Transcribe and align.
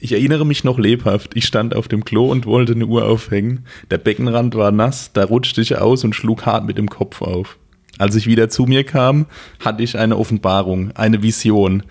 Ich 0.00 0.12
erinnere 0.12 0.46
mich 0.46 0.64
noch 0.64 0.78
lebhaft. 0.78 1.32
Ich 1.34 1.46
stand 1.46 1.74
auf 1.74 1.88
dem 1.88 2.04
Klo 2.04 2.30
und 2.30 2.46
wollte 2.46 2.72
eine 2.72 2.86
Uhr 2.86 3.04
aufhängen. 3.04 3.66
Der 3.90 3.98
Beckenrand 3.98 4.54
war 4.54 4.70
nass, 4.70 5.10
da 5.12 5.24
rutschte 5.24 5.60
ich 5.60 5.76
aus 5.76 6.04
und 6.04 6.14
schlug 6.14 6.46
hart 6.46 6.66
mit 6.66 6.78
dem 6.78 6.88
Kopf 6.88 7.20
auf. 7.20 7.58
Als 7.98 8.14
ich 8.14 8.28
wieder 8.28 8.48
zu 8.48 8.64
mir 8.64 8.84
kam, 8.84 9.26
hatte 9.58 9.82
ich 9.82 9.98
eine 9.98 10.16
Offenbarung, 10.16 10.92
eine 10.92 11.22
Vision. 11.22 11.82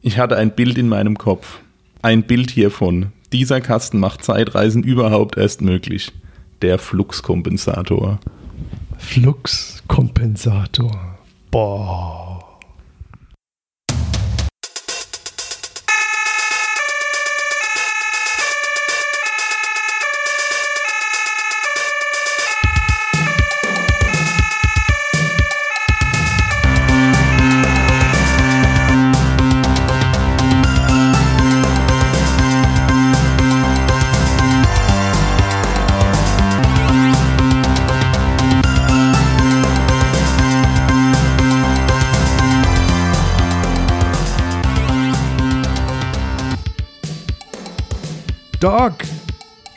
Ich 0.00 0.18
hatte 0.18 0.36
ein 0.36 0.56
Bild 0.56 0.76
in 0.76 0.88
meinem 0.88 1.16
Kopf. 1.16 1.60
Ein 2.02 2.24
Bild 2.24 2.50
hiervon. 2.50 3.12
Dieser 3.32 3.60
Kasten 3.60 4.00
macht 4.00 4.24
Zeitreisen 4.24 4.82
überhaupt 4.82 5.36
erst 5.36 5.62
möglich. 5.62 6.10
Der 6.62 6.78
Fluxkompensator. 6.78 8.18
Fluxkompensator. 8.98 11.16
Boah. 11.52 12.31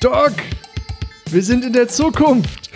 Doc! 0.05 0.33
Wir 1.31 1.41
sind 1.41 1.65
in 1.65 1.73
der 1.73 1.87
Zukunft! 1.87 2.69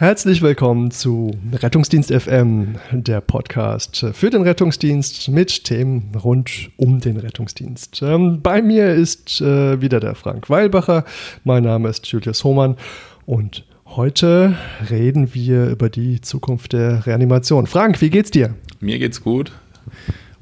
Herzlich 0.00 0.42
willkommen 0.42 0.90
zu 0.90 1.30
Rettungsdienst 1.52 2.12
FM, 2.12 2.74
der 2.90 3.20
Podcast 3.20 4.04
für 4.14 4.28
den 4.30 4.42
Rettungsdienst 4.42 5.28
mit 5.28 5.62
Themen 5.62 6.10
rund 6.16 6.70
um 6.76 6.98
den 6.98 7.18
Rettungsdienst. 7.18 8.02
Ähm, 8.02 8.42
bei 8.42 8.62
mir 8.62 8.94
ist 8.94 9.40
äh, 9.40 9.80
wieder 9.80 10.00
der 10.00 10.16
Frank 10.16 10.50
Weilbacher. 10.50 11.04
Mein 11.44 11.62
Name 11.62 11.88
ist 11.88 12.04
Julius 12.08 12.42
Hohmann 12.42 12.74
und 13.26 13.64
heute 13.84 14.56
reden 14.90 15.34
wir 15.34 15.68
über 15.68 15.88
die 15.88 16.20
Zukunft 16.20 16.72
der 16.72 17.06
Reanimation. 17.06 17.68
Frank, 17.68 18.00
wie 18.00 18.10
geht's 18.10 18.32
dir? 18.32 18.56
Mir 18.80 18.98
geht's 18.98 19.22
gut. 19.22 19.52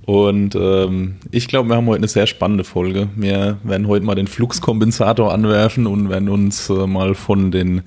Und 0.07 0.55
ähm, 0.55 1.17
ich 1.31 1.49
glaube, 1.49 1.71
wir 1.71 1.77
haben 1.77 1.87
heute 1.87 2.01
eine 2.01 2.09
sehr 2.09 2.27
spannende 2.27 2.65
Folge. 2.65 3.09
Wir 3.17 3.57
werden 3.63 3.89
heute 3.89 4.05
mal 4.05 4.15
den 4.15 4.27
Fluxkompensator 4.27 5.33
anwerfen 5.33 5.87
und 5.87 6.11
werden 6.11 6.29
uns 6.29 6.69
äh, 6.69 6.87
mal 6.87 7.15
von 7.15 7.51
den, 7.51 7.83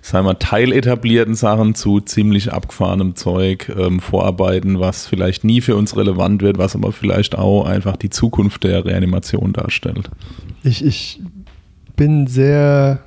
sagen 0.00 0.26
wir, 0.26 0.38
teiletablierten 0.40 1.36
Sachen 1.36 1.76
zu 1.76 2.00
ziemlich 2.00 2.52
abgefahrenem 2.52 3.14
Zeug 3.14 3.72
ähm, 3.78 4.00
vorarbeiten, 4.00 4.80
was 4.80 5.06
vielleicht 5.06 5.44
nie 5.44 5.60
für 5.60 5.76
uns 5.76 5.96
relevant 5.96 6.42
wird, 6.42 6.58
was 6.58 6.74
aber 6.74 6.90
vielleicht 6.90 7.38
auch 7.38 7.64
einfach 7.64 7.96
die 7.96 8.10
Zukunft 8.10 8.64
der 8.64 8.84
Reanimation 8.84 9.52
darstellt. 9.52 10.10
Ich, 10.64 10.84
ich 10.84 11.20
bin 11.94 12.26
sehr 12.26 13.02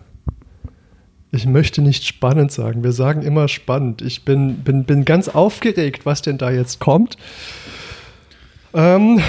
ich 1.35 1.45
möchte 1.45 1.81
nicht 1.81 2.05
spannend 2.05 2.53
sagen. 2.53 2.83
Wir 2.85 2.93
sagen 2.93 3.21
immer 3.21 3.49
spannend. 3.49 4.01
Ich 4.01 4.23
bin, 4.23 4.59
bin, 4.59 4.85
bin 4.85 5.03
ganz 5.03 5.27
aufgeregt, 5.27 6.05
was 6.05 6.21
denn 6.21 6.37
da 6.37 6.49
jetzt 6.49 6.79
kommt. 6.79 7.17
Ähm, 8.75 9.21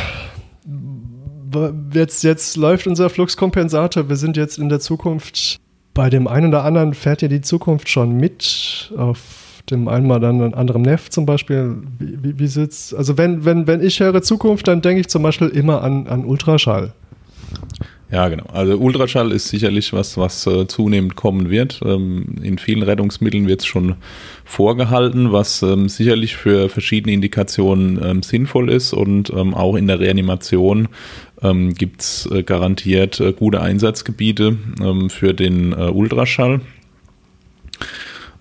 jetzt, 1.95 2.25
jetzt 2.25 2.57
läuft 2.57 2.87
unser 2.87 3.09
Fluxkompensator. 3.09 4.09
Wir 4.09 4.17
sind 4.17 4.37
jetzt 4.37 4.59
in 4.59 4.69
der 4.69 4.81
Zukunft. 4.81 5.59
Bei 5.95 6.11
dem 6.11 6.27
einen 6.27 6.49
oder 6.49 6.65
anderen 6.65 6.93
fährt 6.95 7.23
ja 7.23 7.29
die 7.29 7.41
Zukunft 7.41 7.89
schon 7.89 8.17
mit. 8.17 8.93
Auf 8.97 9.63
dem 9.71 9.89
einen 9.89 10.11
ein 10.11 10.55
anderem 10.55 10.83
Neff 10.83 11.11
zum 11.11 11.27
Beispiel. 11.27 11.77
Wie, 11.99 12.23
wie, 12.23 12.39
wie 12.41 12.47
sitzt, 12.49 12.95
also 12.95 13.17
wenn, 13.17 13.45
wenn, 13.45 13.67
wenn 13.67 13.83
ich 13.83 14.01
höre 14.01 14.21
Zukunft, 14.21 14.69
dann 14.69 14.83
denke 14.83 15.01
ich 15.01 15.09
zum 15.09 15.23
Beispiel 15.23 15.49
immer 15.49 15.83
an, 15.83 16.09
an 16.09 16.25
Ultraschall. 16.25 16.93
Ja, 18.09 18.29
genau. 18.29 18.45
Also 18.53 18.77
Ultraschall 18.77 19.33
ist 19.33 19.49
sicherlich 19.49 19.93
was, 19.93 20.17
was 20.17 20.47
äh, 20.47 20.69
zunehmend 20.69 21.17
kommen 21.17 21.51
wird. 21.51 21.81
Ähm, 21.85 22.37
in 22.41 22.57
vielen 22.59 22.85
Rettungsmitteln 22.85 23.49
wird 23.49 23.61
es 23.61 23.67
schon 23.67 23.97
vorgehalten, 24.45 25.33
was 25.33 25.63
ähm, 25.63 25.89
sicherlich 25.89 26.37
für 26.37 26.69
verschiedene 26.69 27.13
Indikationen 27.13 28.01
ähm, 28.01 28.23
sinnvoll 28.23 28.71
ist 28.71 28.93
und 28.93 29.31
ähm, 29.31 29.55
auch 29.55 29.75
in 29.75 29.89
der 29.89 29.99
Reanimation 29.99 30.87
ähm, 31.43 31.75
gibt 31.75 32.01
es 32.01 32.29
äh, 32.31 32.45
garantiert 32.45 33.19
äh, 33.19 33.33
gute 33.33 33.61
Einsatzgebiete 33.61 34.57
ähm, 34.81 35.11
für 35.11 35.35
den 35.35 35.73
äh, 35.73 35.91
Ultraschall. 35.91 36.61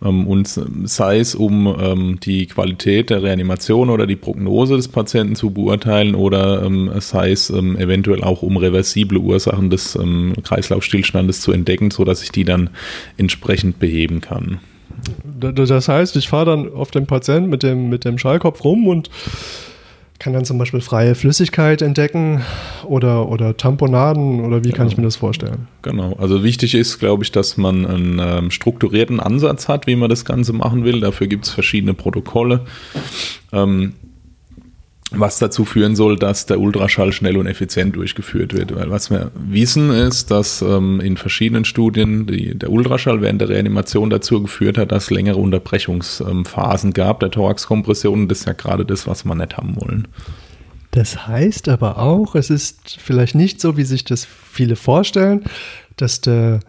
Ähm, 0.06 0.28
und 0.28 0.48
sei 0.84 1.20
es 1.20 1.36
um 1.36 1.76
ähm, 1.80 2.20
die 2.22 2.46
Qualität 2.46 3.10
der 3.10 3.24
Reanimation 3.24 3.90
oder 3.90 4.08
die 4.08 4.16
Prognose 4.16 4.76
des 4.76 4.88
Patienten 4.88 5.36
zu 5.36 5.50
beurteilen 5.50 6.16
oder 6.16 6.64
ähm, 6.64 6.92
sei 7.00 7.32
es 7.32 7.50
eventuell 7.50 8.24
auch 8.24 8.42
um 8.42 8.58
reversible 8.58 9.18
Ursachen 9.18 9.70
des 9.70 9.98
Kreislaufstillstandes 10.44 11.42
zu 11.42 11.52
entdecken, 11.52 11.92
sodass 11.92 12.24
ich 12.24 12.32
die 12.32 12.44
dann 12.44 12.70
entsprechend 13.18 13.80
beheben 13.80 14.22
kann. 14.22 14.60
Das 15.40 15.88
heißt, 15.88 16.16
ich 16.16 16.30
fahre 16.30 16.46
dann 16.46 16.74
auf 16.74 16.92
den 16.92 17.06
Patienten 17.06 17.50
mit 17.50 17.64
dem, 17.64 17.90
mit 17.90 18.06
dem 18.06 18.18
Schallkopf 18.18 18.64
rum 18.64 18.88
und 18.88 19.10
kann 20.26 20.34
dann 20.34 20.44
zum 20.44 20.58
Beispiel 20.58 20.82
freie 20.82 21.14
Flüssigkeit 21.14 21.84
entdecken 21.84 22.42
oder, 22.84 23.30
oder 23.30 23.58
Tamponaden 23.58 24.44
oder 24.44 24.64
wie 24.64 24.72
kann 24.72 24.88
ich 24.88 24.98
mir 24.98 25.04
das 25.04 25.18
vorstellen? 25.18 25.68
Genau, 25.84 26.14
also 26.14 26.44
wichtig 26.44 26.74
ist, 26.74 26.98
glaube 26.98 27.24
ich, 27.24 27.32
dass 27.32 27.58
man 27.58 27.86
einen 27.86 28.20
ähm, 28.20 28.50
strukturierten 28.50 29.20
Ansatz 29.20 29.68
hat, 29.68 29.86
wie 29.86 29.96
man 29.96 30.10
das 30.10 30.26
Ganze 30.26 30.52
machen 30.52 30.84
will. 30.84 31.00
Dafür 31.00 31.28
gibt 31.28 31.46
es 31.46 31.52
verschiedene 31.52 31.94
Protokolle. 31.94 32.62
Ähm, 33.54 33.94
was 35.12 35.38
dazu 35.38 35.66
führen 35.66 35.96
soll, 35.96 36.18
dass 36.18 36.46
der 36.46 36.60
Ultraschall 36.60 37.12
schnell 37.12 37.38
und 37.38 37.46
effizient 37.46 37.96
durchgeführt 37.96 38.54
wird. 38.54 38.76
Weil 38.76 38.90
was 38.90 39.12
wir 39.12 39.32
wissen 39.36 39.92
ist, 39.92 40.32
dass 40.32 40.62
ähm, 40.62 41.00
in 41.00 41.16
verschiedenen 41.16 41.64
Studien 41.64 42.26
die, 42.26 42.58
der 42.58 42.72
Ultraschall 42.72 43.22
während 43.22 43.40
der 43.42 43.50
Reanimation 43.50 44.10
dazu 44.10 44.42
geführt 44.42 44.78
hat, 44.78 44.92
dass 44.92 45.06
es 45.06 45.10
längere 45.12 45.38
Unterbrechungsphasen 45.38 46.94
gab 46.94 47.20
der 47.20 47.32
Thoraxkompression. 47.32 48.28
Das 48.28 48.40
ist 48.40 48.48
ja 48.48 48.54
gerade 48.54 48.86
das, 48.86 49.06
was 49.06 49.26
wir 49.26 49.36
nicht 49.36 49.58
haben 49.58 49.76
wollen. 49.80 50.08
Das 50.92 51.28
heißt 51.28 51.70
aber 51.70 52.00
auch, 52.00 52.36
es 52.36 52.50
ist 52.50 52.98
vielleicht 53.00 53.36
nicht 53.36 53.62
so, 53.62 53.78
wie 53.78 53.84
sich 53.84 54.06
das 54.06 54.26
viele 54.26 54.76
vorstellen, 54.76 55.44
dass 55.98 56.22
der 56.22 56.62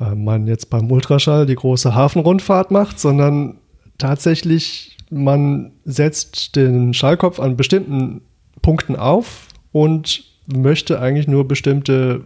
äh, 0.00 0.14
man 0.14 0.46
jetzt 0.46 0.70
beim 0.70 0.90
Ultraschall 0.90 1.46
die 1.46 1.54
große 1.54 1.94
Hafenrundfahrt 1.94 2.70
macht, 2.70 2.98
sondern 2.98 3.58
tatsächlich 3.98 4.97
man 5.10 5.72
setzt 5.84 6.56
den 6.56 6.94
Schallkopf 6.94 7.40
an 7.40 7.56
bestimmten 7.56 8.22
Punkten 8.62 8.96
auf 8.96 9.48
und 9.72 10.24
möchte 10.46 11.00
eigentlich 11.00 11.28
nur 11.28 11.46
bestimmte 11.46 12.24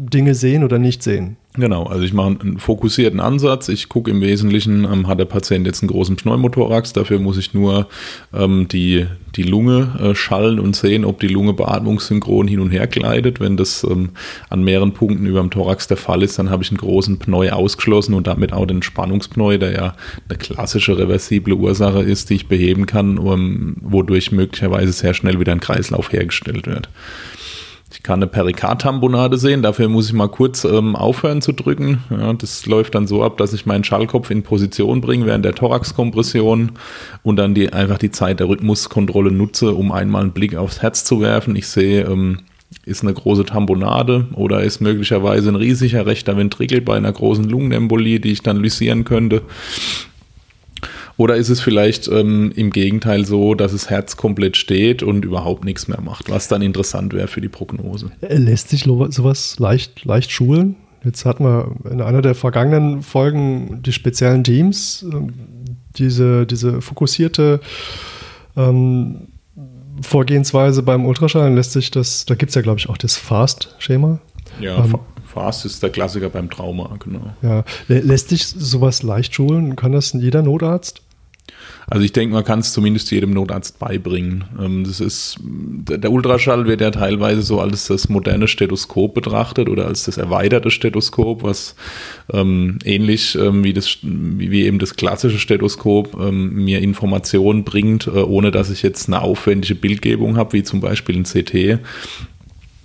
Dinge 0.00 0.36
sehen 0.36 0.62
oder 0.62 0.78
nicht 0.78 1.02
sehen. 1.02 1.36
Genau, 1.54 1.82
also 1.84 2.04
ich 2.04 2.12
mache 2.12 2.38
einen 2.40 2.58
fokussierten 2.58 3.18
Ansatz. 3.18 3.68
Ich 3.68 3.88
gucke 3.88 4.12
im 4.12 4.20
Wesentlichen, 4.20 4.84
ähm, 4.84 5.08
hat 5.08 5.18
der 5.18 5.24
Patient 5.24 5.66
jetzt 5.66 5.82
einen 5.82 5.90
großen 5.90 6.14
Pneumothorax, 6.14 6.92
dafür 6.92 7.18
muss 7.18 7.36
ich 7.36 7.52
nur 7.52 7.88
ähm, 8.32 8.68
die, 8.68 9.06
die 9.34 9.42
Lunge 9.42 9.98
äh, 10.00 10.14
schallen 10.14 10.60
und 10.60 10.76
sehen, 10.76 11.04
ob 11.04 11.18
die 11.18 11.26
Lunge 11.26 11.54
beatmungssynchron 11.54 12.46
hin 12.46 12.60
und 12.60 12.70
her 12.70 12.86
gleitet. 12.86 13.40
Wenn 13.40 13.56
das 13.56 13.82
ähm, 13.82 14.10
an 14.50 14.62
mehreren 14.62 14.92
Punkten 14.92 15.26
über 15.26 15.40
dem 15.40 15.50
Thorax 15.50 15.88
der 15.88 15.96
Fall 15.96 16.22
ist, 16.22 16.38
dann 16.38 16.48
habe 16.48 16.62
ich 16.62 16.70
einen 16.70 16.78
großen 16.78 17.18
Pneu 17.18 17.50
ausgeschlossen 17.50 18.14
und 18.14 18.28
damit 18.28 18.52
auch 18.52 18.66
den 18.66 18.82
Spannungspneu, 18.82 19.58
der 19.58 19.72
ja 19.72 19.96
eine 20.28 20.38
klassische 20.38 20.96
reversible 20.96 21.54
Ursache 21.54 22.02
ist, 22.02 22.30
die 22.30 22.34
ich 22.34 22.46
beheben 22.46 22.86
kann, 22.86 23.18
wodurch 23.82 24.30
möglicherweise 24.30 24.92
sehr 24.92 25.12
schnell 25.12 25.40
wieder 25.40 25.50
ein 25.50 25.60
Kreislauf 25.60 26.12
hergestellt 26.12 26.68
wird. 26.68 26.88
Ich 27.98 28.04
kann 28.04 28.20
eine 28.20 28.28
Perikardtamponade 28.28 29.38
sehen, 29.38 29.60
dafür 29.60 29.88
muss 29.88 30.06
ich 30.06 30.12
mal 30.12 30.28
kurz 30.28 30.62
ähm, 30.62 30.94
aufhören 30.94 31.42
zu 31.42 31.50
drücken. 31.50 32.04
Ja, 32.10 32.32
das 32.32 32.64
läuft 32.64 32.94
dann 32.94 33.08
so 33.08 33.24
ab, 33.24 33.38
dass 33.38 33.52
ich 33.52 33.66
meinen 33.66 33.82
Schallkopf 33.82 34.30
in 34.30 34.44
Position 34.44 35.00
bringe 35.00 35.26
während 35.26 35.44
der 35.44 35.56
Thoraxkompression 35.56 36.70
und 37.24 37.36
dann 37.36 37.54
die, 37.54 37.72
einfach 37.72 37.98
die 37.98 38.12
Zeit 38.12 38.38
der 38.38 38.48
Rhythmuskontrolle 38.48 39.32
nutze, 39.32 39.74
um 39.74 39.90
einmal 39.90 40.22
einen 40.22 40.30
Blick 40.30 40.54
aufs 40.54 40.80
Herz 40.80 41.02
zu 41.02 41.20
werfen. 41.20 41.56
Ich 41.56 41.66
sehe, 41.66 42.04
ähm, 42.04 42.38
ist 42.84 43.02
eine 43.02 43.12
große 43.14 43.44
Tamponade 43.44 44.28
oder 44.34 44.62
ist 44.62 44.80
möglicherweise 44.80 45.48
ein 45.48 45.56
riesiger 45.56 46.06
rechter 46.06 46.36
Ventrikel 46.36 46.80
bei 46.80 46.96
einer 46.96 47.12
großen 47.12 47.48
Lungenembolie, 47.48 48.20
die 48.20 48.30
ich 48.30 48.42
dann 48.42 48.58
lysieren 48.58 49.02
könnte. 49.02 49.42
Oder 51.18 51.34
ist 51.36 51.48
es 51.48 51.60
vielleicht 51.60 52.06
ähm, 52.08 52.52
im 52.54 52.70
Gegenteil 52.70 53.26
so, 53.26 53.54
dass 53.54 53.72
das 53.72 53.90
Herz 53.90 54.16
komplett 54.16 54.56
steht 54.56 55.02
und 55.02 55.24
überhaupt 55.24 55.64
nichts 55.64 55.88
mehr 55.88 56.00
macht, 56.00 56.30
was 56.30 56.46
dann 56.46 56.62
interessant 56.62 57.12
wäre 57.12 57.26
für 57.26 57.40
die 57.40 57.48
Prognose? 57.48 58.12
Äh, 58.20 58.36
lässt 58.36 58.68
sich 58.68 58.84
sowas 58.84 59.58
leicht, 59.58 60.04
leicht 60.04 60.30
schulen? 60.30 60.76
Jetzt 61.04 61.24
hatten 61.24 61.44
wir 61.44 61.72
in 61.90 62.00
einer 62.00 62.22
der 62.22 62.36
vergangenen 62.36 63.02
Folgen 63.02 63.82
die 63.82 63.92
speziellen 63.92 64.44
Teams, 64.44 65.04
ähm, 65.12 65.32
diese, 65.96 66.46
diese 66.46 66.80
fokussierte 66.80 67.60
ähm, 68.56 69.28
Vorgehensweise 70.00 70.84
beim 70.84 71.04
Ultraschallen 71.04 71.56
lässt 71.56 71.72
sich 71.72 71.90
das, 71.90 72.26
da 72.26 72.36
gibt 72.36 72.50
es 72.50 72.54
ja, 72.54 72.62
glaube 72.62 72.78
ich, 72.78 72.88
auch 72.88 72.96
das 72.96 73.16
Fast-Schema. 73.16 74.20
Ja, 74.60 74.84
ähm, 74.84 74.98
Fast 75.26 75.66
ist 75.66 75.82
der 75.82 75.90
Klassiker 75.90 76.30
beim 76.30 76.48
Trauma, 76.48 76.96
genau. 76.98 77.32
Ja, 77.42 77.64
lässt 77.88 78.28
sich 78.28 78.46
sowas 78.46 79.02
leicht 79.02 79.34
schulen? 79.34 79.74
Kann 79.74 79.92
das 79.92 80.12
jeder 80.12 80.42
Notarzt? 80.42 81.02
Also 81.90 82.04
ich 82.04 82.12
denke, 82.12 82.34
man 82.34 82.44
kann 82.44 82.58
es 82.58 82.72
zumindest 82.72 83.10
jedem 83.10 83.30
Notarzt 83.30 83.78
beibringen. 83.78 84.44
Ähm, 84.60 84.84
das 84.84 85.00
ist, 85.00 85.38
der 85.40 86.12
Ultraschall 86.12 86.66
wird 86.66 86.80
ja 86.80 86.90
teilweise 86.90 87.42
so 87.42 87.60
als 87.60 87.86
das 87.86 88.08
moderne 88.08 88.46
Stethoskop 88.46 89.14
betrachtet 89.14 89.68
oder 89.68 89.86
als 89.86 90.04
das 90.04 90.18
erweiterte 90.18 90.70
Stethoskop, 90.70 91.42
was 91.42 91.76
ähm, 92.32 92.78
ähnlich 92.84 93.36
ähm, 93.36 93.64
wie, 93.64 93.72
das, 93.72 93.98
wie 94.02 94.64
eben 94.64 94.78
das 94.78 94.96
klassische 94.96 95.38
Stethoskop 95.38 96.18
ähm, 96.20 96.64
mir 96.64 96.80
Informationen 96.80 97.64
bringt, 97.64 98.06
äh, 98.06 98.10
ohne 98.10 98.50
dass 98.50 98.70
ich 98.70 98.82
jetzt 98.82 99.08
eine 99.08 99.22
aufwendige 99.22 99.74
Bildgebung 99.74 100.36
habe, 100.36 100.52
wie 100.52 100.62
zum 100.62 100.80
Beispiel 100.80 101.16
ein 101.16 101.24
CT 101.24 101.80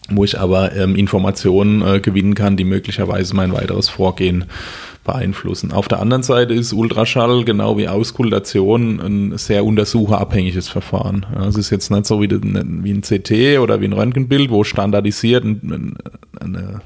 wo 0.09 0.25
ich 0.25 0.38
aber 0.38 0.75
ähm, 0.75 0.95
Informationen 0.95 1.81
äh, 1.81 2.00
gewinnen 2.01 2.36
kann, 2.36 2.57
die 2.57 2.66
möglicherweise 2.66 3.33
mein 3.36 3.54
weiteres 3.54 3.88
Vorgehen 3.88 4.45
beeinflussen. 5.03 5.71
Auf 5.71 5.88
der 5.88 6.00
anderen 6.00 6.23
Seite 6.23 6.53
ist 6.53 6.73
Ultraschall 6.73 7.44
genau 7.44 7.77
wie 7.77 7.88
Auskultation 7.88 9.00
ein 9.00 9.38
sehr 9.38 9.65
untersucherabhängiges 9.65 10.69
Verfahren. 10.69 11.25
Es 11.47 11.55
ist 11.55 11.69
jetzt 11.69 11.91
nicht 11.91 12.05
so 12.05 12.21
wie 12.21 12.27
ein 12.27 13.01
CT 13.01 13.59
oder 13.59 13.81
wie 13.81 13.85
ein 13.85 13.94
Röntgenbild, 13.94 14.50
wo 14.50 14.63
standardisiert 14.63 15.44
eine 15.44 16.81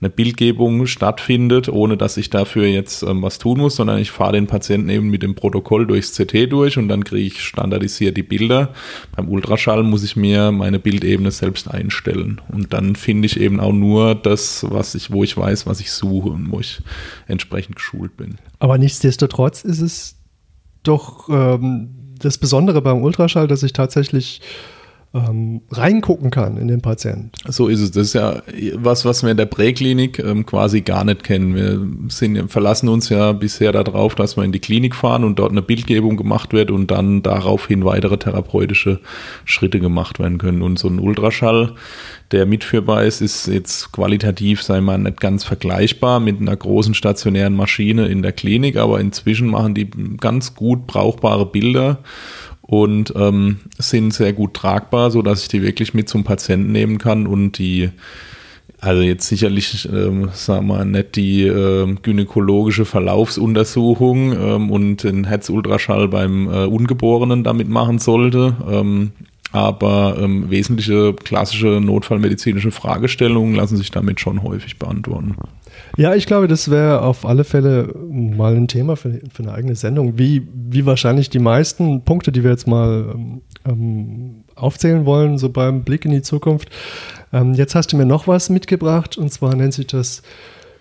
eine 0.00 0.10
Bildgebung 0.10 0.86
stattfindet, 0.86 1.68
ohne 1.68 1.96
dass 1.96 2.16
ich 2.16 2.30
dafür 2.30 2.66
jetzt 2.66 3.02
ähm, 3.02 3.22
was 3.22 3.38
tun 3.38 3.58
muss, 3.58 3.76
sondern 3.76 3.98
ich 3.98 4.12
fahre 4.12 4.32
den 4.32 4.46
Patienten 4.46 4.88
eben 4.90 5.10
mit 5.10 5.24
dem 5.24 5.34
Protokoll 5.34 5.86
durchs 5.86 6.16
CT 6.16 6.52
durch 6.52 6.78
und 6.78 6.88
dann 6.88 7.02
kriege 7.02 7.26
ich 7.26 7.42
standardisiert 7.42 8.16
die 8.16 8.22
Bilder. 8.22 8.72
Beim 9.16 9.28
Ultraschall 9.28 9.82
muss 9.82 10.04
ich 10.04 10.14
mir 10.14 10.52
meine 10.52 10.78
Bildebene 10.78 11.32
selbst 11.32 11.68
einstellen 11.68 12.40
und 12.48 12.72
dann 12.72 12.94
finde 12.94 13.26
ich 13.26 13.40
eben 13.40 13.58
auch 13.58 13.72
nur 13.72 14.14
das, 14.14 14.64
was 14.68 14.94
ich, 14.94 15.10
wo 15.10 15.24
ich 15.24 15.36
weiß, 15.36 15.66
was 15.66 15.80
ich 15.80 15.90
suche 15.90 16.28
und 16.28 16.52
wo 16.52 16.60
ich 16.60 16.80
entsprechend 17.26 17.74
geschult 17.74 18.16
bin. 18.16 18.36
Aber 18.60 18.78
nichtsdestotrotz 18.78 19.64
ist 19.64 19.80
es 19.80 20.16
doch 20.84 21.28
ähm, 21.28 22.14
das 22.20 22.38
Besondere 22.38 22.82
beim 22.82 23.02
Ultraschall, 23.02 23.48
dass 23.48 23.64
ich 23.64 23.72
tatsächlich 23.72 24.40
ähm, 25.28 25.62
reingucken 25.70 26.30
kann 26.30 26.56
in 26.56 26.68
den 26.68 26.80
Patienten. 26.80 27.30
So 27.46 27.68
ist 27.68 27.80
es. 27.80 27.90
Das 27.90 28.08
ist 28.08 28.12
ja 28.14 28.42
was, 28.74 29.04
was 29.04 29.22
wir 29.22 29.30
in 29.30 29.36
der 29.36 29.46
Präklinik 29.46 30.18
ähm, 30.18 30.46
quasi 30.46 30.80
gar 30.82 31.04
nicht 31.04 31.24
kennen. 31.24 31.54
Wir 31.54 31.80
sind, 32.08 32.50
verlassen 32.50 32.88
uns 32.88 33.08
ja 33.08 33.32
bisher 33.32 33.72
darauf, 33.72 34.14
dass 34.14 34.36
wir 34.36 34.44
in 34.44 34.52
die 34.52 34.58
Klinik 34.58 34.94
fahren 34.94 35.24
und 35.24 35.38
dort 35.38 35.52
eine 35.52 35.62
Bildgebung 35.62 36.16
gemacht 36.16 36.52
wird 36.52 36.70
und 36.70 36.90
dann 36.90 37.22
daraufhin 37.22 37.84
weitere 37.84 38.18
therapeutische 38.18 39.00
Schritte 39.44 39.80
gemacht 39.80 40.18
werden 40.18 40.38
können. 40.38 40.62
Und 40.62 40.78
so 40.78 40.88
ein 40.88 40.98
Ultraschall, 40.98 41.74
der 42.30 42.46
mitführbar 42.46 43.04
ist, 43.04 43.20
ist 43.20 43.46
jetzt 43.46 43.92
qualitativ, 43.92 44.62
sei 44.62 44.80
mal, 44.80 44.98
nicht 44.98 45.20
ganz 45.20 45.44
vergleichbar 45.44 46.20
mit 46.20 46.40
einer 46.40 46.56
großen 46.56 46.94
stationären 46.94 47.54
Maschine 47.54 48.06
in 48.06 48.22
der 48.22 48.32
Klinik, 48.32 48.76
aber 48.76 49.00
inzwischen 49.00 49.48
machen 49.48 49.74
die 49.74 49.88
ganz 50.18 50.54
gut 50.54 50.86
brauchbare 50.86 51.46
Bilder 51.46 51.98
und 52.68 53.14
ähm, 53.16 53.60
sind 53.78 54.12
sehr 54.12 54.34
gut 54.34 54.52
tragbar, 54.52 55.10
so 55.10 55.22
dass 55.22 55.42
ich 55.42 55.48
die 55.48 55.62
wirklich 55.62 55.94
mit 55.94 56.08
zum 56.08 56.22
Patienten 56.22 56.70
nehmen 56.70 56.98
kann 56.98 57.26
und 57.26 57.56
die 57.58 57.90
also 58.80 59.02
jetzt 59.02 59.26
sicherlich, 59.26 59.88
ähm, 59.92 60.28
sagen 60.34 60.68
wir 60.68 60.84
nicht 60.84 61.16
die 61.16 61.42
äh, 61.42 61.92
gynäkologische 62.00 62.84
Verlaufsuntersuchung 62.84 64.32
ähm, 64.32 64.70
und 64.70 65.02
den 65.02 65.24
Herzultraschall 65.24 66.06
beim 66.06 66.46
äh, 66.46 66.64
Ungeborenen 66.66 67.42
damit 67.42 67.68
machen 67.68 67.98
sollte, 67.98 68.54
ähm, 68.70 69.10
aber 69.52 70.16
ähm, 70.20 70.50
wesentliche 70.50 71.14
klassische 71.14 71.80
notfallmedizinische 71.80 72.70
Fragestellungen 72.70 73.54
lassen 73.54 73.76
sich 73.76 73.90
damit 73.90 74.20
schon 74.20 74.42
häufig 74.42 74.78
beantworten. 74.78 75.36
Ja, 75.96 76.14
ich 76.14 76.26
glaube, 76.26 76.48
das 76.48 76.70
wäre 76.70 77.02
auf 77.02 77.24
alle 77.24 77.44
Fälle 77.44 77.94
mal 78.10 78.54
ein 78.54 78.68
Thema 78.68 78.96
für, 78.96 79.20
für, 79.32 79.42
eine 79.42 79.52
eigene 79.52 79.74
Sendung, 79.74 80.18
wie, 80.18 80.46
wie 80.54 80.86
wahrscheinlich 80.86 81.30
die 81.30 81.38
meisten 81.38 82.04
Punkte, 82.04 82.30
die 82.30 82.44
wir 82.44 82.50
jetzt 82.50 82.66
mal 82.66 83.14
ähm, 83.66 84.44
aufzählen 84.54 85.06
wollen, 85.06 85.38
so 85.38 85.48
beim 85.48 85.82
Blick 85.82 86.04
in 86.04 86.10
die 86.10 86.22
Zukunft. 86.22 86.68
Ähm, 87.32 87.54
jetzt 87.54 87.74
hast 87.74 87.92
du 87.92 87.96
mir 87.96 88.06
noch 88.06 88.28
was 88.28 88.50
mitgebracht 88.50 89.16
und 89.16 89.32
zwar 89.32 89.54
nennt 89.54 89.74
sich 89.74 89.86
das 89.86 90.22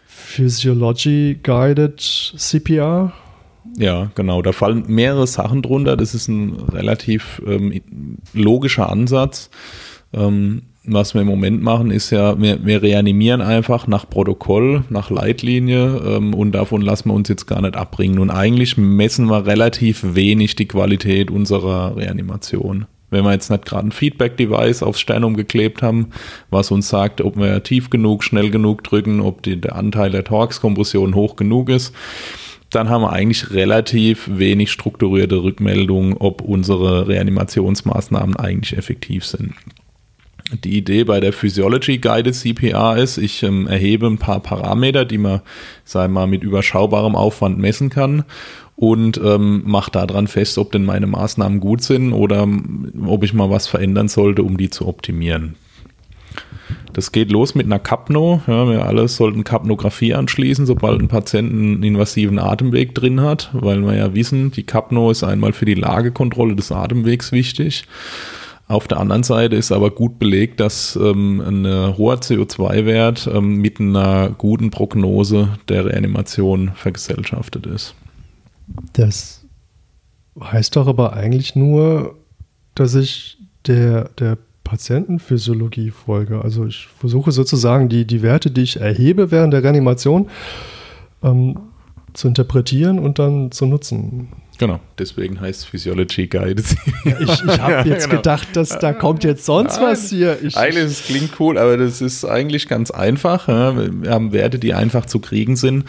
Physiology 0.05 1.39
Guided 1.41 1.99
CPR. 1.99 3.13
Ja, 3.77 4.11
genau. 4.15 4.41
Da 4.41 4.51
fallen 4.51 4.85
mehrere 4.87 5.27
Sachen 5.27 5.61
drunter. 5.61 5.97
Das 5.97 6.13
ist 6.13 6.27
ein 6.27 6.53
relativ 6.71 7.41
ähm, 7.45 7.81
logischer 8.33 8.89
Ansatz. 8.89 9.49
Ähm, 10.13 10.63
was 10.89 11.13
wir 11.13 11.21
im 11.21 11.27
Moment 11.27 11.61
machen, 11.61 11.91
ist 11.91 12.11
ja, 12.11 12.39
wir, 12.41 12.65
wir 12.65 12.81
reanimieren 12.81 13.41
einfach 13.41 13.87
nach 13.87 14.09
Protokoll, 14.09 14.85
nach 14.89 15.09
Leitlinie 15.09 16.01
ähm, 16.05 16.33
und 16.33 16.53
davon 16.53 16.81
lassen 16.81 17.09
wir 17.09 17.13
uns 17.13 17.27
jetzt 17.27 17.45
gar 17.45 17.61
nicht 17.61 17.75
abbringen. 17.75 18.19
Und 18.19 18.29
eigentlich 18.29 18.77
messen 18.77 19.25
wir 19.25 19.45
relativ 19.45 20.15
wenig 20.15 20.55
die 20.55 20.67
Qualität 20.67 21.29
unserer 21.29 21.97
Reanimation. 21.97 22.85
Wenn 23.09 23.23
wir 23.23 23.33
jetzt 23.33 23.49
nicht 23.49 23.65
gerade 23.65 23.87
ein 23.87 23.91
Feedback-Device 23.91 24.83
aufs 24.83 24.99
Sternum 24.99 25.35
geklebt 25.35 25.81
haben, 25.81 26.07
was 26.49 26.71
uns 26.71 26.89
sagt, 26.89 27.21
ob 27.21 27.37
wir 27.37 27.63
tief 27.63 27.89
genug, 27.89 28.23
schnell 28.23 28.49
genug 28.49 28.83
drücken, 28.83 29.21
ob 29.21 29.43
die, 29.43 29.59
der 29.59 29.75
Anteil 29.75 30.11
der 30.11 30.23
Thorax-Kompression 30.23 31.15
hoch 31.15 31.35
genug 31.35 31.69
ist, 31.69 31.93
dann 32.77 32.89
haben 32.89 33.01
wir 33.01 33.11
eigentlich 33.11 33.51
relativ 33.51 34.29
wenig 34.31 34.71
strukturierte 34.71 35.41
Rückmeldungen, 35.41 36.15
ob 36.15 36.41
unsere 36.41 37.07
Reanimationsmaßnahmen 37.07 38.35
eigentlich 38.35 38.77
effektiv 38.77 39.25
sind. 39.25 39.55
Die 40.63 40.77
Idee 40.77 41.03
bei 41.03 41.19
der 41.19 41.33
Physiology 41.33 41.97
Guided 41.97 42.35
CPR 42.35 42.95
ist, 42.95 43.17
ich 43.17 43.41
ähm, 43.41 43.67
erhebe 43.67 44.05
ein 44.05 44.19
paar 44.19 44.41
Parameter, 44.41 45.05
die 45.05 45.17
man, 45.17 45.41
sei 45.85 46.07
mal, 46.07 46.27
mit 46.27 46.43
überschaubarem 46.43 47.15
Aufwand 47.15 47.57
messen 47.57 47.89
kann 47.89 48.23
und 48.75 49.19
ähm, 49.21 49.63
mache 49.65 49.89
daran 49.89 50.27
fest, 50.27 50.59
ob 50.59 50.71
denn 50.71 50.85
meine 50.85 51.07
Maßnahmen 51.07 51.59
gut 51.59 51.81
sind 51.81 52.13
oder 52.13 52.43
ähm, 52.43 52.93
ob 53.07 53.23
ich 53.23 53.33
mal 53.33 53.49
was 53.49 53.65
verändern 53.67 54.07
sollte, 54.07 54.43
um 54.43 54.55
die 54.55 54.69
zu 54.69 54.87
optimieren. 54.87 55.55
Das 56.97 57.11
geht 57.11 57.31
los 57.31 57.53
mit 57.53 57.67
einer 57.67 57.77
Kapno. 57.77 58.41
Ja, 58.47 58.67
wir 58.67 58.83
alle 58.83 59.07
sollten 59.07 59.43
Kapnographie 59.43 60.15
anschließen, 60.15 60.65
sobald 60.65 60.99
ein 60.99 61.09
Patient 61.09 61.51
einen 61.51 61.83
invasiven 61.83 62.39
Atemweg 62.39 62.95
drin 62.95 63.21
hat, 63.21 63.51
weil 63.53 63.81
wir 63.81 63.93
ja 63.95 64.15
wissen, 64.15 64.49
die 64.49 64.63
Kapno 64.63 65.11
ist 65.11 65.23
einmal 65.23 65.53
für 65.53 65.65
die 65.65 65.75
Lagekontrolle 65.75 66.55
des 66.55 66.71
Atemwegs 66.71 67.31
wichtig. 67.31 67.85
Auf 68.67 68.87
der 68.87 68.99
anderen 68.99 69.21
Seite 69.21 69.55
ist 69.55 69.71
aber 69.71 69.91
gut 69.91 70.17
belegt, 70.17 70.59
dass 70.59 70.95
ähm, 70.95 71.39
ein 71.39 71.97
hoher 71.97 72.15
CO2-Wert 72.15 73.29
ähm, 73.31 73.57
mit 73.57 73.79
einer 73.79 74.31
guten 74.31 74.71
Prognose 74.71 75.49
der 75.69 75.85
Reanimation 75.85 76.71
vergesellschaftet 76.73 77.67
ist. 77.67 77.93
Das 78.93 79.45
heißt 80.41 80.75
doch 80.75 80.87
aber 80.87 81.13
eigentlich 81.13 81.55
nur, 81.55 82.15
dass 82.73 82.95
ich 82.95 83.37
der, 83.67 84.09
der 84.17 84.39
Patientenphysiologie 84.67 85.91
folge. 85.91 86.41
Also 86.41 86.65
ich 86.65 86.87
versuche 86.99 87.31
sozusagen 87.31 87.87
die, 87.87 88.05
die 88.05 88.21
Werte, 88.21 88.51
die 88.51 88.63
ich 88.63 88.81
erhebe 88.81 89.31
während 89.31 89.53
der 89.53 89.63
Reanimation, 89.63 90.29
ähm, 91.23 91.57
zu 92.13 92.27
interpretieren 92.27 92.99
und 92.99 93.17
dann 93.17 93.51
zu 93.51 93.65
nutzen. 93.65 94.27
Genau, 94.57 94.79
deswegen 94.97 95.39
heißt 95.39 95.67
Physiology 95.67 96.27
Guide. 96.27 96.63
Ja, 97.05 97.19
ich, 97.19 97.43
ich 97.43 97.59
habe 97.61 97.87
jetzt 97.87 98.09
genau. 98.09 98.17
gedacht, 98.17 98.47
dass 98.53 98.69
da 98.79 98.91
kommt 98.91 99.23
jetzt 99.23 99.45
sonst 99.45 99.77
Nein, 99.77 99.91
was 99.91 100.09
hier. 100.09 100.37
Ich, 100.43 100.57
eigentlich 100.57 100.83
es 100.83 101.03
klingt 101.03 101.39
cool, 101.39 101.57
aber 101.57 101.77
das 101.77 102.01
ist 102.01 102.25
eigentlich 102.25 102.67
ganz 102.67 102.91
einfach. 102.91 103.47
Wir 103.47 104.11
haben 104.11 104.33
Werte, 104.33 104.59
die 104.59 104.73
einfach 104.73 105.05
zu 105.05 105.19
kriegen 105.19 105.55
sind 105.55 105.85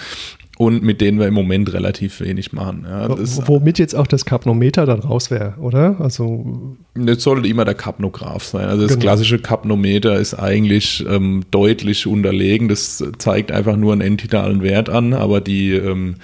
und 0.59 0.83
mit 0.83 1.01
denen 1.01 1.21
wir 1.21 1.29
im 1.29 1.35
Moment 1.35 1.73
relativ 1.73 2.21
wenig 2.21 2.53
machen. 2.53 2.85
Ja, 2.85 3.09
Womit 3.47 3.79
jetzt 3.79 3.95
auch 3.95 4.09
das 4.09 4.25
Kapnometer 4.25 4.87
dann 4.87 4.99
raus 4.99 5.31
wäre, 5.31 5.55
oder? 5.61 6.01
Also 6.01 6.77
das 6.97 7.23
sollte 7.23 7.49
immer 7.49 7.65
der 7.65 7.75
Kapnograph 7.75 8.43
sein. 8.43 8.69
Also 8.69 8.83
das 8.83 8.95
genau. 8.95 9.03
klassische 9.03 9.39
Kapnometer 9.39 10.19
ist 10.19 10.35
eigentlich 10.35 11.07
ähm, 11.09 11.45
deutlich 11.53 12.09
unterlegen. 12.09 12.69
Das 12.69 13.05
zeigt 13.19 13.53
einfach 13.53 13.77
nur 13.77 13.93
einen 13.93 14.01
entitalen 14.01 14.65
Wert 14.65 14.91
an, 14.91 15.13
aber 15.13 15.41
die, 15.41 15.75
ähm, 15.75 16.17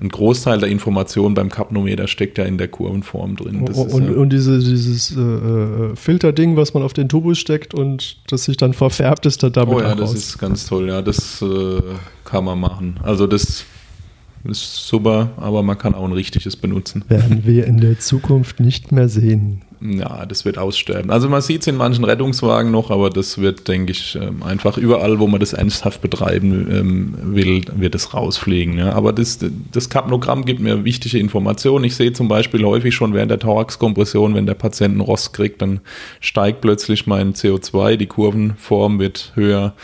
ein 0.00 0.08
Großteil 0.08 0.58
der 0.58 0.70
Informationen 0.70 1.34
beim 1.34 1.50
Kapnometer 1.50 2.08
steckt 2.08 2.38
ja 2.38 2.44
in 2.44 2.56
der 2.56 2.68
Kurvenform 2.68 3.36
drin. 3.36 3.66
Das 3.66 3.76
und, 3.76 4.06
ja 4.06 4.12
und 4.12 4.32
diese, 4.32 4.58
dieses 4.58 5.14
äh, 5.14 5.20
äh, 5.20 5.96
Filterding, 5.96 6.56
was 6.56 6.72
man 6.72 6.82
auf 6.82 6.94
den 6.94 7.10
Tubus 7.10 7.38
steckt 7.38 7.74
und 7.74 8.16
das 8.28 8.44
sich 8.44 8.56
dann 8.56 8.72
verfärbt, 8.72 9.26
ist 9.26 9.42
da 9.42 9.50
damit 9.50 9.74
Oh 9.74 9.80
ja, 9.80 9.94
das 9.94 10.10
raus. 10.10 10.14
ist 10.14 10.38
ganz 10.38 10.66
toll. 10.66 10.88
Ja, 10.88 11.02
das 11.02 11.42
äh, 11.42 11.82
kann 12.24 12.46
man 12.46 12.58
machen. 12.58 12.98
Also 13.02 13.26
das 13.26 13.66
ist 14.44 14.86
super, 14.86 15.30
aber 15.36 15.62
man 15.62 15.78
kann 15.78 15.94
auch 15.94 16.04
ein 16.04 16.12
richtiges 16.12 16.56
benutzen. 16.56 17.04
Werden 17.08 17.42
wir 17.44 17.66
in 17.66 17.80
der 17.80 17.98
Zukunft 17.98 18.60
nicht 18.60 18.92
mehr 18.92 19.08
sehen. 19.08 19.62
Ja, 19.84 20.26
das 20.26 20.44
wird 20.44 20.58
aussterben. 20.58 21.10
Also 21.10 21.28
man 21.28 21.42
sieht 21.42 21.62
es 21.62 21.66
in 21.66 21.76
manchen 21.76 22.04
Rettungswagen 22.04 22.70
noch, 22.70 22.92
aber 22.92 23.10
das 23.10 23.38
wird, 23.38 23.66
denke 23.66 23.90
ich, 23.90 24.14
ähm, 24.14 24.44
einfach 24.44 24.78
überall, 24.78 25.18
wo 25.18 25.26
man 25.26 25.40
das 25.40 25.54
ernsthaft 25.54 26.00
betreiben 26.00 26.68
ähm, 26.70 27.14
will, 27.34 27.62
wird 27.74 27.96
es 27.96 28.14
rausfliegen. 28.14 28.78
Aber 28.80 29.12
das, 29.12 29.40
das 29.72 29.90
Kapnogramm 29.90 30.44
gibt 30.44 30.60
mir 30.60 30.84
wichtige 30.84 31.18
Informationen. 31.18 31.84
Ich 31.84 31.96
sehe 31.96 32.12
zum 32.12 32.28
Beispiel 32.28 32.64
häufig 32.64 32.94
schon 32.94 33.12
während 33.12 33.32
der 33.32 33.40
Thoraxkompression, 33.40 34.36
wenn 34.36 34.46
der 34.46 34.54
Patient 34.54 34.92
einen 34.92 35.00
Rost 35.00 35.32
kriegt, 35.32 35.60
dann 35.60 35.80
steigt 36.20 36.60
plötzlich 36.60 37.08
mein 37.08 37.34
CO2, 37.34 37.96
die 37.96 38.06
Kurvenform 38.06 39.00
wird 39.00 39.32
höher. 39.34 39.74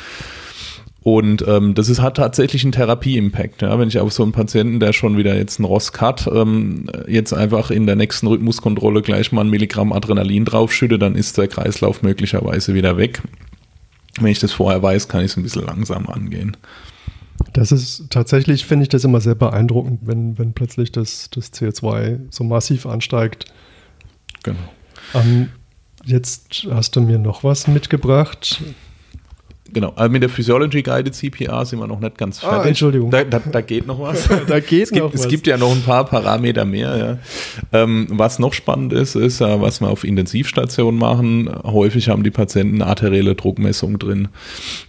Und 1.02 1.45
ähm, 1.47 1.75
das 1.75 1.88
ist, 1.88 2.02
hat 2.02 2.17
tatsächlich 2.17 2.64
einen 2.64 2.73
Therapie-Impact. 2.73 3.62
Ja? 3.62 3.78
Wenn 3.78 3.88
ich 3.88 3.99
auf 3.99 4.12
so 4.12 4.25
einen 4.25 4.33
Patienten, 4.33 4.81
der 4.81 4.93
schon 4.93 5.17
wieder 5.17 5.37
jetzt 5.37 5.59
einen 5.59 5.67
Rosk 5.67 6.00
hat, 6.00 6.28
ähm, 6.33 6.90
jetzt 7.07 7.33
einfach 7.33 7.71
in 7.71 7.87
der 7.87 7.97
nächsten 7.97 8.26
Rhythmuskontrolle 8.26 9.02
gleich 9.02 9.31
mal 9.31 9.43
ein 9.43 9.50
Milligramm 9.50 9.93
Adrenalin 9.93 10.45
draufschütte, 10.45 10.99
dann 10.99 11.14
ist 11.14 11.38
der 11.38 11.49
Kreislauf 11.49 12.02
möglicherweise 12.02 12.75
wieder 12.75 12.97
weg. 12.97 13.23
Wenn 14.21 14.33
ich 14.33 14.40
das 14.40 14.52
vorher 14.52 14.83
weiß, 14.83 15.09
kann 15.09 15.21
ich 15.21 15.31
es 15.31 15.37
ein 15.37 15.45
bisschen 15.45 15.67
langsam 15.67 16.09
angehen. 16.09 16.57
Das 17.52 17.71
ist 17.71 18.11
tatsächlich, 18.11 18.67
finde 18.67 18.83
ich 18.83 18.88
das 18.88 19.05
immer 19.05 19.21
sehr 19.21 19.37
beeindruckend, 19.37 20.00
wenn, 20.02 20.37
wenn 20.38 20.52
plötzlich 20.52 20.90
das, 20.90 21.31
das 21.31 21.52
CO2 21.52 22.19
so 22.31 22.43
massiv 22.43 22.87
ansteigt. 22.87 23.47
Genau. 24.43 24.59
Ähm, 25.14 25.50
jetzt 26.05 26.67
hast 26.71 26.97
du 26.97 27.00
mir 27.00 27.19
noch 27.19 27.45
was 27.45 27.69
mitgebracht. 27.69 28.61
Genau, 29.70 29.92
also 29.96 30.10
mit 30.10 30.22
der 30.22 30.30
Physiology 30.30 30.82
Guided 30.82 31.14
CPR 31.14 31.64
sind 31.66 31.78
wir 31.78 31.87
noch 31.87 32.00
nicht 32.00 32.16
ganz 32.16 32.38
ah, 32.38 32.48
fertig. 32.48 32.64
Ah, 32.64 32.68
Entschuldigung. 32.68 33.10
Da, 33.10 33.25
da, 33.25 33.38
da, 33.38 33.60
geht 33.60 33.87
noch 33.87 34.00
was. 34.00 34.28
da 34.46 34.60
geht 34.60 34.82
es 34.84 34.90
gibt, 34.90 35.02
noch 35.04 35.12
was. 35.12 35.20
Es 35.20 35.28
gibt 35.28 35.46
ja 35.46 35.58
noch 35.58 35.72
ein 35.72 35.82
paar 35.82 36.04
Parameter 36.04 36.64
mehr. 36.64 36.96
Ja. 37.72 37.82
Ähm, 37.82 38.06
was 38.10 38.38
noch 38.38 38.54
spannend 38.54 38.92
ist, 38.92 39.14
ist, 39.14 39.40
äh, 39.40 39.60
was 39.60 39.80
wir 39.80 39.88
auf 39.88 40.04
Intensivstationen 40.04 40.98
machen. 40.98 41.50
Häufig 41.64 42.08
haben 42.08 42.22
die 42.22 42.30
Patienten 42.30 42.80
arterielle 42.80 43.34
Druckmessung 43.34 43.98
drin. 43.98 44.28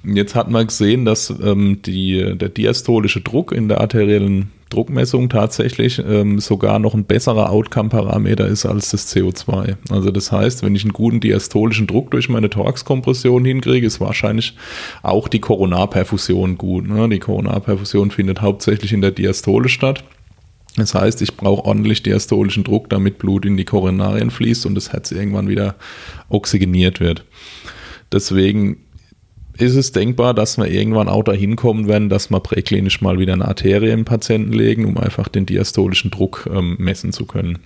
Jetzt 0.03 0.35
hat 0.35 0.49
man 0.49 0.67
gesehen, 0.67 1.03
dass 1.03 1.29
ähm, 1.29 1.81
die, 1.85 2.37
der 2.37 2.49
diastolische 2.49 3.21
Druck 3.21 3.51
in 3.51 3.67
der 3.67 3.81
arteriellen 3.81 4.51
Druckmessung 4.69 5.29
tatsächlich 5.29 5.99
ähm, 5.99 6.39
sogar 6.39 6.77
noch 6.79 6.93
ein 6.93 7.05
besserer 7.05 7.49
Outcome-Parameter 7.49 8.47
ist 8.47 8.65
als 8.65 8.91
das 8.91 9.13
CO2. 9.13 9.77
Also 9.89 10.11
das 10.11 10.31
heißt, 10.31 10.61
wenn 10.63 10.75
ich 10.75 10.83
einen 10.83 10.93
guten 10.93 11.19
diastolischen 11.19 11.87
Druck 11.87 12.11
durch 12.11 12.29
meine 12.29 12.49
Thoraxkompression 12.49 13.43
hinkriege, 13.45 13.87
ist 13.87 13.99
wahrscheinlich 13.99 14.55
auch 15.01 15.27
die 15.27 15.39
Koronarperfusion 15.39 16.57
gut. 16.57 16.87
Ne? 16.87 17.09
Die 17.09 17.19
Koronarperfusion 17.19 18.11
findet 18.11 18.41
hauptsächlich 18.41 18.93
in 18.93 19.01
der 19.01 19.11
Diastole 19.11 19.69
statt. 19.69 20.03
Das 20.75 20.93
heißt, 20.93 21.21
ich 21.23 21.35
brauche 21.35 21.65
ordentlich 21.65 22.03
diastolischen 22.03 22.63
Druck, 22.63 22.89
damit 22.89 23.17
Blut 23.17 23.45
in 23.45 23.57
die 23.57 23.65
Koronarien 23.65 24.29
fließt 24.29 24.65
und 24.65 24.75
das 24.75 24.93
Herz 24.93 25.11
irgendwann 25.11 25.49
wieder 25.49 25.75
oxygeniert 26.29 26.99
wird. 26.99 27.25
Deswegen 28.11 28.77
ist 29.59 29.75
es 29.75 29.91
denkbar, 29.91 30.33
dass 30.33 30.57
wir 30.57 30.67
irgendwann 30.67 31.09
auch 31.09 31.23
dahin 31.23 31.55
kommen 31.55 31.87
werden, 31.87 32.09
dass 32.09 32.29
wir 32.29 32.39
präklinisch 32.39 33.01
mal 33.01 33.19
wieder 33.19 33.33
eine 33.33 33.47
Arterie 33.47 33.91
im 33.91 34.05
Patienten 34.05 34.53
legen, 34.53 34.85
um 34.85 34.97
einfach 34.97 35.27
den 35.27 35.45
diastolischen 35.45 36.11
Druck 36.11 36.49
ähm, 36.51 36.77
messen 36.79 37.11
zu 37.11 37.25
können. 37.25 37.59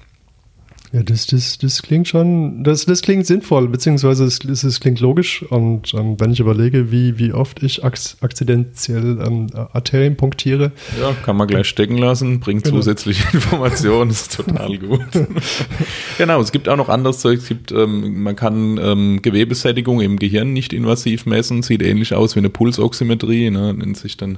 Ja, 0.93 1.01
das, 1.01 1.25
das, 1.25 1.57
das 1.57 1.81
klingt 1.81 2.07
schon, 2.07 2.63
das, 2.63 2.85
das 2.85 3.01
klingt 3.01 3.25
sinnvoll, 3.25 3.67
beziehungsweise 3.67 4.25
es, 4.25 4.43
es 4.43 4.79
klingt 4.79 4.99
logisch. 4.99 5.41
Und 5.41 5.91
ähm, 5.95 6.19
wenn 6.19 6.31
ich 6.31 6.39
überlege, 6.39 6.91
wie, 6.91 7.17
wie 7.17 7.33
oft 7.33 7.63
ich 7.63 7.83
akzidentiell 7.83 9.17
ähm, 9.25 9.47
Arterien 9.55 10.15
punktiere. 10.15 10.71
Ja, 11.01 11.15
kann 11.25 11.35
man 11.35 11.47
gleich 11.47 11.65
stecken 11.65 11.97
lassen, 11.97 12.39
bringt 12.39 12.65
genau. 12.65 12.75
zusätzliche 12.75 13.23
Informationen, 13.33 14.11
ist 14.11 14.35
total 14.35 14.77
gut. 14.77 15.01
genau, 16.19 16.39
es 16.39 16.51
gibt 16.51 16.69
auch 16.69 16.77
noch 16.77 16.89
anderes 16.89 17.17
Zeug. 17.17 17.39
Es 17.39 17.47
gibt, 17.47 17.71
ähm, 17.71 18.21
man 18.21 18.35
kann 18.35 18.77
ähm, 18.77 19.19
Gewebesättigung 19.23 19.99
im 19.99 20.19
Gehirn 20.19 20.53
nicht 20.53 20.73
invasiv 20.73 21.25
messen, 21.25 21.63
sieht 21.63 21.81
ähnlich 21.81 22.13
aus 22.13 22.35
wie 22.35 22.39
eine 22.39 22.51
Pulsoximetrie, 22.51 23.49
ne, 23.49 23.73
nennt 23.73 23.97
sich 23.97 24.15
dann 24.15 24.37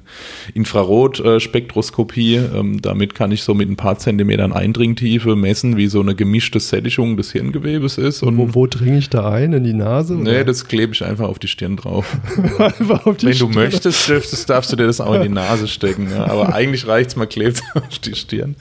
Infrarotspektroskopie. 0.54 2.36
Ähm, 2.36 2.82
damit 2.82 3.14
kann 3.14 3.34
ich 3.34 3.44
so 3.44 3.54
mit 3.54 3.70
ein 3.70 3.76
paar 3.76 3.98
Zentimetern 3.98 4.54
Eindringtiefe 4.54 5.36
messen, 5.36 5.76
wie 5.76 5.88
so 5.88 6.00
eine 6.00 6.16
gemischte 6.16 6.45
gemischte 6.46 6.60
Sättigung 6.60 7.18
des 7.18 7.32
Hirngewebes 7.32 7.98
ist. 7.98 8.24
Und 8.24 8.38
wo, 8.38 8.54
wo 8.54 8.68
dringe 8.68 8.98
ich 8.98 9.10
da 9.10 9.32
ein? 9.32 9.54
In 9.54 9.64
die 9.64 9.74
Nase? 9.74 10.16
Oder? 10.16 10.24
Nee, 10.24 10.44
das 10.44 10.68
klebe 10.68 10.94
ich 10.94 11.04
einfach 11.04 11.28
auf 11.28 11.40
die 11.40 11.48
Stirn 11.48 11.78
drauf. 11.78 12.18
einfach 12.60 13.06
auf 13.06 13.18
die 13.18 13.28
Wenn 13.28 13.34
Stirn. 13.34 13.52
du 13.52 13.60
möchtest, 13.60 14.08
dürftest, 14.08 14.50
darfst 14.50 14.72
du 14.72 14.76
dir 14.76 14.86
das 14.86 15.02
auch 15.02 15.14
in 15.16 15.24
die 15.24 15.30
Nase 15.30 15.68
stecken. 15.68 16.10
Ja. 16.12 16.26
Aber 16.28 16.54
eigentlich 16.54 16.88
reicht 16.88 17.12
es, 17.12 17.16
man 17.16 17.30
klebt 17.30 17.62
auf 17.74 18.00
die 18.00 18.16
Stirn. 18.16 18.56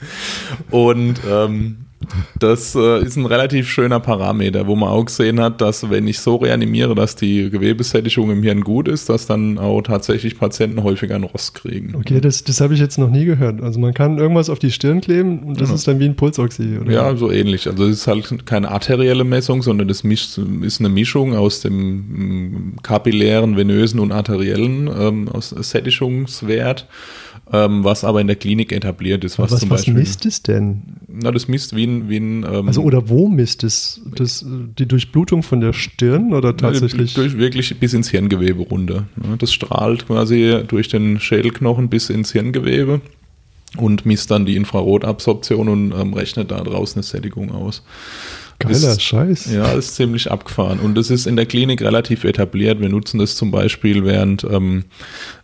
Und 0.71 1.19
ähm, 1.29 1.84
das 2.39 2.75
äh, 2.75 3.03
ist 3.03 3.15
ein 3.15 3.25
relativ 3.25 3.69
schöner 3.69 3.99
Parameter, 3.99 4.67
wo 4.67 4.75
man 4.75 4.89
auch 4.89 5.05
gesehen 5.05 5.39
hat, 5.39 5.61
dass 5.61 5.89
wenn 5.89 6.07
ich 6.07 6.19
so 6.19 6.37
reanimiere, 6.37 6.95
dass 6.95 7.15
die 7.15 7.49
Gewebesättigung 7.49 8.31
im 8.31 8.43
Hirn 8.43 8.61
gut 8.61 8.87
ist, 8.87 9.09
dass 9.09 9.25
dann 9.25 9.57
auch 9.57 9.81
tatsächlich 9.81 10.37
Patienten 10.37 10.83
häufiger 10.83 11.15
einen 11.15 11.23
Rost 11.25 11.55
kriegen. 11.55 11.95
Okay, 11.95 12.21
das, 12.21 12.43
das 12.43 12.61
habe 12.61 12.73
ich 12.73 12.79
jetzt 12.79 12.97
noch 12.97 13.09
nie 13.09 13.25
gehört. 13.25 13.61
Also 13.61 13.79
man 13.79 13.93
kann 13.93 14.17
irgendwas 14.17 14.49
auf 14.49 14.59
die 14.59 14.71
Stirn 14.71 15.01
kleben 15.01 15.39
und 15.39 15.61
das 15.61 15.69
genau. 15.69 15.75
ist 15.75 15.87
dann 15.87 15.99
wie 15.99 16.05
ein 16.05 16.15
Pulsoxy, 16.15 16.77
oder? 16.81 16.91
Ja, 16.91 17.15
so 17.15 17.31
ähnlich. 17.31 17.67
Also 17.67 17.85
es 17.85 17.99
ist 17.99 18.07
halt 18.07 18.45
keine 18.45 18.69
arterielle 18.71 19.23
Messung, 19.23 19.61
sondern 19.61 19.87
das 19.87 20.01
ist 20.01 20.79
eine 20.79 20.89
Mischung 20.89 21.35
aus 21.35 21.61
dem 21.61 21.95
mm, 21.97 22.75
kapillären, 22.81 23.57
venösen 23.57 23.99
und 23.99 24.11
arteriellen 24.11 24.87
ähm, 24.87 25.27
aus 25.29 25.49
Sättigungswert 25.49 26.87
ähm, 27.51 27.83
was 27.83 28.03
aber 28.03 28.21
in 28.21 28.27
der 28.27 28.35
Klinik 28.35 28.71
etabliert 28.71 29.23
ist. 29.23 29.37
Was, 29.37 29.51
was, 29.51 29.59
zum 29.59 29.69
Beispiel, 29.69 29.93
was 29.93 29.99
misst 29.99 30.25
es 30.25 30.41
denn? 30.41 30.81
Na, 31.07 31.31
das 31.31 31.47
misst 31.47 31.75
wie 31.75 31.85
ein. 31.85 32.09
Wie 32.09 32.17
ein 32.17 32.43
ähm, 32.43 32.67
also, 32.67 32.81
oder 32.81 33.07
wo 33.09 33.27
misst 33.27 33.63
es? 33.63 34.01
Das, 34.15 34.45
die 34.47 34.87
Durchblutung 34.87 35.43
von 35.43 35.61
der 35.61 35.73
Stirn 35.73 36.33
oder 36.33 36.57
tatsächlich? 36.57 37.13
Durch, 37.13 37.37
wirklich 37.37 37.79
bis 37.79 37.93
ins 37.93 38.09
Hirngewebe 38.09 38.63
runter. 38.63 39.05
Das 39.37 39.53
strahlt 39.53 40.07
quasi 40.07 40.63
durch 40.67 40.87
den 40.87 41.19
Schädelknochen 41.19 41.89
bis 41.89 42.09
ins 42.09 42.31
Hirngewebe 42.31 43.01
und 43.77 44.05
misst 44.05 44.31
dann 44.31 44.45
die 44.45 44.55
Infrarotabsorption 44.55 45.69
und 45.69 45.91
ähm, 45.91 46.13
rechnet 46.13 46.51
da 46.51 46.61
draußen 46.61 46.99
eine 46.99 47.03
Sättigung 47.03 47.51
aus. 47.51 47.83
Geiler 48.59 48.73
ist, 48.73 49.01
Scheiß. 49.01 49.51
Ja, 49.53 49.71
ist 49.73 49.95
ziemlich 49.95 50.31
abgefahren. 50.31 50.79
Und 50.79 50.95
das 50.95 51.09
ist 51.09 51.27
in 51.27 51.35
der 51.35 51.45
Klinik 51.45 51.81
relativ 51.81 52.23
etabliert. 52.23 52.79
Wir 52.79 52.89
nutzen 52.89 53.19
das 53.19 53.35
zum 53.35 53.51
Beispiel, 53.51 54.05
während 54.05 54.45
ähm, 54.45 54.85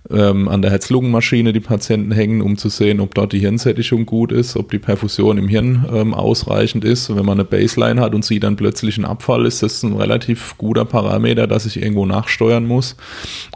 ähm, 0.10 0.48
an 0.48 0.62
der 0.62 0.72
Herz-Lungen-Maschine 0.72 1.54
die 1.54 1.60
Patienten 1.60 2.12
hängen, 2.12 2.42
um 2.42 2.58
zu 2.58 2.70
sehen, 2.70 3.00
ob 3.00 3.14
dort 3.14 3.34
die 3.34 3.40
Hirnsättigung 3.40 4.06
gut 4.06 4.32
ist, 4.32 4.56
ob 4.56 4.72
die 4.72 4.80
Perfusion 4.80 5.38
im 5.38 5.48
Hirn 5.48 5.86
ähm, 5.94 6.14
ausreichend 6.14 6.84
ist. 6.84 7.14
Wenn 7.16 7.26
man 7.26 7.40
eine 7.40 7.46
Baseline 7.46 8.02
hat 8.02 8.16
und 8.16 8.26
sieht 8.26 8.44
dann 8.44 8.56
plötzlich 8.56 8.98
einen 8.98 9.06
Abfall, 9.06 9.46
ist 9.46 9.62
das 9.62 9.84
ein 9.84 9.94
relativ 9.94 10.56
guter 10.58 10.86
Parameter, 10.86 11.48
dass 11.48 11.66
ich 11.66 11.82
irgendwo 11.82 12.06
nachsteuern 12.06 12.66
muss. 12.66 12.96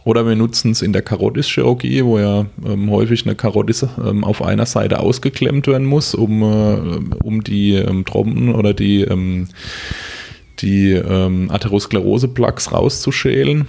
Oder 0.04 0.28
wir 0.28 0.36
nutzen 0.36 0.72
es 0.72 0.82
in 0.82 0.94
der 0.94 1.02
Karotis-Chirurgie, 1.02 2.06
wo 2.06 2.20
ja 2.20 2.46
ähm, 2.66 2.92
häufig 2.92 3.26
eine 3.26 3.36
Karotis 3.36 3.86
ähm, 4.04 4.24
auf 4.24 4.42
einer 4.42 4.66
Seite 4.66 5.00
ausgeklemmt 5.00 5.68
werden 5.68 5.88
muss, 5.88 6.14
um, 6.14 6.44
äh, 6.44 7.24
um 7.24 7.44
die 7.44 7.74
ähm, 7.74 8.06
Trompen 8.06 8.54
oder 8.54 8.74
die, 8.74 9.02
die 10.60 10.92
ähm, 10.92 11.50
Atherosklerose-Plaques 11.52 12.72
rauszuschälen. 12.72 13.68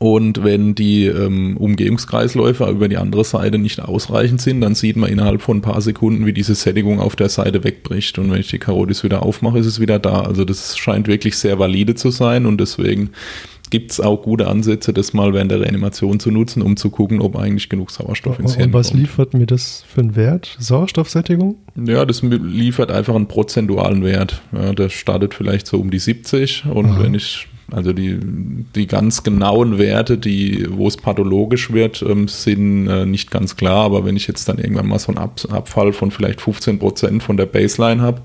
Und 0.00 0.44
wenn 0.44 0.76
die 0.76 1.06
ähm, 1.06 1.56
Umgehungskreisläufe 1.56 2.64
über 2.70 2.88
die 2.88 2.98
andere 2.98 3.24
Seite 3.24 3.58
nicht 3.58 3.80
ausreichend 3.80 4.40
sind, 4.40 4.60
dann 4.60 4.76
sieht 4.76 4.96
man 4.96 5.10
innerhalb 5.10 5.42
von 5.42 5.58
ein 5.58 5.62
paar 5.62 5.80
Sekunden, 5.80 6.24
wie 6.24 6.32
diese 6.32 6.54
Sättigung 6.54 7.00
auf 7.00 7.16
der 7.16 7.28
Seite 7.28 7.64
wegbricht. 7.64 8.16
Und 8.18 8.30
wenn 8.30 8.38
ich 8.38 8.46
die 8.46 8.60
Karotis 8.60 9.02
wieder 9.02 9.24
aufmache, 9.24 9.58
ist 9.58 9.66
es 9.66 9.80
wieder 9.80 9.98
da. 9.98 10.20
Also 10.20 10.44
das 10.44 10.78
scheint 10.78 11.08
wirklich 11.08 11.36
sehr 11.36 11.58
valide 11.58 11.96
zu 11.96 12.12
sein 12.12 12.46
und 12.46 12.60
deswegen 12.60 13.10
gibt 13.70 13.92
es 13.92 14.00
auch 14.00 14.22
gute 14.22 14.48
Ansätze, 14.48 14.92
das 14.92 15.12
mal 15.12 15.34
während 15.34 15.50
der 15.50 15.60
Reanimation 15.60 16.20
zu 16.20 16.30
nutzen, 16.30 16.62
um 16.62 16.76
zu 16.76 16.90
gucken, 16.90 17.20
ob 17.20 17.36
eigentlich 17.36 17.68
genug 17.68 17.90
Sauerstoff 17.90 18.38
ins 18.38 18.56
Hirn 18.56 18.72
kommt. 18.72 18.74
Und 18.74 18.80
was 18.80 18.92
liefert 18.92 19.34
mir 19.34 19.46
das 19.46 19.84
für 19.86 20.00
einen 20.00 20.16
Wert? 20.16 20.56
Sauerstoffsättigung? 20.58 21.56
Ja, 21.76 22.04
das 22.04 22.22
liefert 22.22 22.90
einfach 22.90 23.14
einen 23.14 23.28
prozentualen 23.28 24.04
Wert. 24.04 24.42
Ja, 24.52 24.72
der 24.72 24.88
startet 24.88 25.34
vielleicht 25.34 25.66
so 25.66 25.78
um 25.78 25.90
die 25.90 25.98
70 25.98 26.66
und 26.66 26.86
Aha. 26.86 27.02
wenn 27.02 27.14
ich 27.14 27.46
also 27.70 27.92
die, 27.92 28.18
die 28.74 28.86
ganz 28.86 29.22
genauen 29.22 29.78
Werte, 29.78 30.16
die, 30.16 30.66
wo 30.70 30.88
es 30.88 30.96
pathologisch 30.96 31.70
wird, 31.70 32.02
ähm, 32.02 32.26
sind 32.26 32.86
äh, 32.86 33.04
nicht 33.04 33.30
ganz 33.30 33.56
klar. 33.56 33.84
Aber 33.84 34.04
wenn 34.06 34.16
ich 34.16 34.26
jetzt 34.26 34.48
dann 34.48 34.58
irgendwann 34.58 34.88
mal 34.88 34.98
so 34.98 35.08
einen 35.08 35.18
Ab 35.18 35.38
Abfall 35.50 35.92
von 35.92 36.10
vielleicht 36.10 36.40
15 36.40 36.78
Prozent 36.78 37.22
von 37.22 37.36
der 37.36 37.46
Baseline 37.46 38.00
habe, 38.00 38.22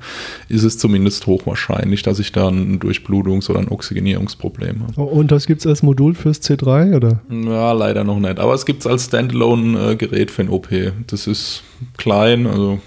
ist 0.47 0.63
es 0.63 0.77
zumindest 0.77 1.27
hochwahrscheinlich, 1.27 2.03
dass 2.03 2.19
ich 2.19 2.31
dann 2.31 2.73
ein 2.73 2.79
Durchblutungs- 2.79 3.49
oder 3.49 3.59
ein 3.59 3.67
Oxygenierungsproblem 3.67 4.83
habe. 4.83 5.01
Und 5.01 5.31
das 5.31 5.45
gibt 5.45 5.59
es 5.59 5.67
als 5.67 5.83
Modul 5.83 6.15
fürs 6.15 6.41
C3, 6.41 6.95
oder? 6.95 7.21
Ja, 7.29 7.73
leider 7.73 8.03
noch 8.03 8.19
nicht. 8.19 8.39
Aber 8.39 8.53
es 8.53 8.65
gibt 8.65 8.81
es 8.81 8.87
als 8.87 9.05
Standalone-Gerät 9.05 10.31
für 10.31 10.43
ein 10.43 10.49
OP. 10.49 10.69
Das 11.07 11.27
ist 11.27 11.63
klein, 11.97 12.47
also 12.47 12.79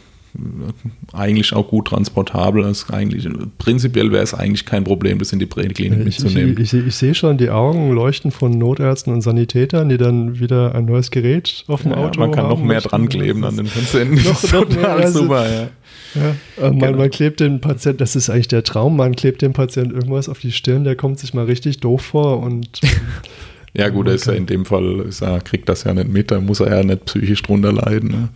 eigentlich 1.13 1.53
auch 1.53 1.69
gut 1.69 1.89
transportabel. 1.89 2.63
Das 2.63 2.91
eigentlich, 2.91 3.29
prinzipiell 3.59 4.13
wäre 4.13 4.23
es 4.23 4.35
eigentlich 4.35 4.65
kein 4.65 4.85
Problem, 4.85 5.19
das 5.19 5.33
in 5.33 5.39
die 5.39 5.47
Präklinik 5.47 6.05
mitzunehmen. 6.05 6.57
Ich, 6.61 6.73
ich, 6.73 6.87
ich, 6.87 6.95
sehe 6.95 7.15
schon 7.15 7.39
die 7.39 7.51
Augen 7.51 7.93
leuchten 7.93 8.31
von 8.31 8.53
Notärzten 8.53 9.13
und 9.13 9.23
Sanitätern, 9.23 9.89
die 9.89 9.99
dann 9.99 10.39
wieder 10.39 10.75
ein 10.75 10.85
neues 10.85 11.11
Gerät 11.11 11.65
auf 11.69 11.83
dem 11.83 11.93
ja, 11.93 11.99
Auto 11.99 12.21
haben. 12.21 12.31
Man 12.31 12.33
kann 12.33 12.49
noch 12.49 12.63
mehr 12.63 12.81
dran 12.81 13.09
kleben 13.09 13.45
an 13.45 13.57
den 13.57 13.67
Patienten. 13.67 14.17
noch, 14.23 14.53
noch 14.53 14.69
mehr, 14.69 14.93
also, 14.93 15.21
super, 15.21 15.49
ja. 15.49 15.69
Ja, 16.15 16.31
äh, 16.57 16.71
man, 16.71 16.79
genau. 16.79 16.99
man, 16.99 17.11
klebt 17.11 17.41
den 17.41 17.61
Patienten, 17.61 17.99
das 17.99 18.17
ist 18.17 18.31
eigentlich 18.31 18.49
der 18.49 18.63
Traum, 18.63 18.97
man 18.97 19.15
klebt 19.17 19.43
dem 19.43 19.53
Patienten 19.53 19.95
irgendwas 19.95 20.29
auf 20.29 20.39
die 20.39 20.53
Stirn, 20.53 20.85
der 20.85 20.97
kommt 20.97 21.19
sich 21.19 21.35
mal 21.35 21.45
richtig 21.45 21.81
doof 21.81 22.03
vor 22.03 22.41
und 22.41 22.81
Ja, 23.77 23.91
gut, 23.91 24.09
er 24.09 24.15
ist 24.15 24.27
ja 24.27 24.33
in 24.33 24.47
dem 24.47 24.65
Fall, 24.65 25.01
ist 25.01 25.21
er, 25.21 25.39
kriegt 25.41 25.69
das 25.69 25.85
ja 25.85 25.93
nicht 25.93 26.09
mit, 26.09 26.31
da 26.31 26.41
muss 26.41 26.61
er 26.61 26.79
ja 26.79 26.83
nicht 26.83 27.05
psychisch 27.05 27.43
drunter 27.43 27.73
leiden. 27.73 28.09
Ne? 28.11 28.29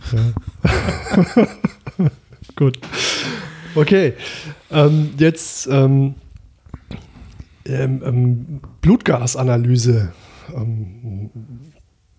Ja. 1.33 2.07
gut. 2.55 2.77
Okay. 3.73 4.13
Ähm, 4.69 5.09
jetzt 5.17 5.67
ähm, 5.71 6.13
ähm, 7.65 8.01
ähm 8.05 8.61
Blutgasanalyse. 8.81 10.11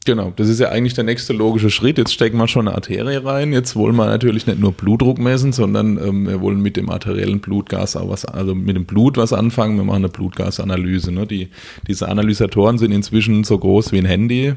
Genau, 0.04 0.32
das 0.34 0.48
ist 0.48 0.58
ja 0.58 0.70
eigentlich 0.70 0.94
der 0.94 1.04
nächste 1.04 1.32
logische 1.32 1.70
Schritt. 1.70 1.96
Jetzt 1.96 2.12
stecken 2.12 2.36
wir 2.36 2.48
schon 2.48 2.66
eine 2.66 2.76
Arterie 2.76 3.24
rein. 3.24 3.52
Jetzt 3.52 3.76
wollen 3.76 3.94
wir 3.94 4.06
natürlich 4.06 4.48
nicht 4.48 4.58
nur 4.58 4.72
Blutdruck 4.72 5.18
messen, 5.18 5.52
sondern 5.52 5.96
ähm, 5.96 6.26
wir 6.26 6.40
wollen 6.40 6.60
mit 6.60 6.76
dem 6.76 6.90
arteriellen 6.90 7.40
Blutgas 7.40 7.94
auch 7.94 8.08
was, 8.08 8.24
also 8.24 8.54
mit 8.54 8.74
dem 8.74 8.84
Blut 8.84 9.16
was 9.16 9.32
anfangen. 9.32 9.76
Wir 9.76 9.84
machen 9.84 9.98
eine 9.98 10.08
Blutgasanalyse. 10.08 11.12
Ne? 11.12 11.26
Die, 11.26 11.50
diese 11.86 12.08
Analysatoren 12.08 12.78
sind 12.78 12.90
inzwischen 12.90 13.44
so 13.44 13.56
groß 13.56 13.92
wie 13.92 13.98
ein 13.98 14.04
Handy 14.04 14.54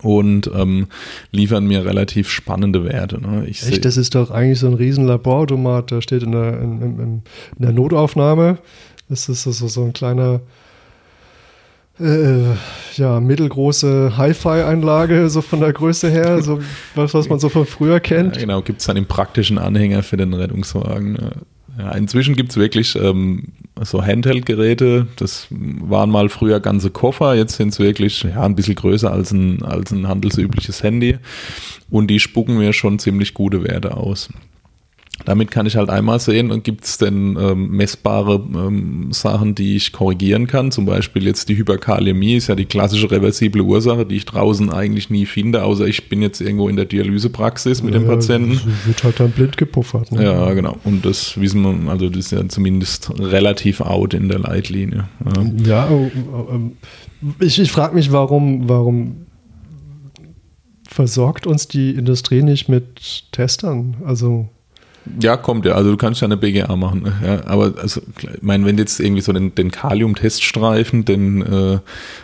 und 0.00 0.50
ähm, 0.54 0.86
liefern 1.32 1.66
mir 1.66 1.84
relativ 1.84 2.30
spannende 2.30 2.84
Werte. 2.84 3.20
Ne? 3.20 3.46
Ich 3.46 3.66
Echt, 3.66 3.84
das 3.84 3.98
ist 3.98 4.14
doch 4.14 4.30
eigentlich 4.30 4.60
so 4.60 4.68
ein 4.68 4.74
riesen 4.74 5.06
Laborautomat, 5.06 5.90
der 5.90 6.00
steht 6.00 6.22
in 6.22 6.32
der, 6.32 6.60
in, 6.62 6.80
in, 6.80 6.98
in 6.98 7.22
der 7.58 7.72
Notaufnahme. 7.72 8.58
Das 9.10 9.28
ist 9.28 9.42
so, 9.42 9.52
so 9.52 9.84
ein 9.84 9.92
kleiner 9.92 10.40
äh, 12.00 12.54
ja, 12.96 13.20
mittelgroße 13.20 14.16
Hi-Fi-Einlage, 14.16 15.28
so 15.28 15.42
von 15.42 15.60
der 15.60 15.72
Größe 15.72 16.10
her, 16.10 16.42
so 16.42 16.60
was, 16.94 17.14
was 17.14 17.28
man 17.28 17.38
so 17.38 17.48
von 17.48 17.66
früher 17.66 18.00
kennt. 18.00 18.36
Ja, 18.36 18.42
genau, 18.42 18.62
gibt 18.62 18.80
es 18.80 18.86
dann 18.86 18.96
im 18.96 19.06
praktischen 19.06 19.58
Anhänger 19.58 20.02
für 20.02 20.16
den 20.16 20.32
Rettungswagen. 20.34 21.18
Ja, 21.78 21.92
inzwischen 21.92 22.36
gibt 22.36 22.50
es 22.50 22.56
wirklich 22.56 22.96
ähm, 22.96 23.52
so 23.82 24.02
Handheld-Geräte, 24.02 25.08
das 25.16 25.46
waren 25.50 26.08
mal 26.10 26.30
früher 26.30 26.60
ganze 26.60 26.90
Koffer, 26.90 27.34
jetzt 27.34 27.56
sind 27.56 27.68
es 27.68 27.78
wirklich 27.78 28.22
ja, 28.22 28.42
ein 28.42 28.54
bisschen 28.54 28.76
größer 28.76 29.12
als 29.12 29.32
ein, 29.32 29.62
als 29.62 29.90
ein 29.90 30.08
handelsübliches 30.08 30.82
Handy 30.82 31.18
und 31.90 32.08
die 32.08 32.18
spucken 32.18 32.56
mir 32.56 32.72
schon 32.72 32.98
ziemlich 32.98 33.34
gute 33.34 33.62
Werte 33.62 33.96
aus. 33.96 34.30
Damit 35.24 35.50
kann 35.50 35.66
ich 35.66 35.76
halt 35.76 35.88
einmal 35.88 36.20
sehen, 36.20 36.62
gibt 36.62 36.84
es 36.84 36.98
denn 36.98 37.36
ähm, 37.40 37.70
messbare 37.70 38.34
ähm, 38.34 39.08
Sachen, 39.12 39.54
die 39.54 39.76
ich 39.76 39.92
korrigieren 39.92 40.46
kann. 40.46 40.70
Zum 40.70 40.84
Beispiel 40.84 41.24
jetzt 41.24 41.48
die 41.48 41.56
Hyperkaliämie 41.56 42.36
ist 42.36 42.48
ja 42.48 42.54
die 42.54 42.66
klassische 42.66 43.10
reversible 43.10 43.62
Ursache, 43.62 44.04
die 44.04 44.16
ich 44.16 44.26
draußen 44.26 44.70
eigentlich 44.70 45.08
nie 45.08 45.24
finde, 45.24 45.64
außer 45.64 45.86
ich 45.86 46.08
bin 46.10 46.20
jetzt 46.20 46.40
irgendwo 46.40 46.68
in 46.68 46.76
der 46.76 46.84
Dialysepraxis 46.84 47.82
mit 47.82 47.94
ja, 47.94 48.00
dem 48.00 48.06
Patienten. 48.06 48.60
Wird 48.84 49.04
halt 49.04 49.18
dann 49.18 49.30
blind 49.30 49.56
gepuffert. 49.56 50.12
Ne? 50.12 50.22
Ja, 50.22 50.52
genau. 50.52 50.76
Und 50.84 51.06
das 51.06 51.40
wissen 51.40 51.62
wir, 51.62 51.90
also 51.90 52.08
das 52.08 52.26
ist 52.26 52.32
ja 52.32 52.46
zumindest 52.48 53.10
relativ 53.18 53.80
out 53.80 54.12
in 54.12 54.28
der 54.28 54.40
Leitlinie. 54.40 55.08
Ja, 55.24 55.42
ja 55.64 55.88
oh, 55.90 56.10
oh, 56.32 56.46
ähm, 56.52 56.72
ich, 57.40 57.58
ich 57.58 57.72
frage 57.72 57.94
mich, 57.94 58.12
warum, 58.12 58.68
warum 58.68 59.26
versorgt 60.86 61.46
uns 61.46 61.68
die 61.68 61.90
Industrie 61.90 62.42
nicht 62.42 62.68
mit 62.68 63.32
Testern? 63.32 63.96
Also 64.04 64.50
ja, 65.20 65.36
kommt 65.36 65.64
ja. 65.64 65.74
Also 65.74 65.90
du 65.90 65.96
kannst 65.96 66.20
ja 66.20 66.26
eine 66.26 66.36
BGA 66.36 66.74
machen. 66.76 67.02
Ne? 67.02 67.12
Ja, 67.24 67.46
aber 67.46 67.74
also, 67.80 68.00
ich 68.18 68.42
meine, 68.42 68.64
wenn 68.64 68.78
jetzt 68.78 69.00
irgendwie 69.00 69.22
so 69.22 69.32
den, 69.32 69.54
den 69.54 69.70
Kalium-Teststreifen, 69.70 71.04
den 71.04 71.42
äh, 71.42 71.78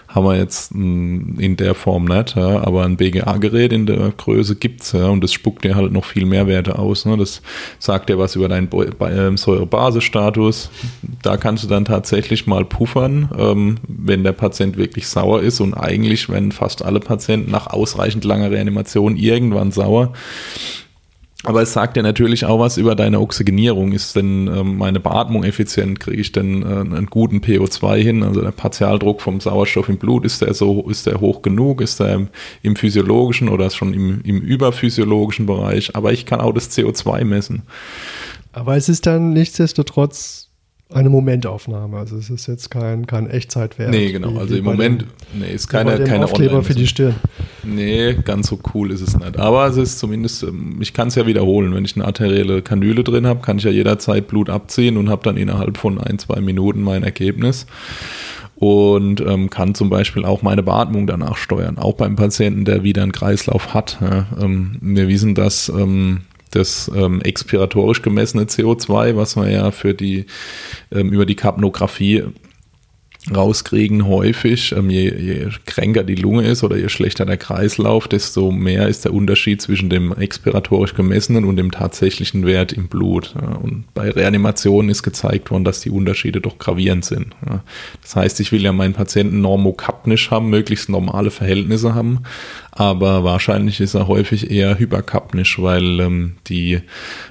haben 0.08 0.26
wir 0.26 0.36
jetzt 0.36 0.74
mh, 0.74 1.40
in 1.40 1.56
der 1.56 1.74
Form 1.74 2.04
nicht, 2.04 2.36
ja, 2.36 2.62
aber 2.62 2.84
ein 2.84 2.96
BGA-Gerät 2.96 3.72
in 3.72 3.86
der 3.86 4.12
Größe 4.16 4.56
gibt's 4.56 4.92
ja 4.92 5.06
und 5.06 5.22
das 5.22 5.32
spuckt 5.32 5.64
dir 5.64 5.74
halt 5.74 5.92
noch 5.92 6.04
viel 6.04 6.26
mehr 6.26 6.46
Werte 6.46 6.78
aus. 6.78 7.06
Ne? 7.06 7.16
Das 7.16 7.42
sagt 7.78 8.08
dir 8.08 8.18
was 8.18 8.36
über 8.36 8.48
deinen 8.48 8.68
ähm, 9.00 9.36
Säurebasisstatus. 9.36 10.70
Da 11.22 11.36
kannst 11.36 11.64
du 11.64 11.68
dann 11.68 11.84
tatsächlich 11.84 12.46
mal 12.46 12.64
puffern, 12.64 13.30
ähm, 13.38 13.76
wenn 13.88 14.24
der 14.24 14.32
Patient 14.32 14.76
wirklich 14.76 15.06
sauer 15.08 15.40
ist 15.40 15.60
und 15.60 15.74
eigentlich, 15.74 16.28
wenn 16.28 16.52
fast 16.52 16.84
alle 16.84 17.00
Patienten 17.00 17.50
nach 17.50 17.68
ausreichend 17.68 18.24
langer 18.24 18.50
Reanimation 18.50 19.16
irgendwann 19.16 19.72
sauer, 19.72 20.12
aber 21.44 21.62
es 21.62 21.72
sagt 21.72 21.96
ja 21.96 22.02
natürlich 22.02 22.44
auch 22.44 22.60
was 22.60 22.76
über 22.76 22.94
deine 22.94 23.20
Oxygenierung. 23.20 23.92
Ist 23.92 24.14
denn 24.14 24.46
ähm, 24.46 24.76
meine 24.76 25.00
Beatmung 25.00 25.42
effizient? 25.42 25.98
Kriege 25.98 26.20
ich 26.20 26.30
denn 26.30 26.62
äh, 26.62 26.66
einen 26.66 27.06
guten 27.06 27.38
PO2 27.38 27.96
hin? 27.96 28.22
Also 28.22 28.40
der 28.42 28.52
Partialdruck 28.52 29.20
vom 29.20 29.40
Sauerstoff 29.40 29.88
im 29.88 29.98
Blut, 29.98 30.24
ist 30.24 30.40
der 30.40 30.54
so, 30.54 30.88
ist 30.88 31.06
der 31.06 31.20
hoch 31.20 31.42
genug? 31.42 31.80
Ist 31.80 31.98
der 31.98 32.14
im, 32.14 32.28
im 32.62 32.76
physiologischen 32.76 33.48
oder 33.48 33.70
schon 33.70 33.92
im, 33.92 34.20
im 34.22 34.40
überphysiologischen 34.40 35.46
Bereich? 35.46 35.96
Aber 35.96 36.12
ich 36.12 36.26
kann 36.26 36.40
auch 36.40 36.52
das 36.52 36.70
CO2 36.70 37.24
messen. 37.24 37.62
Aber 38.52 38.76
es 38.76 38.88
ist 38.88 39.06
dann 39.06 39.32
nichtsdestotrotz 39.32 40.51
eine 40.94 41.10
Momentaufnahme. 41.10 41.96
Also 41.96 42.16
es 42.16 42.30
ist 42.30 42.46
jetzt 42.46 42.70
kein, 42.70 43.06
kein 43.06 43.28
Echtzeitwert. 43.28 43.90
Nee, 43.90 44.12
genau. 44.12 44.38
also 44.38 44.54
im 44.54 44.64
Moment 44.64 45.02
dem, 45.02 45.40
nee, 45.40 45.52
ist 45.52 45.68
keine, 45.68 46.02
keine 46.04 46.24
Aufkleber 46.24 46.52
Online 46.52 46.64
für 46.64 46.74
die 46.74 46.86
Stirn. 46.86 47.14
Nee, 47.62 48.14
ganz 48.24 48.48
so 48.48 48.58
cool 48.74 48.90
ist 48.90 49.00
es 49.00 49.18
nicht. 49.18 49.38
Aber 49.38 49.66
es 49.66 49.76
ist 49.76 49.98
zumindest, 49.98 50.42
ähm, 50.42 50.78
ich 50.80 50.92
kann 50.92 51.08
es 51.08 51.14
ja 51.14 51.26
wiederholen. 51.26 51.74
Wenn 51.74 51.84
ich 51.84 51.96
eine 51.96 52.04
arterielle 52.04 52.62
Kanüle 52.62 53.04
drin 53.04 53.26
habe, 53.26 53.40
kann 53.40 53.58
ich 53.58 53.64
ja 53.64 53.70
jederzeit 53.70 54.28
Blut 54.28 54.50
abziehen 54.50 54.96
und 54.96 55.08
habe 55.08 55.22
dann 55.24 55.36
innerhalb 55.36 55.76
von 55.76 55.98
ein, 55.98 56.18
zwei 56.18 56.40
Minuten 56.40 56.82
mein 56.82 57.02
Ergebnis 57.02 57.66
und 58.62 59.20
ähm, 59.20 59.50
kann 59.50 59.74
zum 59.74 59.90
Beispiel 59.90 60.24
auch 60.24 60.42
meine 60.42 60.62
Beatmung 60.62 61.08
danach 61.08 61.36
steuern, 61.36 61.78
auch 61.78 61.94
beim 61.94 62.14
Patienten, 62.14 62.64
der 62.64 62.84
wieder 62.84 63.02
einen 63.02 63.10
Kreislauf 63.10 63.74
hat. 63.74 63.98
Ja, 64.00 64.26
ähm, 64.40 64.76
wir 64.80 65.08
wissen, 65.08 65.34
dass 65.34 65.68
ähm, 65.68 66.20
das 66.52 66.90
ähm, 66.94 67.20
expiratorisch 67.22 68.02
gemessene 68.02 68.44
CO2, 68.44 69.16
was 69.16 69.36
man 69.36 69.50
ja 69.50 69.70
für 69.70 69.94
die 69.94 70.26
ähm, 70.92 71.10
über 71.12 71.26
die 71.26 71.34
Kapnographie 71.34 72.24
rauskriegen 73.30 74.06
häufig, 74.06 74.72
ähm, 74.72 74.90
je, 74.90 75.14
je 75.14 75.48
kränker 75.64 76.02
die 76.02 76.16
Lunge 76.16 76.44
ist 76.44 76.64
oder 76.64 76.76
je 76.76 76.88
schlechter 76.88 77.24
der 77.24 77.36
Kreislauf, 77.36 78.08
desto 78.08 78.50
mehr 78.50 78.88
ist 78.88 79.04
der 79.04 79.14
Unterschied 79.14 79.62
zwischen 79.62 79.90
dem 79.90 80.12
expiratorisch 80.12 80.94
gemessenen 80.94 81.44
und 81.44 81.56
dem 81.56 81.70
tatsächlichen 81.70 82.46
Wert 82.46 82.72
im 82.72 82.88
Blut. 82.88 83.34
Ja. 83.40 83.54
Und 83.56 83.84
bei 83.94 84.10
Reanimationen 84.10 84.90
ist 84.90 85.04
gezeigt 85.04 85.50
worden, 85.50 85.64
dass 85.64 85.80
die 85.80 85.90
Unterschiede 85.90 86.40
doch 86.40 86.58
gravierend 86.58 87.04
sind. 87.04 87.36
Ja. 87.48 87.62
Das 88.02 88.16
heißt, 88.16 88.40
ich 88.40 88.50
will 88.50 88.62
ja 88.62 88.72
meinen 88.72 88.94
Patienten 88.94 89.40
normokapnisch 89.40 90.30
haben, 90.30 90.50
möglichst 90.50 90.88
normale 90.88 91.30
Verhältnisse 91.30 91.94
haben, 91.94 92.20
aber 92.72 93.22
wahrscheinlich 93.22 93.80
ist 93.80 93.94
er 93.94 94.08
häufig 94.08 94.50
eher 94.50 94.78
hyperkapnisch, 94.78 95.60
weil 95.62 96.00
ähm, 96.00 96.32
die 96.48 96.80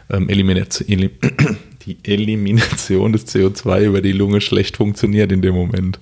ähm, 0.09 0.29
Elimination 0.29 1.09
die 1.85 1.97
Elimination 2.03 3.13
des 3.13 3.27
CO2 3.27 3.85
über 3.85 4.01
die 4.01 4.11
Lunge 4.11 4.41
schlecht 4.41 4.77
funktioniert 4.77 5.31
in 5.31 5.41
dem 5.41 5.55
Moment. 5.55 5.99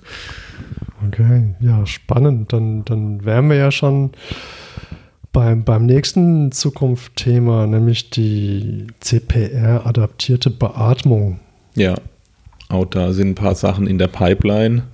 Okay, 1.06 1.54
ja, 1.60 1.86
spannend. 1.86 2.52
Dann, 2.52 2.84
dann 2.84 3.24
wären 3.24 3.48
wir 3.48 3.56
ja 3.56 3.70
schon 3.70 4.10
beim, 5.32 5.64
beim 5.64 5.86
nächsten 5.86 6.52
Zukunftsthema, 6.52 7.66
nämlich 7.66 8.10
die 8.10 8.88
CPR-adaptierte 9.00 10.50
Beatmung. 10.50 11.40
Ja, 11.74 11.94
auch 12.68 12.84
da 12.84 13.12
sind 13.12 13.30
ein 13.30 13.34
paar 13.34 13.54
Sachen 13.54 13.86
in 13.86 13.98
der 13.98 14.08
Pipeline. 14.08 14.84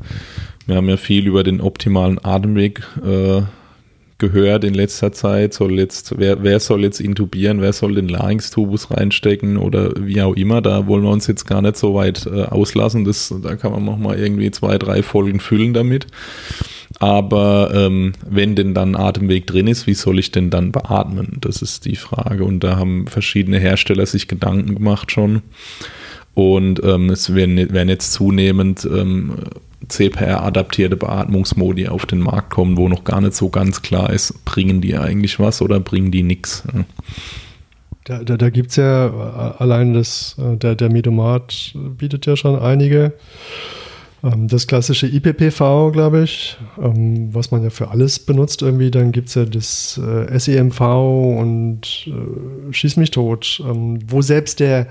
Wir 0.67 0.77
haben 0.77 0.89
ja 0.89 0.97
viel 0.97 1.27
über 1.27 1.45
den 1.45 1.61
optimalen 1.61 2.23
Atemweg 2.25 2.83
äh, 3.05 3.43
gehört 4.19 4.65
in 4.65 4.75
letzter 4.75 5.13
Zeit, 5.13 5.53
soll 5.53 5.79
jetzt, 5.79 6.19
wer, 6.19 6.43
wer 6.43 6.59
soll 6.59 6.83
jetzt 6.85 7.01
intubieren, 7.01 7.61
wer 7.61 7.73
soll 7.73 7.95
den 7.95 8.09
Larynx-Tubus 8.09 8.91
reinstecken 8.91 9.59
oder 9.59 9.93
wie 9.99 10.23
auch 10.23 10.35
immer, 10.35 10.63
da 10.63 10.87
wollen 10.87 11.03
wir 11.03 11.11
uns 11.11 11.27
jetzt 11.27 11.45
gar 11.45 11.61
nicht 11.61 11.77
so 11.77 11.95
weit 11.95 12.27
äh, 12.27 12.45
auslassen, 12.45 13.05
das, 13.05 13.35
da 13.43 13.57
kann 13.57 13.73
man 13.73 13.85
noch 13.85 13.99
mal 13.99 14.19
irgendwie 14.19 14.51
zwei, 14.51 14.79
drei 14.79 15.03
Folgen 15.03 15.41
füllen 15.41 15.75
damit. 15.75 16.07
Aber 16.99 17.73
ähm, 17.75 18.13
wenn 18.27 18.55
denn 18.55 18.73
dann 18.73 18.97
Atemweg 18.97 19.47
drin 19.47 19.67
ist, 19.67 19.87
wie 19.87 19.95
soll 19.95 20.19
ich 20.19 20.31
denn 20.31 20.49
dann 20.51 20.73
beatmen? 20.73 21.37
Das 21.41 21.61
ist 21.61 21.85
die 21.85 21.97
Frage. 21.97 22.45
Und 22.45 22.61
da 22.61 22.77
haben 22.77 23.07
verschiedene 23.07 23.59
Hersteller 23.59 24.07
sich 24.07 24.29
Gedanken 24.29 24.77
gemacht 24.77 25.13
schon. 25.13 25.43
Und 26.33 26.83
ähm, 26.85 27.11
es 27.11 27.35
werden, 27.35 27.57
werden, 27.73 27.89
jetzt 27.89 28.13
zunehmend 28.13 28.87
ähm, 28.91 29.35
CPR-adaptierte 29.89 30.97
Beatmungsmodi 30.97 31.89
auf 31.89 32.07
den 32.07 32.21
Markt 32.21 32.51
kommen, 32.51 32.77
wo 32.77 32.89
noch 32.89 33.05
gar 33.05 33.21
nicht 33.21 33.35
so 33.35 33.49
ganz 33.49 33.83
klar 33.83 34.11
ist, 34.11 34.45
bringen 34.45 34.81
die 34.81 34.97
eigentlich 34.97 35.39
was 35.39 35.63
oder 35.63 35.81
bringen 35.81 36.11
die 36.11 36.23
nichts. 36.23 36.63
Da, 38.05 38.23
da, 38.23 38.37
da 38.37 38.51
gibt 38.51 38.71
es 38.71 38.77
ja 38.77 39.07
äh, 39.07 39.63
allein 39.63 39.93
das, 39.93 40.37
äh, 40.39 40.57
der, 40.57 40.77
der 40.77 40.91
Midomat 40.91 41.75
bietet 41.75 42.25
ja 42.27 42.37
schon 42.37 42.57
einige. 42.57 43.15
Ähm, 44.23 44.49
das 44.49 44.67
klassische 44.67 45.07
IPPV, 45.09 45.91
glaube 45.93 46.23
ich, 46.23 46.57
ähm, 46.81 47.35
was 47.35 47.51
man 47.51 47.65
ja 47.65 47.71
für 47.71 47.89
alles 47.89 48.19
benutzt 48.19 48.63
irgendwie. 48.63 48.91
Dann 48.91 49.13
gibt 49.13 49.29
es 49.29 49.35
ja 49.35 49.45
das 49.45 49.99
äh, 49.99 50.39
SEMV 50.39 50.81
und 50.81 52.09
Schieß 52.71 52.97
mich 52.97 53.11
tot, 53.11 53.61
ähm, 53.65 53.99
wo 54.07 54.23
selbst 54.23 54.61
der 54.61 54.87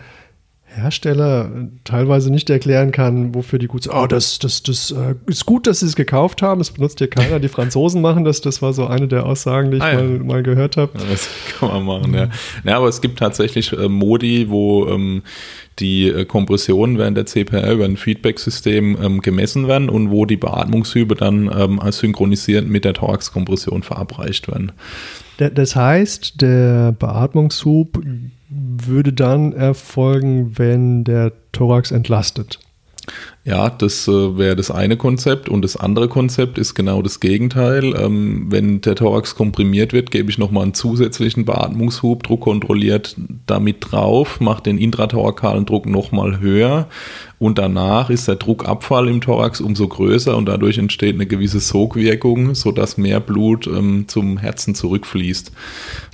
Hersteller 0.76 1.50
teilweise 1.84 2.30
nicht 2.30 2.50
erklären 2.50 2.92
kann, 2.92 3.34
wofür 3.34 3.60
die 3.60 3.68
gut 3.68 3.84
sind. 3.84 3.94
Oh, 3.94 4.08
das, 4.08 4.40
das, 4.40 4.62
das 4.64 4.92
äh, 4.92 5.16
ist 5.26 5.46
gut, 5.46 5.68
dass 5.68 5.80
sie 5.80 5.86
es 5.86 5.96
gekauft 5.96 6.42
haben. 6.42 6.62
Es 6.62 6.72
benutzt 6.72 7.00
ja 7.00 7.08
keiner. 7.08 7.40
Die 7.40 7.48
Franzosen 7.48 8.02
machen 8.02 8.26
das. 8.26 8.42
Das 8.42 8.62
war 8.62 8.74
so 8.74 8.86
eine 8.86 9.08
der 9.08 9.26
Aussagen, 9.26 9.72
die 9.72 9.78
ich 9.78 9.84
ah, 9.84 9.94
ja. 9.94 10.02
mal, 10.02 10.20
mal, 10.20 10.44
gehört 10.44 10.78
habe. 10.78 10.92
Ja, 10.98 11.06
das 11.10 11.30
kann 11.58 11.70
man 11.70 11.86
machen, 11.86 12.14
ja. 12.14 12.30
Ja, 12.64 12.78
aber 12.78 12.88
es 12.88 13.02
gibt 13.02 13.20
tatsächlich 13.20 13.72
äh, 13.74 13.88
Modi, 13.88 14.50
wo 14.50 14.88
ähm, 14.88 15.24
die 15.80 16.08
äh, 16.08 16.26
Kompressionen 16.26 16.98
während 16.98 17.18
der 17.18 17.26
CPR 17.26 17.72
über 17.72 17.86
ein 17.86 17.98
Feedback-System 17.98 18.98
ähm, 19.02 19.22
gemessen 19.22 19.68
werden 19.68 19.90
und 19.90 20.12
wo 20.12 20.26
die 20.26 20.38
Beatmungshübe 20.38 21.16
dann 21.16 21.50
ähm, 21.56 21.80
synchronisiert 21.92 22.68
mit 22.68 22.86
der 22.86 22.94
Thorax-Kompression 22.94 23.84
verabreicht 23.84 24.48
werden. 24.48 24.72
Das 25.38 25.76
heißt, 25.76 26.42
der 26.42 26.94
Beatmungshub 26.94 28.02
würde 28.56 29.14
dann 29.14 29.54
erfolgen, 29.54 30.58
wenn 30.58 31.04
der 31.04 31.34
Thorax 31.52 31.92
entlastet. 31.92 32.60
Ja, 33.48 33.70
das 33.70 34.08
äh, 34.08 34.38
wäre 34.40 34.56
das 34.56 34.72
eine 34.72 34.98
Konzept 34.98 35.50
und 35.50 35.62
das 35.62 35.78
andere 35.78 36.08
Konzept 36.08 36.58
ist 36.58 36.74
genau 36.74 37.04
das 37.04 37.20
Gegenteil. 37.20 37.94
Ähm, 37.96 38.48
wenn 38.50 38.82
der 38.82 38.96
Thorax 38.96 39.36
komprimiert 39.36 39.94
wird, 39.94 40.10
gebe 40.10 40.32
ich 40.32 40.40
nochmal 40.40 40.64
einen 40.64 40.74
zusätzlichen 40.74 41.46
Beatmungshub, 41.46 42.24
Druck 42.24 42.42
kontrolliert 42.42 43.16
damit 43.46 43.92
drauf, 43.92 44.40
mache 44.40 44.64
den 44.64 44.80
intrathorakalen 44.80 45.68
Druck 45.68 45.86
nochmal 45.86 46.40
höher 46.40 46.88
und 47.38 47.60
danach 47.60 48.10
ist 48.10 48.28
der 48.28 48.38
Druckabfall 48.38 49.08
im 49.10 49.22
Thorax 49.22 49.62
umso 49.62 49.88
größer 49.88 50.36
und 50.36 50.48
dadurch 50.48 50.80
entsteht 50.80 51.14
eine 51.14 51.28
gewisse 51.28 51.60
Sogwirkung, 51.60 52.56
sodass 52.56 52.98
mehr 52.98 53.20
Blut 53.20 53.68
ähm, 53.68 54.06
zum 54.08 54.40
Herzen 54.40 54.74
zurückfließt. 54.74 55.52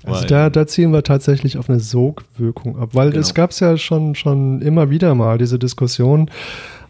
Also 0.04 0.26
da, 0.26 0.50
da, 0.50 0.68
ziehen 0.68 0.92
wir 0.92 1.04
tatsächlich 1.04 1.58
auf 1.58 1.70
eine 1.70 1.80
Sogwirkung 1.80 2.78
ab, 2.78 2.90
weil 2.92 3.12
genau. 3.12 3.26
gab 3.34 3.52
es 3.52 3.62
ja 3.62 3.78
schon, 3.78 4.16
schon 4.16 4.62
immer 4.62 4.90
wieder 4.90 5.16
mal, 5.16 5.38
diese 5.38 5.60
Diskussion, 5.60 6.30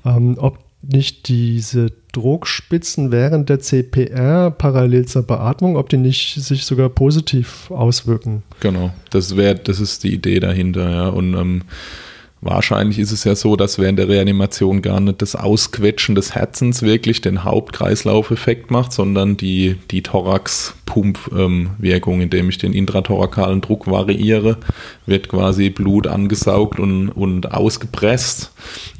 ähm, 0.05 0.37
ob 0.37 0.59
nicht 0.81 1.27
diese 1.27 1.91
Druckspitzen 2.11 3.11
während 3.11 3.49
der 3.49 3.59
CPR 3.59 4.51
parallel 4.51 5.05
zur 5.05 5.23
Beatmung, 5.23 5.77
ob 5.77 5.89
die 5.89 5.97
nicht 5.97 6.35
sich 6.41 6.65
sogar 6.65 6.89
positiv 6.89 7.69
auswirken. 7.69 8.43
Genau, 8.59 8.91
das 9.11 9.37
wäre, 9.37 9.55
das 9.55 9.79
ist 9.79 10.03
die 10.03 10.13
Idee 10.13 10.39
dahinter, 10.39 10.89
ja. 10.89 11.07
Und 11.09 11.35
ähm, 11.35 11.61
Wahrscheinlich 12.43 12.97
ist 12.97 13.11
es 13.11 13.23
ja 13.23 13.35
so, 13.35 13.55
dass 13.55 13.77
während 13.77 13.99
der 13.99 14.09
Reanimation 14.09 14.81
gar 14.81 14.99
nicht 14.99 15.21
das 15.21 15.35
Ausquetschen 15.35 16.15
des 16.15 16.33
Herzens 16.33 16.81
wirklich 16.81 17.21
den 17.21 17.43
Hauptkreislaufeffekt 17.43 18.71
macht, 18.71 18.93
sondern 18.93 19.37
die, 19.37 19.75
die 19.91 20.01
Thorax-Pump-Wirkung, 20.01 22.21
indem 22.21 22.49
ich 22.49 22.57
den 22.57 22.73
intrathorakalen 22.73 23.61
Druck 23.61 23.85
variiere, 23.85 24.57
wird 25.05 25.29
quasi 25.29 25.69
Blut 25.69 26.07
angesaugt 26.07 26.79
und, 26.79 27.09
und 27.09 27.51
ausgepresst 27.51 28.51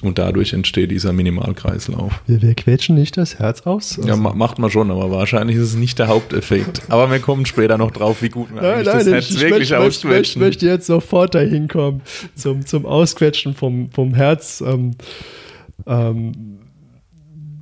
und 0.03 0.19
dadurch 0.19 0.53
entsteht 0.53 0.91
dieser 0.91 1.11
Minimalkreislauf. 1.11 2.21
Wir, 2.27 2.43
wir 2.43 2.53
quetschen 2.53 2.93
nicht 2.93 3.17
das 3.17 3.39
Herz 3.39 3.61
aus? 3.61 3.97
Also 3.97 4.07
ja, 4.07 4.17
macht 4.17 4.59
man 4.59 4.69
schon, 4.69 4.91
aber 4.91 5.09
wahrscheinlich 5.09 5.57
ist 5.57 5.63
es 5.63 5.75
nicht 5.75 5.97
der 5.97 6.09
Haupteffekt. 6.09 6.83
aber 6.89 7.09
wir 7.09 7.17
kommen 7.17 7.47
später 7.47 7.79
noch 7.79 7.89
drauf, 7.89 8.21
wie 8.21 8.29
gut 8.29 8.53
wir 8.53 8.61
nein, 8.61 8.83
nein, 8.83 8.85
das 8.85 9.07
Herz 9.07 9.31
ich, 9.31 9.41
wirklich 9.41 9.71
möchte, 9.71 9.79
ausquetschen. 9.79 10.41
Ich 10.41 10.47
möchte 10.47 10.67
jetzt 10.67 10.85
sofort 10.85 11.33
dahin 11.33 11.67
kommen, 11.67 12.03
zum, 12.35 12.67
zum 12.67 12.85
Ausquetschen 12.85 13.30
vom, 13.53 13.89
vom 13.91 14.13
Herz. 14.13 14.61
Ähm, 14.65 14.91
ähm, 15.87 16.60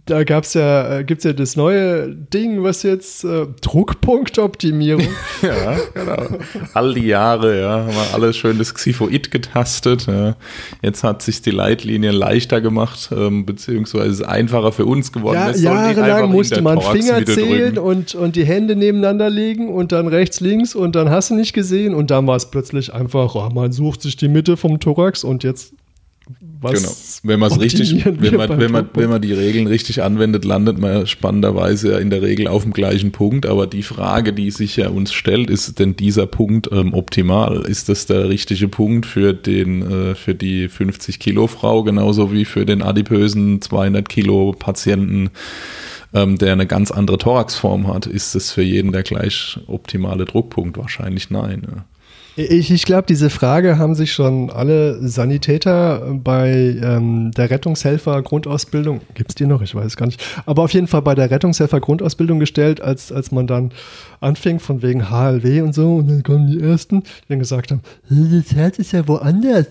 da 0.10 0.24
gab's 0.24 0.54
ja, 0.54 1.00
äh, 1.00 1.04
gibt's 1.04 1.24
ja 1.24 1.34
das 1.34 1.56
neue 1.56 2.10
Ding, 2.10 2.64
was 2.64 2.84
jetzt 2.84 3.24
äh, 3.24 3.46
Druckpunktoptimierung. 3.62 5.08
ja, 5.42 5.78
genau. 5.94 6.40
All 6.74 6.94
die 6.94 7.08
Jahre, 7.08 7.62
ja, 7.62 7.70
haben 7.86 7.94
wir 7.94 8.14
alles 8.14 8.38
schön 8.38 8.58
das 8.58 8.74
Xifoid 8.74 9.32
getastet. 9.32 10.08
Ja. 10.08 10.36
Jetzt 10.82 11.04
hat 11.04 11.22
sich 11.22 11.42
die 11.42 11.52
Leitlinie 11.52 12.12
leichter 12.12 12.62
gemacht, 12.62 13.10
ähm, 13.12 13.46
beziehungsweise 13.46 14.10
ist 14.10 14.22
einfacher 14.24 14.72
für 14.72 14.86
uns 14.86 15.12
geworden. 15.12 15.54
Ja, 15.56 15.92
jahrelang 15.92 16.32
musste 16.32 16.62
man 16.62 16.82
Finger 16.82 17.26
zählen 17.26 17.78
und, 17.78 18.16
und 18.16 18.36
die 18.36 18.46
Hände 18.46 18.76
nebeneinander 18.76 19.30
legen 19.30 19.70
und 19.70 19.92
dann 19.92 20.08
rechts, 20.08 20.40
links 20.40 20.76
und 20.76 20.96
dann 20.96 21.10
hast 21.10 21.30
du 21.30 21.36
nicht 21.36 21.54
gesehen 21.54 21.94
und 21.94 22.12
dann 22.12 22.28
war 22.28 22.36
es 22.36 22.50
plötzlich 22.50 22.94
einfach, 22.94 23.36
oh, 23.36 23.50
man 23.54 23.72
sucht 23.72 24.02
sich 24.02 24.16
die 24.18 24.28
Mitte 24.28 24.58
vom 24.58 24.80
Thorax 24.80 25.24
und 25.24 25.44
jetzt 25.44 25.74
was 26.62 26.74
genau. 26.74 26.94
Wenn 27.24 27.40
man 27.40 27.52
es 27.52 27.60
richtig, 27.60 28.06
wenn 28.06 28.36
man, 28.36 28.60
wenn, 28.60 28.72
man, 28.72 28.90
wenn 28.94 29.10
man 29.10 29.22
die 29.22 29.34
Regeln 29.34 29.68
richtig 29.68 30.04
anwendet, 30.04 30.46
landet 30.46 30.78
man 30.78 31.08
spannenderweise 31.08 32.00
in 32.00 32.10
der 32.10 32.22
Regel 32.22 32.48
auf 32.48 32.64
dem 32.64 32.74
gleichen 32.74 33.12
Punkt. 33.12 33.46
Aber 33.46 33.68
die 33.68 33.84
Frage, 33.84 34.34
die 34.34 34.52
sich 34.52 34.76
ja 34.76 34.90
uns 34.90 35.14
stellt, 35.14 35.50
ist 35.50 35.80
denn 35.80 35.96
dieser 35.96 36.26
Punkt 36.26 36.70
ähm, 36.72 36.94
optimal? 36.94 37.66
Ist 37.66 37.90
das 37.90 38.06
der 38.06 38.30
richtige 38.30 38.68
Punkt 38.68 39.06
für 39.06 39.34
den, 39.34 39.82
äh, 40.12 40.16
für 40.16 40.36
die 40.36 40.68
50 40.68 41.20
Kilo 41.20 41.48
Frau, 41.48 41.84
genauso 41.84 42.34
wie 42.34 42.46
für 42.46 42.66
den 42.66 42.82
adipösen 42.82 43.62
200 43.62 44.08
Kilo 44.10 44.56
Patienten? 44.58 45.30
Ähm, 46.12 46.40
der 46.40 46.54
eine 46.54 46.66
ganz 46.66 46.90
andere 46.90 47.20
Thoraxform 47.20 47.88
hat, 47.88 48.08
ist 48.08 48.34
das 48.34 48.52
für 48.52 48.64
jeden 48.64 48.92
der 48.92 49.04
gleich 49.04 49.60
optimale 49.68 50.26
Druckpunkt? 50.26 50.78
Wahrscheinlich 50.78 51.30
nein. 51.30 51.62
Ja. 51.68 51.86
Ich, 52.42 52.72
ich 52.72 52.86
glaube, 52.86 53.04
diese 53.06 53.30
Frage 53.30 53.78
haben 53.78 53.96
sich 53.96 54.14
schon 54.14 54.50
alle 54.50 55.06
Sanitäter 55.06 56.16
bei 56.24 56.78
ähm, 56.82 57.32
der 57.32 57.50
Rettungshelfer-Grundausbildung, 57.50 59.02
gibt 59.14 59.32
es 59.32 59.36
die 59.36 59.46
noch? 59.46 59.62
Ich 59.62 59.76
weiß 59.76 59.98
gar 59.98 60.06
nicht. 60.06 60.24
Aber 60.46 60.64
auf 60.64 60.72
jeden 60.72 60.88
Fall 60.88 61.02
bei 61.02 61.16
der 61.16 61.32
Rettungshelfer-Grundausbildung 61.32 62.40
gestellt, 62.40 62.80
als, 62.80 63.12
als 63.12 63.34
man 63.34 63.46
dann 63.46 63.74
anfing 64.22 64.60
von 64.60 64.82
wegen 64.82 65.10
HLW 65.10 65.60
und 65.60 65.76
so. 65.76 65.98
Und 65.98 66.10
dann 66.10 66.24
kommen 66.24 66.48
die 66.48 66.62
Ersten, 66.62 67.02
die 67.02 67.28
dann 67.28 67.40
gesagt 67.40 67.72
haben, 67.72 67.82
das 68.10 68.56
Herz 68.56 68.80
ist 68.80 68.94
ja 68.94 69.06
woanders. 69.06 69.68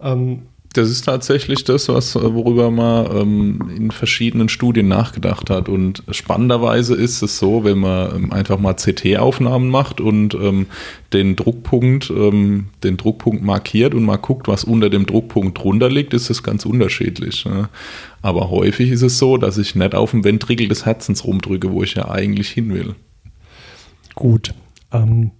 Ähm, 0.00 0.42
das 0.72 0.90
ist 0.90 1.04
tatsächlich 1.04 1.64
das, 1.64 1.88
was, 1.88 2.14
worüber 2.14 2.70
man 2.70 3.16
ähm, 3.16 3.70
in 3.76 3.90
verschiedenen 3.90 4.48
Studien 4.48 4.88
nachgedacht 4.88 5.50
hat. 5.50 5.68
Und 5.68 6.02
spannenderweise 6.10 6.94
ist 6.94 7.22
es 7.22 7.38
so, 7.38 7.64
wenn 7.64 7.78
man 7.78 8.14
ähm, 8.14 8.32
einfach 8.32 8.58
mal 8.58 8.74
CT-Aufnahmen 8.74 9.68
macht 9.68 10.00
und 10.00 10.34
ähm, 10.34 10.66
den 11.12 11.36
Druckpunkt, 11.36 12.10
ähm, 12.10 12.68
den 12.82 12.96
Druckpunkt 12.96 13.42
markiert 13.42 13.94
und 13.94 14.04
mal 14.04 14.16
guckt, 14.16 14.48
was 14.48 14.64
unter 14.64 14.90
dem 14.90 15.06
Druckpunkt 15.06 15.58
drunter 15.58 15.90
liegt, 15.90 16.14
ist 16.14 16.30
es 16.30 16.42
ganz 16.42 16.64
unterschiedlich. 16.64 17.44
Ne? 17.44 17.68
Aber 18.22 18.50
häufig 18.50 18.90
ist 18.90 19.02
es 19.02 19.18
so, 19.18 19.36
dass 19.36 19.58
ich 19.58 19.74
nicht 19.74 19.94
auf 19.94 20.12
dem 20.12 20.24
Ventrikel 20.24 20.68
des 20.68 20.86
Herzens 20.86 21.24
rumdrücke, 21.24 21.70
wo 21.72 21.82
ich 21.82 21.94
ja 21.94 22.08
eigentlich 22.08 22.48
hin 22.48 22.72
will. 22.72 22.94
Gut. 24.14 24.54
Ähm 24.92 25.32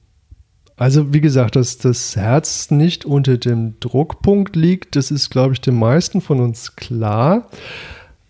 also 0.76 1.12
wie 1.12 1.20
gesagt, 1.20 1.56
dass 1.56 1.78
das 1.78 2.16
Herz 2.16 2.70
nicht 2.70 3.04
unter 3.04 3.36
dem 3.36 3.78
Druckpunkt 3.80 4.56
liegt, 4.56 4.96
das 4.96 5.10
ist, 5.10 5.30
glaube 5.30 5.54
ich, 5.54 5.60
den 5.60 5.78
meisten 5.78 6.20
von 6.20 6.40
uns 6.40 6.76
klar. 6.76 7.48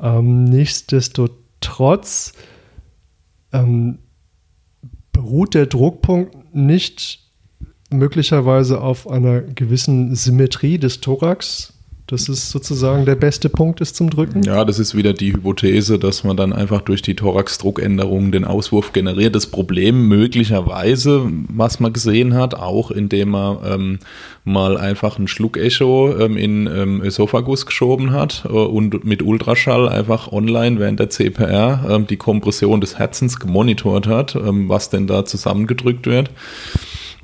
Ähm, 0.00 0.44
nichtsdestotrotz 0.44 2.32
ähm, 3.52 3.98
beruht 5.12 5.54
der 5.54 5.66
Druckpunkt 5.66 6.54
nicht 6.54 7.20
möglicherweise 7.90 8.80
auf 8.80 9.08
einer 9.08 9.42
gewissen 9.42 10.14
Symmetrie 10.14 10.78
des 10.78 11.00
Thorax, 11.00 11.71
dass 12.12 12.28
es 12.28 12.50
sozusagen 12.50 13.06
der 13.06 13.14
beste 13.14 13.48
Punkt 13.48 13.80
ist 13.80 13.96
zum 13.96 14.10
Drücken? 14.10 14.42
Ja, 14.42 14.66
das 14.66 14.78
ist 14.78 14.94
wieder 14.94 15.14
die 15.14 15.32
Hypothese, 15.32 15.98
dass 15.98 16.24
man 16.24 16.36
dann 16.36 16.52
einfach 16.52 16.82
durch 16.82 17.00
die 17.00 17.16
Thoraxdruckänderung 17.16 18.32
den 18.32 18.44
Auswurf 18.44 18.92
generiert. 18.92 19.34
Das 19.34 19.46
Problem 19.46 20.08
möglicherweise, 20.08 21.22
was 21.48 21.80
man 21.80 21.94
gesehen 21.94 22.34
hat, 22.34 22.54
auch 22.54 22.90
indem 22.90 23.30
man 23.30 23.56
ähm, 23.64 23.98
mal 24.44 24.76
einfach 24.76 25.18
ein 25.18 25.26
Schluckecho 25.26 26.14
ähm, 26.18 26.36
in 26.36 26.66
ähm, 26.66 27.02
Esophagus 27.02 27.64
geschoben 27.64 28.12
hat 28.12 28.44
äh, 28.44 28.48
und 28.52 29.04
mit 29.04 29.22
Ultraschall 29.22 29.88
einfach 29.88 30.30
online 30.30 30.78
während 30.78 31.00
der 31.00 31.08
CPR 31.08 31.86
ähm, 31.88 32.06
die 32.06 32.18
Kompression 32.18 32.82
des 32.82 32.98
Herzens 32.98 33.40
gemonitort 33.40 34.06
hat, 34.06 34.36
ähm, 34.36 34.68
was 34.68 34.90
denn 34.90 35.06
da 35.06 35.24
zusammengedrückt 35.24 36.04
wird 36.04 36.30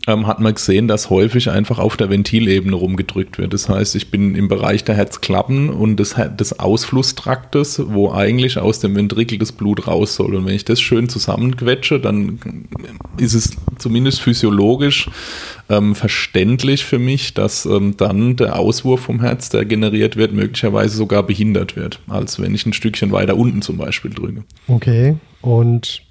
ähm, 0.07 0.27
hat 0.27 0.41
man 0.41 0.55
gesehen, 0.55 0.89
dass 0.89 1.11
häufig 1.11 1.51
einfach 1.51 1.79
auf 1.79 1.97
der 1.97 2.09
Ventilebene 2.09 2.75
rumgedrückt 2.75 3.39
wird. 3.39 3.53
Das 3.53 3.69
heißt, 3.69 3.95
ich 3.97 4.11
bin 4.11 4.35
im 4.35 4.49
Bereich 4.49 4.85
der 4.85 4.95
Herzklappen 4.95 5.71
und 5.71 5.97
des, 5.97 6.17
des 6.39 6.59
Ausflusstraktes, 6.59 7.83
wo 7.89 8.13
eigentlich 8.13 8.59
aus 8.59 8.81
dem 8.81 8.97
Ventrikel 8.97 9.39
das 9.39 9.53
Blut 9.53 9.87
raus 9.87 10.15
soll. 10.15 10.35
Und 10.35 10.47
wenn 10.47 10.55
ich 10.55 10.65
das 10.65 10.81
schön 10.81 11.09
zusammenquetsche, 11.09 12.01
dann 12.01 12.39
ist 13.19 13.35
es 13.35 13.57
zumindest 13.79 14.21
physiologisch 14.21 15.11
ähm, 15.69 15.95
verständlich 15.95 16.85
für 16.85 16.99
mich, 16.99 17.35
dass 17.35 17.67
ähm, 17.67 17.97
dann 17.97 18.37
der 18.37 18.59
Auswurf 18.59 19.01
vom 19.01 19.21
Herz, 19.21 19.51
der 19.51 19.65
generiert 19.65 20.17
wird, 20.17 20.33
möglicherweise 20.33 20.97
sogar 20.97 21.23
behindert 21.23 21.77
wird, 21.77 22.01
als 22.09 22.41
wenn 22.41 22.55
ich 22.55 22.65
ein 22.65 22.73
Stückchen 22.73 23.13
weiter 23.13 23.37
unten 23.37 23.63
zum 23.63 23.77
Beispiel 23.77 24.11
drücke. 24.11 24.45
Okay, 24.67 25.17
und 25.43 26.03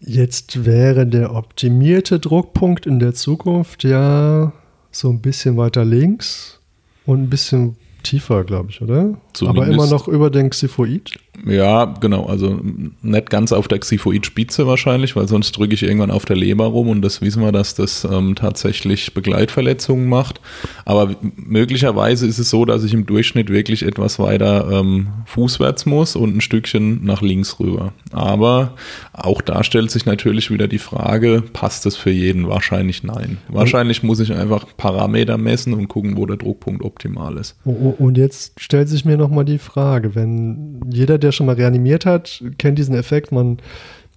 Jetzt 0.00 0.64
wäre 0.64 1.06
der 1.06 1.34
optimierte 1.34 2.20
Druckpunkt 2.20 2.86
in 2.86 2.98
der 2.98 3.14
Zukunft 3.14 3.84
ja 3.84 4.52
so 4.90 5.10
ein 5.10 5.20
bisschen 5.20 5.56
weiter 5.56 5.84
links 5.84 6.60
und 7.06 7.22
ein 7.22 7.30
bisschen 7.30 7.76
tiefer, 8.02 8.44
glaube 8.44 8.70
ich, 8.70 8.82
oder? 8.82 9.18
Zumindest, 9.32 9.62
Aber 9.62 9.66
immer 9.66 9.86
noch 9.86 10.08
über 10.08 10.30
den 10.30 10.50
Xiphoid? 10.50 11.18
Ja, 11.44 11.84
genau. 12.00 12.26
Also 12.26 12.60
nicht 13.02 13.30
ganz 13.30 13.52
auf 13.52 13.68
der 13.68 13.78
Xiphoid-Spitze 13.78 14.66
wahrscheinlich, 14.66 15.16
weil 15.16 15.28
sonst 15.28 15.52
drücke 15.52 15.74
ich 15.74 15.82
irgendwann 15.82 16.10
auf 16.10 16.24
der 16.24 16.36
Leber 16.36 16.66
rum 16.66 16.88
und 16.88 17.02
das 17.02 17.20
wissen 17.20 17.42
wir, 17.42 17.52
dass 17.52 17.74
das 17.74 18.04
ähm, 18.04 18.34
tatsächlich 18.34 19.14
Begleitverletzungen 19.14 20.08
macht. 20.08 20.40
Aber 20.84 21.14
möglicherweise 21.36 22.26
ist 22.26 22.38
es 22.38 22.50
so, 22.50 22.64
dass 22.64 22.84
ich 22.84 22.94
im 22.94 23.06
Durchschnitt 23.06 23.50
wirklich 23.50 23.82
etwas 23.82 24.18
weiter 24.18 24.70
ähm, 24.72 25.08
fußwärts 25.26 25.86
muss 25.86 26.16
und 26.16 26.36
ein 26.36 26.40
Stückchen 26.40 27.04
nach 27.04 27.22
links 27.22 27.60
rüber. 27.60 27.92
Aber 28.12 28.74
auch 29.12 29.40
da 29.40 29.62
stellt 29.62 29.90
sich 29.90 30.06
natürlich 30.06 30.50
wieder 30.50 30.68
die 30.68 30.78
Frage, 30.78 31.42
passt 31.52 31.86
das 31.86 31.96
für 31.96 32.10
jeden? 32.10 32.48
Wahrscheinlich 32.48 33.02
nein. 33.02 33.38
Wahrscheinlich 33.48 34.02
muss 34.02 34.20
ich 34.20 34.32
einfach 34.32 34.66
Parameter 34.76 35.38
messen 35.38 35.74
und 35.74 35.88
gucken, 35.88 36.16
wo 36.16 36.26
der 36.26 36.36
Druckpunkt 36.36 36.82
optimal 36.82 37.36
ist. 37.36 37.56
Und 37.64 38.16
jetzt 38.16 38.60
stellt 38.60 38.88
sich 38.88 39.04
mir 39.04 39.16
nochmal 39.16 39.44
die 39.44 39.58
Frage, 39.58 40.14
wenn 40.14 40.80
jeder, 40.90 41.18
der 41.18 41.25
schon 41.32 41.46
mal 41.46 41.54
reanimiert 41.54 42.06
hat, 42.06 42.42
kennt 42.58 42.78
diesen 42.78 42.94
Effekt, 42.94 43.32
man, 43.32 43.58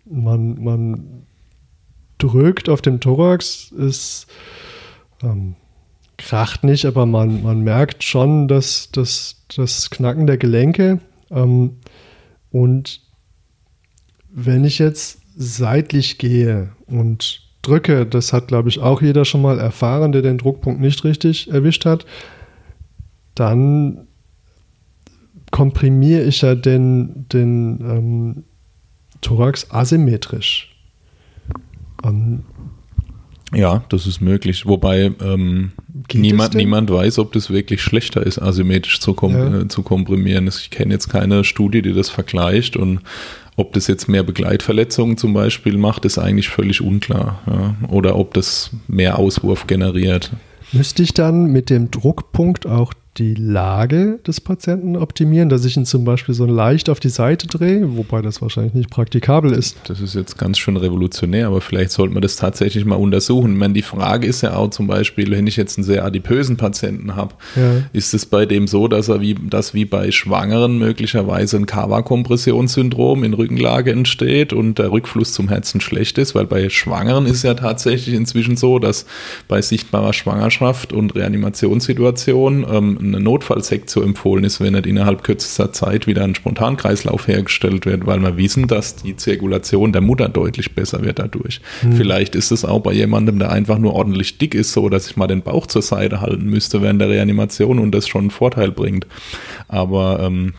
man, 0.06 0.64
man 0.64 1.24
drückt 2.18 2.70
auf 2.70 2.82
dem 2.82 3.00
Thorax, 3.00 3.72
es 3.72 4.28
ähm, 5.24 5.56
kracht 6.18 6.64
nicht, 6.64 6.86
aber 6.86 7.06
man, 7.06 7.44
man 7.44 7.62
merkt 7.62 8.04
schon, 8.04 8.48
dass, 8.48 8.92
dass 8.92 9.38
das 9.56 9.90
Knacken 9.90 10.28
der 10.28 10.38
Gelenke. 10.38 11.00
Ähm, 11.32 11.78
und 12.52 13.02
wenn 14.30 14.64
ich 14.64 14.80
jetzt 14.80 15.22
seitlich 15.36 16.18
gehe 16.18 16.74
und 16.88 17.42
drücke, 17.62 18.06
das 18.06 18.34
hat, 18.34 18.48
glaube 18.48 18.70
ich, 18.70 18.80
auch 18.80 19.02
jeder 19.02 19.26
schon 19.26 19.42
mal 19.42 19.60
erfahren, 19.60 20.12
der 20.12 20.22
den 20.22 20.38
Druckpunkt 20.38 20.82
nicht 20.82 21.04
richtig 21.04 21.52
erwischt 21.52 21.86
hat, 21.86 22.06
dann 23.36 24.08
komprimiere 25.52 26.24
ich 26.24 26.42
ja 26.42 26.56
den, 26.56 27.26
den 27.32 27.80
ähm, 27.82 28.44
Thorax 29.22 29.72
asymmetrisch. 29.72 30.76
Um, 32.04 32.44
ja, 33.54 33.84
das 33.90 34.06
ist 34.06 34.22
möglich. 34.22 34.66
Wobei 34.66 35.12
ähm, 35.22 35.72
niemand, 36.14 36.54
niemand 36.54 36.92
weiß, 36.92 37.20
ob 37.20 37.34
das 37.34 37.50
wirklich 37.50 37.82
schlechter 37.82 38.26
ist, 38.26 38.40
asymmetrisch 38.40 39.00
zu, 39.00 39.14
kom 39.14 39.34
ja. 39.34 39.62
äh, 39.62 39.68
zu 39.68 39.82
komprimieren. 39.82 40.48
Ich 40.48 40.70
kenne 40.70 40.94
jetzt 40.94 41.10
keine 41.10 41.44
Studie, 41.44 41.82
die 41.82 41.94
das 41.94 42.10
vergleicht 42.10 42.78
und 42.78 43.02
ob 43.56 43.74
das 43.74 43.88
jetzt 43.88 44.08
mehr 44.08 44.24
Begleitverletzungen 44.24 45.18
zum 45.18 45.34
Beispiel 45.34 45.78
macht, 45.78 46.06
ist 46.06 46.18
eigentlich 46.18 46.48
völlig 46.48 46.82
unklar. 46.82 47.42
Ja. 47.46 47.76
Oder 47.90 48.16
ob 48.16 48.34
das 48.34 48.72
mehr 48.88 49.20
Auswurf 49.20 49.68
generiert. 49.68 50.32
Müsste 50.72 51.04
ich 51.04 51.14
dann 51.14 51.52
mit 51.52 51.70
dem 51.70 51.92
Druckpunkt 51.92 52.68
auch 52.68 52.94
die 53.20 53.34
Lage 53.34 54.20
des 54.26 54.40
Patienten 54.40 54.96
optimieren, 54.96 55.50
dass 55.50 55.66
ich 55.66 55.76
ihn 55.76 55.86
zum 55.86 56.06
Beispiel 56.06 56.34
so 56.34 56.46
leicht 56.46 56.90
auf 56.90 57.02
die 57.02 57.10
Seite 57.10 57.48
drehe, 57.48 57.98
wobei 57.98 58.22
das 58.22 58.42
wahrscheinlich 58.42 58.74
nicht 58.74 58.90
praktikabel 58.90 59.52
ist. 59.52 59.78
Das 59.84 60.00
ist 60.00 60.16
jetzt 60.16 60.38
ganz 60.38 60.58
schön 60.58 60.78
revolutionär, 60.78 61.48
aber 61.48 61.60
vielleicht 61.60 61.92
sollte 61.92 62.14
man 62.14 62.22
das 62.22 62.38
tatsächlich 62.38 62.86
mal 62.86 62.96
untersuchen. 62.96 63.52
Ich 63.52 63.58
meine, 63.58 63.74
die 63.74 63.82
Frage 63.82 64.26
ist 64.26 64.42
ja 64.42 64.56
auch 64.56 64.70
zum 64.70 64.88
Beispiel, 64.88 65.32
wenn 65.32 65.48
ich 65.48 65.58
jetzt 65.58 65.78
einen 65.78 65.84
sehr 65.84 66.06
adipösen 66.06 66.56
Patienten 66.56 67.16
habe, 67.16 67.36
ja. 67.58 67.84
ist 67.92 68.14
es 68.14 68.26
bei 68.26 68.46
dem 68.46 68.68
so, 68.68 68.88
dass 68.88 69.10
er 69.10 69.20
wie, 69.20 69.36
dass 69.36 69.74
wie 69.74 69.86
bei 69.86 70.12
Schwangeren 70.12 70.80
möglicherweise 70.80 71.58
ein 71.58 71.66
Kava-Kompressionssyndrom 71.66 73.26
in 73.26 73.34
Rückenlage 73.34 73.92
entsteht 73.92 74.54
und 74.54 74.80
der 74.80 74.92
Rückfluss 74.92 75.34
zum 75.34 75.50
Herzen 75.50 75.82
schlecht 75.82 76.18
ist, 76.18 76.36
weil 76.36 76.46
bei 76.46 76.70
Schwangeren 76.70 77.26
ist 77.26 77.44
ja 77.44 77.54
tatsächlich 77.54 78.16
inzwischen 78.16 78.56
so, 78.56 78.80
dass 78.80 79.06
bei 79.50 79.62
sichtbarer 79.62 80.14
Schwangerschaft 80.14 80.94
und 80.94 81.16
Reanimationssituation 81.16 82.66
ähm, 82.72 83.09
eine 83.14 83.24
Notfallsektion 83.24 84.04
empfohlen 84.04 84.44
ist, 84.44 84.62
wenn 84.62 84.74
nicht 84.74 84.86
innerhalb 84.86 85.24
kürzester 85.24 85.72
Zeit 85.72 86.08
wieder 86.08 86.24
ein 86.24 86.36
Spontankreislauf 86.36 87.28
hergestellt 87.28 87.86
wird, 87.86 88.06
weil 88.06 88.22
wir 88.22 88.38
wissen, 88.38 88.68
dass 88.68 88.96
die 88.96 89.16
Zirkulation 89.16 89.92
der 89.92 90.02
Mutter 90.02 90.30
deutlich 90.30 90.74
besser 90.76 91.04
wird 91.04 91.20
dadurch. 91.20 91.62
Hm. 91.82 91.94
Vielleicht 91.94 92.36
ist 92.36 92.52
es 92.52 92.66
auch 92.66 92.80
bei 92.80 92.94
jemandem, 92.94 93.40
der 93.40 93.52
einfach 93.52 93.78
nur 93.78 93.94
ordentlich 93.94 94.38
dick 94.38 94.56
ist, 94.56 94.74
so 94.74 94.90
dass 94.90 95.10
ich 95.10 95.18
mal 95.18 95.28
den 95.28 95.42
Bauch 95.42 95.68
zur 95.68 95.82
Seite 95.82 96.22
halten 96.22 96.46
müsste 96.46 96.82
während 96.82 97.02
der 97.02 97.10
Reanimation 97.10 97.80
und 97.80 97.92
das 97.92 98.08
schon 98.08 98.22
einen 98.22 98.32
Vorteil 98.32 98.72
bringt. 98.72 99.06
Aber 99.68 100.20
ähm, 100.22 100.54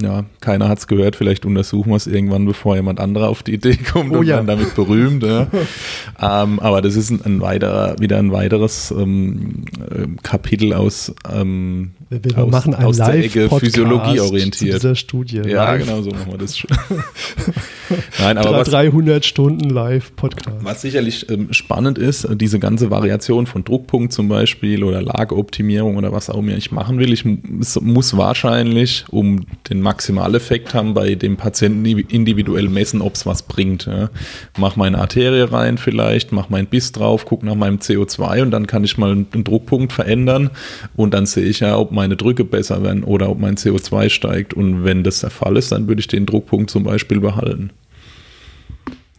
ja, 0.00 0.24
keiner 0.40 0.68
hat 0.68 0.78
es 0.78 0.86
gehört, 0.88 1.14
vielleicht 1.14 1.46
untersuchen 1.46 1.90
wir 1.90 1.96
es 1.96 2.08
irgendwann, 2.08 2.46
bevor 2.46 2.74
jemand 2.74 2.98
anderer 2.98 3.28
auf 3.28 3.44
die 3.44 3.54
Idee 3.54 3.76
kommt 3.76 4.12
oh, 4.12 4.18
und 4.18 4.26
ja. 4.26 4.38
dann 4.38 4.46
damit 4.48 4.74
berühmt. 4.74 5.22
Ja. 5.22 5.46
ähm, 6.20 6.58
aber 6.58 6.82
das 6.82 6.96
ist 6.96 7.10
ein, 7.10 7.22
ein, 7.24 7.40
weiterer, 7.40 7.96
wieder 8.00 8.18
ein 8.18 8.32
weiteres 8.32 8.90
ähm, 8.90 9.64
äh, 9.80 10.06
Kapitel 10.22 10.72
aus, 10.72 11.14
ähm, 11.32 11.92
wir 12.10 12.38
aus, 12.38 12.50
machen 12.50 12.74
aus 12.74 12.96
der 12.96 13.14
Ecke 13.14 13.48
Physiologie 13.48 14.20
orientiert. 14.20 14.74
Dieser 14.74 14.96
Studie. 14.96 15.42
Ja, 15.46 15.72
live. 15.72 15.84
genau 15.84 16.02
so 16.02 16.10
machen 16.10 16.32
wir 16.32 16.38
das. 16.38 16.58
Nein, 18.18 18.38
aber 18.38 18.52
was, 18.58 18.70
300 18.70 19.24
Stunden 19.24 19.68
Live-Podcast. 19.70 20.56
Was 20.62 20.82
sicherlich 20.82 21.30
ähm, 21.30 21.52
spannend 21.52 21.98
ist, 21.98 22.24
äh, 22.24 22.36
diese 22.36 22.58
ganze 22.58 22.90
Variation 22.90 23.46
von 23.46 23.62
Druckpunkt 23.62 24.12
zum 24.12 24.28
Beispiel 24.28 24.82
oder 24.82 25.02
Lageoptimierung 25.02 25.96
oder 25.96 26.12
was 26.12 26.30
auch 26.30 26.38
immer 26.38 26.56
ich 26.56 26.72
machen 26.72 26.98
will, 26.98 27.12
ich 27.12 27.24
muss 27.24 28.16
wahrscheinlich, 28.16 29.04
um 29.10 29.46
den 29.68 29.83
Maximaleffekt 29.84 30.74
haben, 30.74 30.94
bei 30.94 31.14
dem 31.14 31.36
Patienten 31.36 31.84
individuell 31.84 32.68
messen, 32.68 33.00
ob 33.00 33.14
es 33.14 33.24
was 33.24 33.42
bringt. 33.42 33.86
Ja. 33.86 34.10
Mach 34.58 34.74
meine 34.74 34.98
Arterie 34.98 35.52
rein 35.52 35.78
vielleicht, 35.78 36.32
mach 36.32 36.48
mein 36.48 36.66
Biss 36.66 36.90
drauf, 36.90 37.24
guck 37.24 37.44
nach 37.44 37.54
meinem 37.54 37.78
CO2 37.78 38.42
und 38.42 38.50
dann 38.50 38.66
kann 38.66 38.82
ich 38.82 38.98
mal 38.98 39.12
einen 39.12 39.44
Druckpunkt 39.44 39.92
verändern 39.92 40.50
und 40.96 41.14
dann 41.14 41.26
sehe 41.26 41.44
ich 41.44 41.60
ja, 41.60 41.78
ob 41.78 41.92
meine 41.92 42.16
Drücke 42.16 42.44
besser 42.44 42.82
werden 42.82 43.04
oder 43.04 43.30
ob 43.30 43.38
mein 43.38 43.56
CO2 43.56 44.08
steigt. 44.08 44.54
Und 44.54 44.82
wenn 44.82 45.04
das 45.04 45.20
der 45.20 45.30
Fall 45.30 45.56
ist, 45.56 45.70
dann 45.70 45.86
würde 45.86 46.00
ich 46.00 46.08
den 46.08 46.26
Druckpunkt 46.26 46.70
zum 46.70 46.82
Beispiel 46.82 47.20
behalten. 47.20 47.70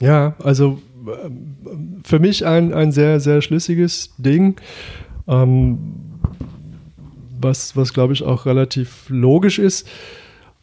Ja, 0.02 0.36
also 0.44 0.82
äh, 1.08 1.30
für 2.04 2.20
mich 2.20 2.46
ein, 2.46 2.74
ein 2.74 2.92
sehr, 2.92 3.22
sehr 3.22 3.42
schlüssiges 3.42 4.14
Ding. 4.18 4.60
Ähm, 5.28 5.78
was, 7.46 7.76
was 7.76 7.94
glaube 7.94 8.14
ich 8.14 8.24
auch 8.24 8.46
relativ 8.46 9.06
logisch 9.10 9.60
ist. 9.60 9.88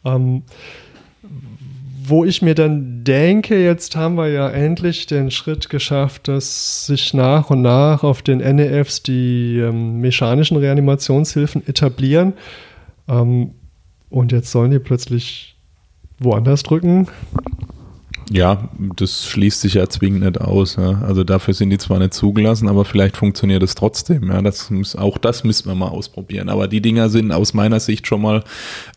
Ähm, 0.05 0.43
wo 2.05 2.25
ich 2.25 2.41
mir 2.41 2.53
dann 2.53 3.03
denke, 3.03 3.63
jetzt 3.63 3.95
haben 3.95 4.15
wir 4.15 4.27
ja 4.27 4.49
endlich 4.49 5.05
den 5.05 5.31
Schritt 5.31 5.69
geschafft, 5.69 6.27
dass 6.27 6.85
sich 6.85 7.13
nach 7.13 7.49
und 7.49 7.61
nach 7.61 8.03
auf 8.03 8.21
den 8.21 8.39
NEFs 8.39 9.03
die 9.03 9.59
ähm, 9.59 10.01
mechanischen 10.01 10.57
Reanimationshilfen 10.57 11.65
etablieren. 11.65 12.33
Ähm, 13.07 13.51
und 14.09 14.31
jetzt 14.31 14.51
sollen 14.51 14.71
die 14.71 14.79
plötzlich 14.79 15.55
woanders 16.19 16.63
drücken. 16.63 17.07
Ja, 18.29 18.69
das 18.95 19.27
schließt 19.27 19.61
sich 19.61 19.75
ja 19.75 19.87
zwingend 19.89 20.23
nicht 20.23 20.41
aus. 20.41 20.75
Ja. 20.75 21.01
Also 21.01 21.23
dafür 21.23 21.53
sind 21.53 21.69
die 21.69 21.77
zwar 21.77 21.99
nicht 21.99 22.13
zugelassen, 22.13 22.67
aber 22.67 22.85
vielleicht 22.85 23.17
funktioniert 23.17 23.63
es 23.63 23.75
trotzdem. 23.75 24.31
Ja. 24.31 24.41
Das 24.41 24.69
muss, 24.69 24.95
auch 24.95 25.17
das 25.17 25.43
müssen 25.43 25.67
wir 25.67 25.75
mal 25.75 25.89
ausprobieren. 25.89 26.49
Aber 26.49 26.67
die 26.67 26.81
Dinger 26.81 27.09
sind 27.09 27.31
aus 27.31 27.53
meiner 27.53 27.79
Sicht 27.79 28.07
schon 28.07 28.21
mal 28.21 28.43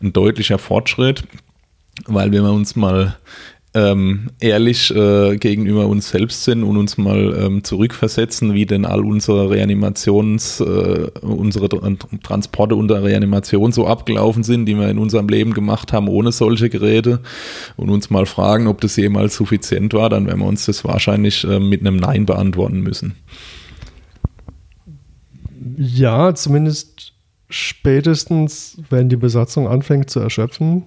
ein 0.01 0.13
deutlicher 0.13 0.57
Fortschritt, 0.57 1.23
weil 2.05 2.31
wenn 2.31 2.43
wir 2.43 2.53
uns 2.53 2.75
mal 2.75 3.17
ähm, 3.77 4.31
ehrlich 4.39 4.93
äh, 4.95 5.37
gegenüber 5.37 5.85
uns 5.85 6.09
selbst 6.09 6.45
sind 6.45 6.63
und 6.63 6.77
uns 6.77 6.97
mal 6.97 7.37
ähm, 7.39 7.63
zurückversetzen, 7.63 8.55
wie 8.55 8.65
denn 8.65 8.85
all 8.85 9.05
unsere 9.05 9.51
Reanimations, 9.51 10.59
äh, 10.61 11.11
unsere 11.21 11.69
Transporte 12.23 12.75
unter 12.75 13.03
Reanimation 13.03 13.71
so 13.71 13.85
abgelaufen 13.85 14.41
sind, 14.41 14.65
die 14.65 14.75
wir 14.75 14.89
in 14.89 14.97
unserem 14.97 15.27
Leben 15.27 15.53
gemacht 15.53 15.93
haben 15.93 16.07
ohne 16.07 16.31
solche 16.31 16.69
Geräte 16.69 17.19
und 17.75 17.91
uns 17.91 18.09
mal 18.09 18.25
fragen, 18.25 18.65
ob 18.65 18.81
das 18.81 18.95
jemals 18.95 19.35
suffizient 19.35 19.93
war, 19.93 20.09
dann 20.09 20.25
werden 20.25 20.39
wir 20.39 20.47
uns 20.47 20.65
das 20.65 20.83
wahrscheinlich 20.83 21.43
äh, 21.43 21.59
mit 21.59 21.81
einem 21.81 21.97
Nein 21.97 22.25
beantworten 22.25 22.81
müssen. 22.81 23.13
Ja, 25.77 26.33
zumindest 26.33 27.13
spätestens, 27.49 28.81
wenn 28.89 29.09
die 29.09 29.17
Besatzung 29.17 29.67
anfängt 29.67 30.09
zu 30.09 30.19
erschöpfen, 30.19 30.83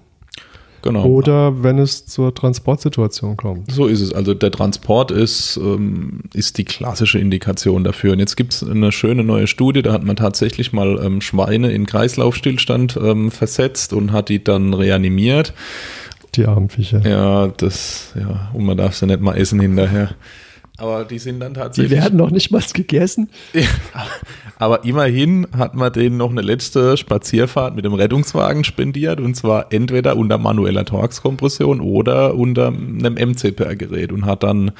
Genau. 0.81 1.05
Oder 1.05 1.63
wenn 1.63 1.77
es 1.77 2.05
zur 2.05 2.33
Transportsituation 2.33 3.37
kommt. 3.37 3.71
So 3.71 3.85
ist 3.85 4.01
es. 4.01 4.13
Also 4.13 4.33
der 4.33 4.51
Transport 4.51 5.11
ist, 5.11 5.57
ähm, 5.57 6.21
ist 6.33 6.57
die 6.57 6.65
klassische 6.65 7.19
Indikation 7.19 7.83
dafür. 7.83 8.13
Und 8.13 8.19
jetzt 8.19 8.35
gibt 8.35 8.53
es 8.53 8.63
eine 8.63 8.91
schöne 8.91 9.23
neue 9.23 9.47
Studie, 9.47 9.81
da 9.81 9.93
hat 9.93 10.03
man 10.03 10.15
tatsächlich 10.15 10.73
mal 10.73 10.99
ähm, 11.03 11.21
Schweine 11.21 11.71
in 11.71 11.85
Kreislaufstillstand 11.85 12.97
ähm, 13.01 13.31
versetzt 13.31 13.93
und 13.93 14.11
hat 14.11 14.29
die 14.29 14.43
dann 14.43 14.73
reanimiert. 14.73 15.53
Die 16.35 16.45
armen 16.45 16.69
Viecher. 16.69 17.05
Ja, 17.07 17.47
das, 17.47 18.13
ja, 18.17 18.49
und 18.53 18.65
man 18.65 18.77
darf 18.77 18.95
sie 18.95 19.05
nicht 19.05 19.19
mal 19.19 19.35
essen 19.35 19.59
hinterher. 19.59 20.11
Aber 20.81 21.05
die 21.05 21.19
sind 21.19 21.39
dann 21.41 21.53
tatsächlich. 21.53 21.91
Die 21.91 21.95
werden 22.01 22.17
noch 22.17 22.31
nicht 22.31 22.49
mal 22.49 22.63
gegessen. 22.73 23.29
aber 24.57 24.83
immerhin 24.83 25.45
hat 25.55 25.75
man 25.75 25.93
denen 25.93 26.17
noch 26.17 26.31
eine 26.31 26.41
letzte 26.41 26.97
Spazierfahrt 26.97 27.75
mit 27.75 27.85
dem 27.85 27.93
Rettungswagen 27.93 28.63
spendiert 28.63 29.19
und 29.19 29.35
zwar 29.35 29.71
entweder 29.71 30.17
unter 30.17 30.39
manueller 30.39 30.83
Torx-Kompression 30.83 31.81
oder 31.81 32.33
unter 32.33 32.69
einem 32.69 33.13
MCPR-Gerät 33.13 34.11
und 34.11 34.25
hat 34.25 34.41
dann 34.41 34.71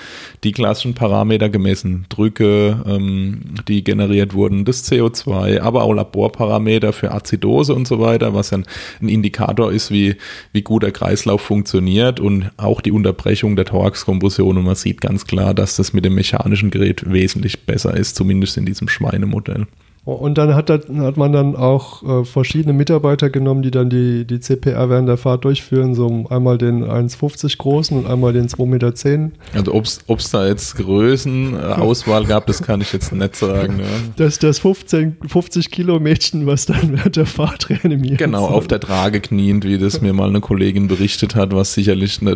die 0.43 0.53
klassischen 0.53 0.95
Parameter 0.95 1.49
gemessen. 1.49 2.07
Drücke, 2.09 2.81
ähm, 2.87 3.41
die 3.67 3.83
generiert 3.83 4.33
wurden, 4.33 4.65
das 4.65 4.91
CO2, 4.91 5.61
aber 5.61 5.83
auch 5.83 5.93
Laborparameter 5.93 6.93
für 6.93 7.11
Azidose 7.11 7.75
und 7.75 7.87
so 7.87 7.99
weiter, 7.99 8.33
was 8.33 8.51
ein, 8.53 8.65
ein 9.03 9.09
Indikator 9.09 9.71
ist, 9.71 9.91
wie, 9.91 10.15
wie 10.51 10.63
gut 10.63 10.81
der 10.81 10.93
Kreislauf 10.93 11.41
funktioniert 11.41 12.19
und 12.19 12.49
auch 12.57 12.81
die 12.81 12.91
Unterbrechung 12.91 13.55
der 13.55 13.65
Torx-Kompression 13.65 14.57
und 14.57 14.63
man 14.63 14.73
sieht 14.73 14.99
ganz 14.99 15.27
klar, 15.27 15.53
dass 15.53 15.75
das 15.75 15.90
mit 15.93 16.05
dem 16.05 16.15
mechanischen 16.15 16.71
Gerät 16.71 17.11
wesentlich 17.11 17.65
besser 17.65 17.95
ist, 17.95 18.15
zumindest 18.15 18.57
in 18.57 18.65
diesem 18.65 18.87
Schweinemodell. 18.87 19.67
Und 20.03 20.39
dann 20.39 20.55
hat, 20.55 20.71
hat 20.71 21.17
man 21.17 21.31
dann 21.31 21.55
auch 21.55 22.01
äh, 22.01 22.25
verschiedene 22.25 22.73
Mitarbeiter 22.73 23.29
genommen, 23.29 23.61
die 23.61 23.69
dann 23.69 23.91
die, 23.91 24.25
die 24.25 24.39
CPR 24.39 24.89
während 24.89 25.07
der 25.07 25.17
Fahrt 25.17 25.45
durchführen, 25.45 25.93
so 25.93 26.25
einmal 26.29 26.57
den 26.57 26.83
1,50 26.83 27.59
großen 27.59 27.95
und 27.95 28.07
einmal 28.07 28.33
den 28.33 28.47
2,10 28.47 28.65
Meter. 28.65 29.31
Also 29.53 29.75
ob 30.07 30.19
es 30.19 30.31
da 30.31 30.47
jetzt 30.47 30.75
Größenauswahl 30.77 32.25
gab, 32.25 32.47
das 32.47 32.63
kann 32.63 32.81
ich 32.81 32.91
jetzt 32.93 33.13
nicht 33.13 33.35
sagen. 33.35 33.79
Ja. 33.79 33.85
Das 34.17 34.39
das 34.39 34.59
15, 34.59 35.17
50 35.27 35.71
Kilo 35.71 35.99
Mädchen, 35.99 36.45
was 36.45 36.65
dann 36.65 36.97
während 36.97 37.15
der 37.15 37.25
Fahrt 37.25 37.69
reanimiert. 37.69 38.17
Genau, 38.17 38.47
soll. 38.47 38.57
auf 38.57 38.67
der 38.67 38.79
Trage 38.79 39.21
kniend, 39.21 39.65
wie 39.65 39.77
das 39.77 40.01
mir 40.01 40.13
mal 40.13 40.29
eine 40.29 40.41
Kollegin 40.41 40.87
berichtet 40.87 41.35
hat, 41.35 41.53
was 41.55 41.73
sicherlich 41.73 42.21
ne, 42.21 42.35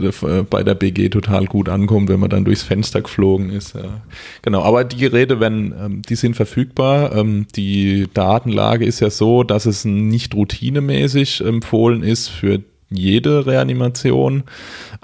bei 0.50 0.64
der 0.64 0.76
BG 0.76 1.10
total 1.10 1.46
gut 1.46 1.70
ankommt, 1.70 2.10
wenn 2.10 2.20
man 2.20 2.30
dann 2.30 2.46
durchs 2.46 2.64
Fenster 2.64 3.02
geflogen 3.02 3.50
ist. 3.50 3.76
Ja. 3.76 4.02
Genau, 4.42 4.62
aber 4.64 4.84
die 4.84 4.98
Geräte, 4.98 5.40
wenn, 5.40 5.74
ähm, 5.80 6.02
die 6.08 6.16
sind 6.16 6.36
verfügbar 6.36 7.16
ähm, 7.16 7.48
die 7.56 8.08
Datenlage 8.14 8.86
ist 8.86 9.00
ja 9.00 9.10
so, 9.10 9.44
dass 9.44 9.66
es 9.66 9.86
nicht 9.86 10.36
routinemäßig 10.36 11.42
empfohlen 11.42 12.04
ist 12.04 12.28
für 12.28 12.62
jede 12.90 13.46
Reanimation, 13.46 14.44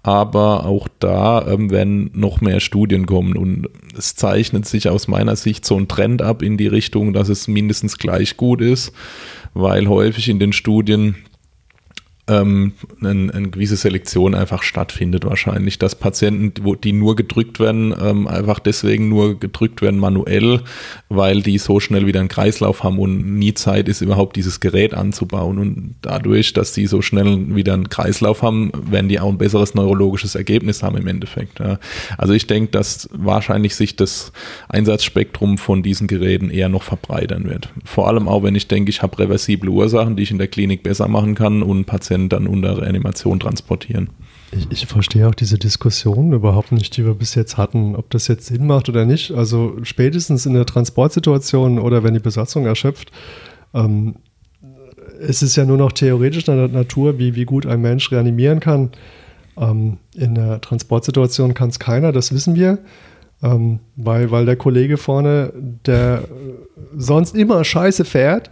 aber 0.03 0.65
auch 0.65 0.87
da 0.99 1.45
ähm, 1.47 1.71
werden 1.71 2.11
noch 2.13 2.41
mehr 2.41 2.59
Studien 2.59 3.05
kommen. 3.05 3.35
Und 3.35 3.67
es 3.97 4.15
zeichnet 4.15 4.67
sich 4.67 4.89
aus 4.89 5.07
meiner 5.07 5.35
Sicht 5.35 5.65
so 5.65 5.77
ein 5.77 5.87
Trend 5.87 6.21
ab 6.21 6.41
in 6.41 6.57
die 6.57 6.67
Richtung, 6.67 7.13
dass 7.13 7.29
es 7.29 7.47
mindestens 7.47 7.97
gleich 7.97 8.37
gut 8.37 8.61
ist, 8.61 8.93
weil 9.53 9.87
häufig 9.87 10.29
in 10.29 10.39
den 10.39 10.53
Studien 10.53 11.15
ähm, 12.31 12.73
eine, 13.01 13.33
eine, 13.33 13.49
gewisse 13.49 13.75
Selektion 13.75 14.33
einfach 14.35 14.63
stattfindet 14.63 15.25
wahrscheinlich, 15.25 15.77
dass 15.77 15.95
Patienten, 15.95 16.53
die 16.83 16.93
nur 16.93 17.15
gedrückt 17.15 17.59
werden, 17.59 17.93
ähm, 18.01 18.27
einfach 18.27 18.59
deswegen 18.59 19.09
nur 19.09 19.37
gedrückt 19.37 19.81
werden 19.81 19.99
manuell, 19.99 20.61
weil 21.09 21.41
die 21.41 21.57
so 21.57 21.79
schnell 21.79 22.07
wieder 22.07 22.21
einen 22.21 22.29
Kreislauf 22.29 22.83
haben 22.83 22.99
und 22.99 23.37
nie 23.37 23.53
Zeit 23.53 23.89
ist, 23.89 24.01
überhaupt 24.01 24.37
dieses 24.37 24.61
Gerät 24.61 24.93
anzubauen. 24.93 25.57
Und 25.57 25.95
dadurch, 26.01 26.53
dass 26.53 26.71
die 26.71 26.87
so 26.87 27.01
schnell 27.01 27.53
wieder 27.55 27.73
einen 27.73 27.89
Kreislauf 27.89 28.41
haben, 28.41 28.71
werden 28.89 29.09
die 29.09 29.19
auch 29.19 29.29
ein 29.29 29.37
besseres 29.37 29.75
neurologisches 29.75 30.35
Ergebnis 30.35 30.83
haben 30.83 30.97
im 30.97 31.07
Endeffekt. 31.07 31.59
Ja. 31.59 31.79
Also 32.17 32.33
ich 32.33 32.47
denke, 32.47 32.71
dass 32.71 33.09
wahrscheinlich 33.11 33.75
sich 33.75 33.97
das 33.97 34.31
Einsatzspektrum 34.69 35.57
von 35.57 35.83
diesen 35.83 36.07
Geräten 36.07 36.49
eher 36.49 36.69
noch 36.69 36.83
verbreitern 36.83 37.49
wird. 37.49 37.69
Vor 37.83 38.07
allem 38.07 38.29
auch, 38.29 38.43
wenn 38.43 38.55
ich 38.55 38.67
denke, 38.69 38.89
ich 38.89 39.01
habe 39.01 39.19
reversible 39.19 39.69
Ursachen, 39.69 40.15
die 40.15 40.23
ich 40.23 40.31
in 40.31 40.37
der 40.37 40.47
Klinik 40.47 40.83
besser 40.83 41.09
machen 41.09 41.35
kann 41.35 41.61
und 41.61 41.85
Patienten 41.85 42.20
Patienten 42.21 42.29
dann 42.29 42.47
unter 42.47 42.81
Reanimation 42.81 43.39
transportieren. 43.39 44.09
Ich, 44.51 44.67
ich, 44.69 44.85
verstehe 44.85 45.27
auch 45.27 45.35
diese 45.35 45.57
Diskussion 45.57 46.33
überhaupt 46.33 46.73
nicht, 46.73 46.97
die 46.97 47.05
wir 47.05 47.13
bis 47.13 47.35
jetzt 47.35 47.57
hatten, 47.57 47.95
ob 47.95 48.09
das 48.09 48.27
jetzt 48.27 48.47
Sinn 48.47 48.67
macht 48.67 48.89
oder 48.89 49.05
nicht. 49.05 49.31
Also 49.31 49.77
spätestens 49.83 50.45
in 50.45 50.53
der 50.53 50.65
Transportsituation 50.65 51.79
oder 51.79 52.03
wenn 52.03 52.13
die 52.13 52.19
Besatzung 52.19 52.65
erschöpft, 52.65 53.11
ähm, 53.73 54.15
es 55.21 55.41
ist 55.41 55.55
ja 55.55 55.65
nur 55.65 55.77
noch 55.77 55.93
theoretisch 55.93 56.47
in 56.47 56.57
der 56.57 56.67
Natur, 56.67 57.17
wie, 57.17 57.35
wie 57.35 57.45
gut 57.45 57.65
ein 57.65 57.81
Mensch 57.81 58.11
reanimieren 58.11 58.59
kann. 58.59 58.89
Ähm, 59.55 59.97
in 60.15 60.35
der 60.35 60.59
Transportsituation 60.59 61.53
kann 61.53 61.69
es 61.69 61.79
keiner, 61.79 62.11
das 62.11 62.33
wissen 62.33 62.55
wir. 62.55 62.79
Ähm, 63.43 63.79
weil, 63.95 64.31
weil 64.31 64.45
der 64.45 64.55
Kollege 64.55 64.97
vorne, 64.97 65.53
der 65.85 66.25
sonst 66.95 67.35
immer 67.35 67.63
scheiße 67.63 68.03
fährt, 68.03 68.49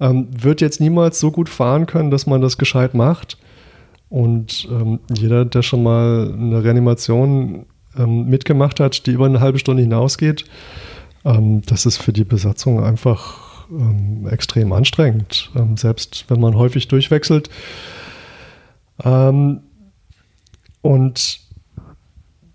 ähm, 0.00 0.28
wird 0.30 0.60
jetzt 0.60 0.80
niemals 0.80 1.20
so 1.20 1.30
gut 1.30 1.48
fahren 1.48 1.86
können, 1.86 2.10
dass 2.10 2.26
man 2.26 2.40
das 2.40 2.58
gescheit 2.58 2.94
macht. 2.94 3.38
Und 4.08 4.68
ähm, 4.70 5.00
jeder, 5.16 5.44
der 5.44 5.62
schon 5.62 5.82
mal 5.82 6.32
eine 6.32 6.64
Reanimation 6.64 7.66
ähm, 7.96 8.26
mitgemacht 8.28 8.80
hat, 8.80 9.06
die 9.06 9.12
über 9.12 9.26
eine 9.26 9.40
halbe 9.40 9.58
Stunde 9.58 9.82
hinausgeht, 9.82 10.44
ähm, 11.24 11.62
das 11.62 11.86
ist 11.86 11.98
für 11.98 12.12
die 12.12 12.24
Besatzung 12.24 12.82
einfach 12.82 13.68
ähm, 13.70 14.26
extrem 14.28 14.72
anstrengend, 14.72 15.50
ähm, 15.54 15.76
selbst 15.76 16.24
wenn 16.28 16.40
man 16.40 16.56
häufig 16.56 16.88
durchwechselt. 16.88 17.50
und 20.82 21.40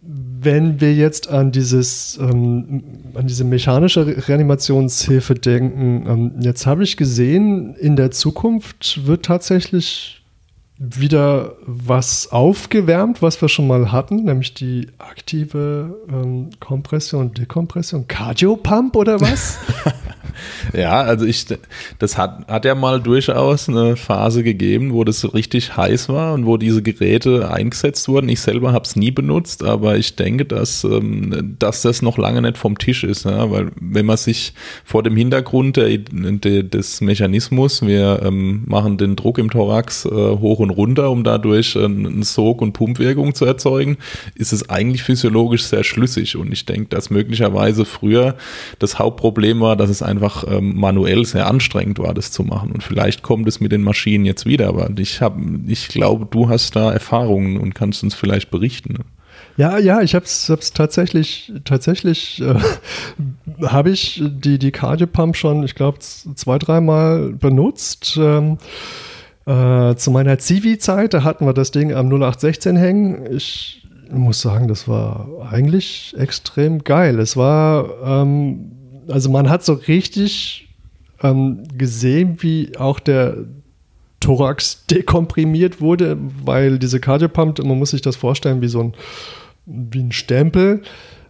wenn 0.08 0.80
wir 0.80 0.94
jetzt 0.94 1.30
an 1.30 1.52
dieses, 1.52 2.18
ähm, 2.22 2.84
an 3.15 3.28
diese 3.28 3.44
mechanische 3.44 4.28
Reanimationshilfe 4.28 5.36
denken, 5.36 6.06
ähm, 6.08 6.32
jetzt 6.41 6.65
habe 6.65 6.84
ich 6.84 6.98
gesehen, 6.98 7.76
in 7.76 7.96
der 7.96 8.12
Zukunft 8.12 9.08
wird 9.08 9.26
tatsächlich 9.26 10.22
wieder 10.78 11.56
was 11.65 12.32
aufgewärmt, 12.32 13.22
was 13.22 13.41
wir 13.41 13.48
schon 13.48 13.65
mal 13.65 13.91
hatten, 13.91 14.26
nämlich 14.26 14.54
die 14.54 14.89
aktive 14.98 15.98
ähm, 16.10 16.50
Kompression, 16.60 17.34
Dekompression, 17.34 18.08
Cardiopump 18.08 18.96
oder 18.96 19.22
was? 19.22 19.58
Ja, 20.74 21.02
also 21.02 21.26
ich, 21.26 21.45
das 22.00 22.17
hat, 22.17 22.48
hat 22.48 22.65
ja 22.65 22.76
mal 22.76 23.02
durchaus 23.02 23.69
eine 23.69 23.95
Phase 23.95 24.43
gegeben, 24.43 24.93
wo 24.93 25.04
das 25.04 25.34
richtig 25.34 25.76
heiß 25.78 26.10
war 26.10 26.34
und 26.34 26.45
wo 26.45 26.58
diese 26.58 26.82
Geräte 26.82 27.52
eingesetzt 27.52 28.08
wurden. 28.08 28.30
Ich 28.30 28.41
selber 28.41 28.74
habe 28.74 28.86
es 28.86 28.95
nie 28.95 29.12
benutzt, 29.12 29.63
aber 29.63 29.98
ich 29.98 30.15
denke, 30.15 30.45
dass, 30.45 30.84
ähm, 30.84 31.56
dass 31.60 31.82
das 31.82 32.02
noch 32.02 32.17
lange 32.17 32.41
nicht 32.41 32.58
vom 32.58 32.78
Tisch 32.78 33.04
ist, 33.04 33.26
ja? 33.26 33.50
weil 33.52 33.71
wenn 33.80 34.06
man 34.06 34.17
sich 34.17 34.54
vor 34.84 35.04
dem 35.04 35.15
Hintergrund 35.15 35.78
der, 35.78 35.98
der, 35.98 36.63
des 36.63 37.02
Mechanismus, 37.02 37.82
wir 37.82 38.21
ähm, 38.24 38.63
machen 38.65 38.98
den 38.98 39.15
Druck 39.15 39.38
im 39.38 39.50
Thorax 39.50 40.06
äh, 40.06 40.10
hoch 40.10 40.60
und 40.60 40.69
runter, 40.69 41.12
um 41.12 41.24
dadurch 41.24 41.76
äh, 41.76 41.86
eine 41.86 42.24
Sog- 42.24 42.62
und 42.62 42.74
Pumpwirkung 42.74 43.36
zu 43.36 43.45
erzeugen, 43.45 43.98
ist 44.36 44.54
es 44.54 44.69
eigentlich 44.69 45.04
physiologisch 45.04 45.63
sehr 45.63 45.84
schlüssig 45.84 46.36
und 46.36 46.52
ich 46.52 46.65
denke, 46.65 46.89
dass 46.89 47.10
möglicherweise 47.10 47.86
früher 47.86 48.36
das 48.80 49.00
Hauptproblem 49.00 49.62
war, 49.62 49.76
dass 49.76 49.89
es 49.89 50.02
einfach 50.02 50.25
ähm, 50.48 50.76
manuell 50.78 51.26
sehr 51.26 51.48
anstrengend 51.48 52.00
war, 52.00 52.14
das 52.14 52.32
zu 52.32 52.44
machen. 52.44 52.72
Und 52.72 52.84
vielleicht 52.84 53.24
kommt 53.24 53.48
es 53.48 53.60
mit 53.60 53.72
den 53.72 53.82
Maschinen 53.82 54.26
jetzt 54.26 54.46
wieder, 54.46 54.68
aber 54.68 54.90
ich 54.98 55.22
habe, 55.22 55.42
ich 55.68 55.88
glaube, 55.88 56.26
du 56.30 56.50
hast 56.50 56.76
da 56.76 56.92
Erfahrungen 56.92 57.58
und 57.58 57.76
kannst 57.76 58.04
uns 58.04 58.16
vielleicht 58.16 58.52
berichten. 58.52 59.00
Ja, 59.58 59.78
ja, 59.78 60.02
ich 60.02 60.16
habe 60.16 60.26
es 60.26 60.72
tatsächlich, 60.74 61.54
tatsächlich 61.64 62.42
äh, 62.42 62.56
habe 63.68 63.90
ich 63.90 64.22
die, 64.26 64.60
die 64.60 64.72
Cardiopump 64.72 65.36
schon, 65.38 65.64
ich 65.64 65.76
glaube, 65.76 66.00
zwei, 66.00 66.58
dreimal 66.58 67.32
benutzt. 67.32 68.18
Ähm, 68.20 68.58
äh, 69.46 69.96
zu 69.96 70.12
meiner 70.12 70.40
Zivi-Zeit, 70.40 71.14
da 71.14 71.24
hatten 71.24 71.46
wir 71.46 71.54
das 71.54 71.72
Ding 71.72 71.94
am 71.94 72.08
0816 72.08 72.76
hängen. 72.76 73.32
Ich 73.32 73.84
muss 74.12 74.42
sagen, 74.42 74.68
das 74.68 74.88
war 74.88 75.48
eigentlich 75.52 76.16
extrem 76.18 76.84
geil. 76.84 77.20
Es 77.20 77.38
war 77.38 77.90
ähm, 78.04 78.72
also 79.08 79.30
man 79.30 79.50
hat 79.50 79.63
so 79.63 79.74
richtig 79.74 80.68
ähm, 81.22 81.63
gesehen, 81.78 82.38
wie 82.41 82.78
auch 82.78 83.00
der 83.00 83.38
Thorax 84.20 84.86
dekomprimiert 84.89 85.82
wurde, 85.82 86.18
weil 86.44 86.80
diese 86.80 87.00
Cardiopump, 87.00 87.63
man 87.63 87.80
muss 87.80 87.91
sich 87.91 88.02
das 88.02 88.15
vorstellen 88.15 88.62
wie 88.62 88.68
so 88.68 88.82
ein, 88.82 88.94
wie 89.65 90.00
ein 90.00 90.12
Stempel 90.12 90.82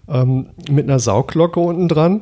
ähm, 0.07 0.47
mit 0.69 0.85
einer 0.85 0.99
Sauglocke 0.99 1.59
unten 1.59 1.87
dran. 1.87 2.21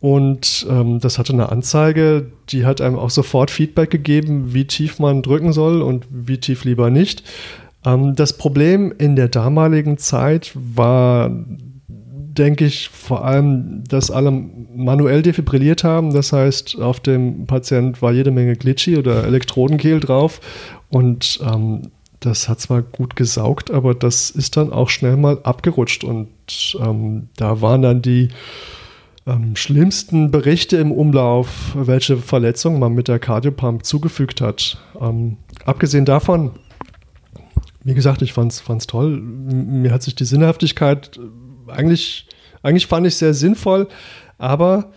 Und 0.00 0.66
ähm, 0.68 0.98
das 0.98 1.18
hatte 1.18 1.32
eine 1.32 1.52
Anzeige, 1.52 2.32
die 2.48 2.66
hat 2.66 2.80
einem 2.80 2.98
auch 2.98 3.10
sofort 3.10 3.52
Feedback 3.52 3.88
gegeben, 3.90 4.52
wie 4.52 4.66
tief 4.66 4.98
man 4.98 5.22
drücken 5.22 5.52
soll 5.52 5.80
und 5.80 6.06
wie 6.10 6.38
tief 6.38 6.64
lieber 6.64 6.90
nicht. 6.90 7.22
Ähm, 7.84 8.16
das 8.16 8.36
Problem 8.36 8.92
in 8.98 9.14
der 9.14 9.28
damaligen 9.28 9.98
Zeit 9.98 10.50
war 10.54 11.30
denke 12.38 12.64
ich, 12.64 12.88
vor 12.88 13.24
allem, 13.24 13.84
dass 13.88 14.10
alle 14.10 14.30
manuell 14.30 15.22
defibrilliert 15.22 15.84
haben. 15.84 16.12
Das 16.12 16.32
heißt, 16.32 16.80
auf 16.80 17.00
dem 17.00 17.46
Patient 17.46 18.00
war 18.02 18.12
jede 18.12 18.30
Menge 18.30 18.56
Glitchy 18.56 18.96
oder 18.96 19.24
Elektrodenkehl 19.24 20.00
drauf. 20.00 20.40
Und 20.88 21.40
ähm, 21.42 21.90
das 22.20 22.48
hat 22.48 22.60
zwar 22.60 22.82
gut 22.82 23.16
gesaugt, 23.16 23.70
aber 23.70 23.94
das 23.94 24.30
ist 24.30 24.56
dann 24.56 24.72
auch 24.72 24.88
schnell 24.88 25.16
mal 25.16 25.38
abgerutscht. 25.42 26.04
Und 26.04 26.28
ähm, 26.80 27.28
da 27.36 27.60
waren 27.60 27.82
dann 27.82 28.02
die 28.02 28.28
ähm, 29.26 29.56
schlimmsten 29.56 30.30
Berichte 30.30 30.76
im 30.76 30.92
Umlauf, 30.92 31.72
welche 31.74 32.16
Verletzungen 32.16 32.80
man 32.80 32.94
mit 32.94 33.08
der 33.08 33.18
Cardiopump 33.18 33.84
zugefügt 33.84 34.40
hat. 34.40 34.78
Ähm, 35.00 35.36
abgesehen 35.64 36.04
davon, 36.04 36.52
wie 37.84 37.94
gesagt, 37.94 38.22
ich 38.22 38.32
fand 38.32 38.52
es 38.52 38.86
toll. 38.86 39.20
Mir 39.20 39.92
hat 39.92 40.02
sich 40.02 40.14
die 40.14 40.24
Sinnhaftigkeit 40.24 41.18
eigentlich 41.72 42.26
eigentlich 42.62 42.86
fand 42.86 43.06
ich 43.06 43.16
sehr 43.16 43.34
sinnvoll, 43.34 43.88
aber 44.38 44.92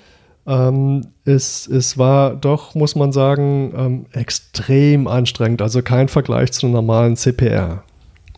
ähm, 0.47 1.07
es, 1.25 1.67
es 1.67 1.97
war 1.97 2.35
doch, 2.35 2.75
muss 2.75 2.95
man 2.95 3.11
sagen, 3.11 3.73
ähm, 3.75 4.05
extrem 4.11 5.07
anstrengend. 5.07 5.61
Also 5.61 5.81
kein 5.81 6.07
Vergleich 6.07 6.51
zu 6.51 6.67
einem 6.67 6.73
normalen 6.73 7.15
CPR. 7.15 7.83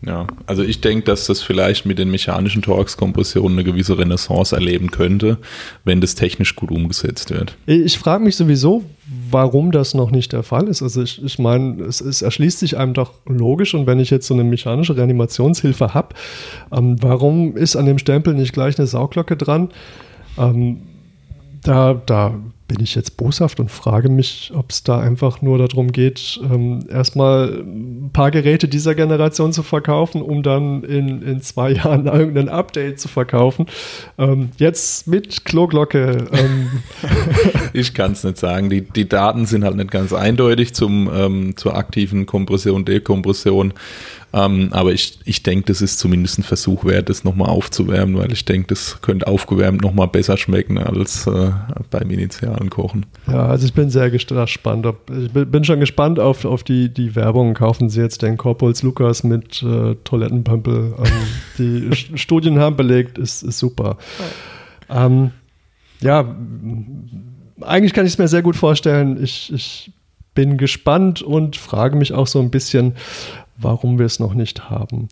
Ja, 0.05 0.27
also 0.45 0.61
ich 0.63 0.81
denke, 0.81 1.05
dass 1.05 1.25
das 1.25 1.41
vielleicht 1.41 1.85
mit 1.87 1.97
den 1.97 2.11
mechanischen 2.11 2.61
Torx-Kompressionen 2.61 3.57
eine 3.57 3.63
gewisse 3.63 3.97
Renaissance 3.97 4.55
erleben 4.55 4.91
könnte, 4.91 5.39
wenn 5.85 6.01
das 6.01 6.13
technisch 6.13 6.55
gut 6.55 6.69
umgesetzt 6.69 7.31
wird. 7.31 7.57
Ich 7.65 7.97
frage 7.97 8.23
mich 8.23 8.35
sowieso, 8.35 8.83
warum 9.31 9.71
das 9.71 9.95
noch 9.95 10.11
nicht 10.11 10.33
der 10.33 10.43
Fall 10.43 10.67
ist. 10.67 10.83
Also 10.83 11.01
ich, 11.01 11.23
ich 11.23 11.39
meine, 11.39 11.83
es, 11.83 12.01
es, 12.01 12.21
erschließt 12.21 12.59
sich 12.59 12.77
einem 12.77 12.93
doch 12.93 13.13
logisch 13.25 13.73
und 13.73 13.87
wenn 13.87 13.99
ich 13.99 14.11
jetzt 14.11 14.27
so 14.27 14.35
eine 14.35 14.43
mechanische 14.43 14.95
Reanimationshilfe 14.95 15.95
habe, 15.95 16.15
ähm, 16.71 16.97
warum 17.01 17.57
ist 17.57 17.75
an 17.75 17.87
dem 17.87 17.97
Stempel 17.97 18.35
nicht 18.35 18.53
gleich 18.53 18.77
eine 18.77 18.87
Sauglocke 18.87 19.35
dran? 19.35 19.69
Ähm, 20.37 20.81
da, 21.63 21.95
da 22.05 22.35
bin 22.67 22.81
ich 22.81 22.95
jetzt 22.95 23.17
boshaft 23.17 23.59
und 23.59 23.71
frage 23.71 24.09
mich, 24.09 24.51
ob 24.53 24.71
es 24.71 24.83
da 24.83 24.99
einfach 24.99 25.41
nur 25.41 25.57
darum 25.57 25.91
geht, 25.91 26.39
ähm, 26.43 26.85
erstmal 26.89 27.63
ein 27.63 28.09
paar 28.11 28.29
Geräte 28.31 28.67
dieser 28.67 28.93
Generation 28.93 29.53
zu 29.53 29.63
verkaufen, 29.63 30.21
um 30.21 30.43
dann 30.43 30.83
in, 30.83 31.21
in 31.21 31.41
zwei 31.41 31.71
Jahren 31.73 32.07
irgendein 32.07 32.49
Update 32.49 32.99
zu 32.99 33.07
verkaufen. 33.07 33.67
Ähm, 34.17 34.49
jetzt 34.57 35.07
mit 35.07 35.45
Kloglocke. 35.45 36.27
Ähm. 36.31 36.69
ich 37.73 37.93
kann 37.93 38.11
es 38.11 38.23
nicht 38.23 38.37
sagen. 38.37 38.69
Die, 38.69 38.81
die 38.81 39.07
Daten 39.07 39.45
sind 39.45 39.63
halt 39.63 39.75
nicht 39.75 39.91
ganz 39.91 40.11
eindeutig 40.11 40.73
zum, 40.73 41.09
ähm, 41.13 41.53
zur 41.55 41.75
aktiven 41.75 42.25
Kompression, 42.25 42.83
Dekompression. 42.83 43.73
Ähm, 44.33 44.69
aber 44.71 44.91
ich, 44.91 45.19
ich 45.23 45.41
denke, 45.41 45.65
das 45.67 45.81
ist 45.81 45.99
zumindest 45.99 46.39
ein 46.39 46.43
Versuch 46.43 46.83
wert, 46.83 47.09
das 47.09 47.23
nochmal 47.23 47.49
aufzuwärmen, 47.49 48.17
weil 48.17 48.31
ich 48.31 48.43
denke, 48.43 48.67
das 48.67 49.01
könnte 49.01 49.25
aufgewärmt 49.27 49.81
nochmal 49.81 50.07
besser 50.09 50.35
schmecken 50.35 50.77
als 50.77 51.25
äh, 51.27 51.51
beim 51.89 52.11
initialen 52.11 52.69
Kochen. 52.69 53.05
Ja, 53.27 53.47
also 53.47 53.65
ich 53.65 53.73
bin 53.73 53.89
sehr 53.89 54.11
gespannt. 54.11 54.85
Ob, 54.85 55.09
ich 55.09 55.31
bin 55.31 55.63
schon 55.63 55.79
gespannt 55.79 56.19
auf, 56.19 56.43
auf 56.43 56.63
die, 56.63 56.93
die 56.93 57.15
Werbung. 57.15 57.53
Kaufen 57.53 57.89
Sie 57.89 58.01
jetzt 58.01 58.21
den 58.21 58.35
Korpuls 58.35 58.83
Lukas 58.83 59.23
mit 59.23 59.63
äh, 59.63 59.95
Toilettenpömpel. 60.03 60.95
Ähm, 60.97 61.05
die 61.57 62.17
Studien 62.17 62.59
haben 62.59 62.75
belegt, 62.75 63.17
ist, 63.17 63.43
ist 63.43 63.59
super. 63.59 63.97
Ähm, 64.89 65.31
ja, 66.01 66.35
eigentlich 67.61 67.93
kann 67.93 68.05
ich 68.05 68.13
es 68.13 68.17
mir 68.17 68.27
sehr 68.27 68.41
gut 68.41 68.55
vorstellen. 68.55 69.23
Ich, 69.23 69.51
ich 69.53 69.91
bin 70.35 70.57
gespannt 70.57 71.21
und 71.21 71.55
frage 71.55 71.95
mich 71.95 72.13
auch 72.13 72.27
so 72.27 72.39
ein 72.39 72.51
bisschen, 72.51 72.93
warum 73.57 73.99
wir 73.99 74.05
es 74.05 74.19
noch 74.19 74.33
nicht 74.33 74.69
haben. 74.69 75.09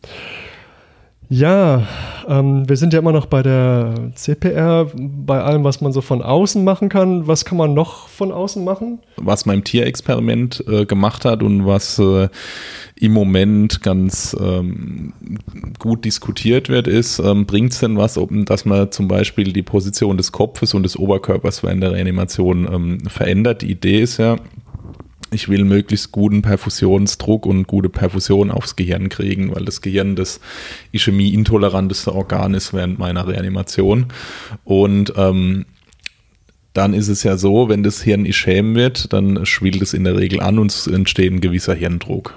Ja, 1.28 1.88
ähm, 2.28 2.68
wir 2.68 2.76
sind 2.76 2.92
ja 2.92 3.00
immer 3.00 3.10
noch 3.10 3.26
bei 3.26 3.42
der 3.42 4.12
CPR, 4.14 4.86
bei 4.94 5.42
allem, 5.42 5.64
was 5.64 5.80
man 5.80 5.92
so 5.92 6.00
von 6.00 6.22
außen 6.22 6.62
machen 6.62 6.88
kann. 6.88 7.26
Was 7.26 7.44
kann 7.44 7.58
man 7.58 7.74
noch 7.74 8.06
von 8.06 8.30
außen 8.30 8.62
machen? 8.64 9.00
Was 9.16 9.44
man 9.44 9.56
im 9.56 9.64
Tierexperiment 9.64 10.62
äh, 10.68 10.86
gemacht 10.86 11.24
hat 11.24 11.42
und 11.42 11.66
was 11.66 11.98
äh, 11.98 12.28
im 12.94 13.12
Moment 13.12 13.82
ganz 13.82 14.36
ähm, 14.40 15.14
gut 15.80 16.04
diskutiert 16.04 16.68
wird, 16.68 16.86
ist, 16.86 17.18
ähm, 17.18 17.44
bringt 17.44 17.72
es 17.72 17.80
denn 17.80 17.96
was, 17.96 18.20
dass 18.30 18.64
man 18.64 18.92
zum 18.92 19.08
Beispiel 19.08 19.52
die 19.52 19.64
Position 19.64 20.16
des 20.16 20.30
Kopfes 20.30 20.74
und 20.74 20.84
des 20.84 20.96
Oberkörpers 20.96 21.64
während 21.64 21.82
der 21.82 21.92
Reanimation 21.92 22.68
ähm, 22.72 23.00
verändert? 23.08 23.62
Die 23.62 23.72
Idee 23.72 24.00
ist 24.00 24.18
ja, 24.18 24.36
ich 25.30 25.48
will 25.48 25.64
möglichst 25.64 26.12
guten 26.12 26.42
Perfusionsdruck 26.42 27.46
und 27.46 27.66
gute 27.66 27.88
Perfusion 27.88 28.50
aufs 28.50 28.76
Gehirn 28.76 29.08
kriegen, 29.08 29.54
weil 29.54 29.64
das 29.64 29.80
Gehirn 29.80 30.16
das 30.16 30.40
ischämie-intoleranteste 30.92 32.14
Organ 32.14 32.54
ist 32.54 32.72
während 32.72 32.98
meiner 32.98 33.26
Reanimation. 33.26 34.06
Und 34.64 35.12
ähm, 35.16 35.66
dann 36.76 36.92
ist 36.92 37.08
es 37.08 37.22
ja 37.22 37.38
so, 37.38 37.70
wenn 37.70 37.82
das 37.82 38.02
Hirn 38.02 38.26
ischäm 38.26 38.74
wird, 38.74 39.12
dann 39.14 39.46
schwillt 39.46 39.80
es 39.80 39.94
in 39.94 40.04
der 40.04 40.18
Regel 40.18 40.40
an 40.40 40.58
und 40.58 40.70
es 40.70 40.86
entsteht 40.86 41.32
ein 41.32 41.40
gewisser 41.40 41.74
Hirndruck. 41.74 42.34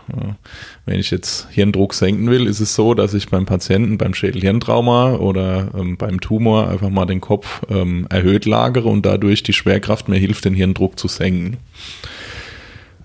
Wenn 0.85 0.99
ich 0.99 1.11
jetzt 1.11 1.49
Hirndruck 1.51 1.93
senken 1.93 2.29
will, 2.29 2.47
ist 2.47 2.61
es 2.61 2.73
so, 2.73 2.93
dass 2.93 3.13
ich 3.13 3.27
beim 3.27 3.45
Patienten 3.45 3.97
beim 3.97 4.13
Schädelhirntrauma 4.13 5.15
oder 5.15 5.71
ähm, 5.77 5.97
beim 5.97 6.21
Tumor 6.21 6.69
einfach 6.69 6.89
mal 6.89 7.05
den 7.05 7.19
Kopf 7.19 7.63
ähm, 7.69 8.07
erhöht 8.09 8.45
lagere 8.45 8.87
und 8.87 9.05
dadurch 9.05 9.43
die 9.43 9.51
Schwerkraft 9.51 10.07
mir 10.07 10.17
hilft, 10.17 10.45
den 10.45 10.53
Hirndruck 10.53 10.97
zu 10.97 11.09
senken. 11.09 11.57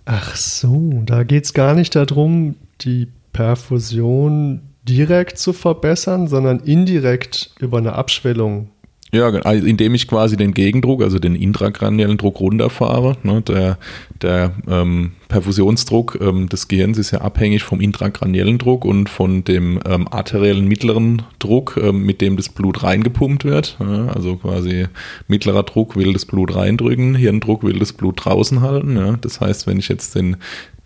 Ach 0.05 0.36
so, 0.36 1.02
da 1.05 1.22
geht 1.22 1.44
es 1.44 1.55
gar 1.55 1.74
nicht 1.74 1.96
darum, 1.96 2.57
die 2.82 3.09
Perfusion 3.32 4.61
direkt 4.86 5.38
zu 5.38 5.52
verbessern, 5.52 6.28
sondern 6.28 6.61
indirekt 6.61 7.55
über 7.59 7.78
eine 7.78 7.94
Abschwellung 7.94 8.68
ja, 9.14 9.28
also 9.28 9.64
indem 9.64 9.94
ich 9.94 10.09
quasi 10.09 10.36
den 10.36 10.55
Gegendruck, 10.55 11.00
also 11.00 11.20
den 11.20 11.36
intrakraniellen 11.36 12.16
Druck 12.16 12.40
runterfahre. 12.40 13.16
Ne, 13.22 13.42
der 13.42 13.78
der 14.20 14.55
ähm, 14.66 15.12
Perfusionsdruck 15.28 16.18
ähm, 16.20 16.48
des 16.48 16.68
Gehirns 16.68 16.98
ist 16.98 17.10
ja 17.10 17.20
abhängig 17.20 17.62
vom 17.62 17.80
intrakraniellen 17.80 18.58
Druck 18.58 18.84
und 18.84 19.08
von 19.08 19.44
dem 19.44 19.80
ähm, 19.86 20.08
arteriellen 20.08 20.66
mittleren 20.66 21.22
Druck, 21.38 21.78
ähm, 21.82 22.04
mit 22.04 22.20
dem 22.20 22.36
das 22.36 22.48
Blut 22.48 22.82
reingepumpt 22.82 23.44
wird. 23.44 23.76
Ja, 23.80 24.08
also 24.08 24.36
quasi 24.36 24.86
mittlerer 25.28 25.62
Druck 25.62 25.96
will 25.96 26.12
das 26.12 26.24
Blut 26.24 26.54
reindrücken, 26.54 27.14
Hirndruck 27.14 27.62
will 27.62 27.78
das 27.78 27.92
Blut 27.92 28.24
draußen 28.24 28.60
halten. 28.60 28.96
Ja. 28.96 29.16
Das 29.20 29.40
heißt, 29.40 29.66
wenn 29.66 29.78
ich 29.78 29.88
jetzt 29.88 30.14
den 30.14 30.36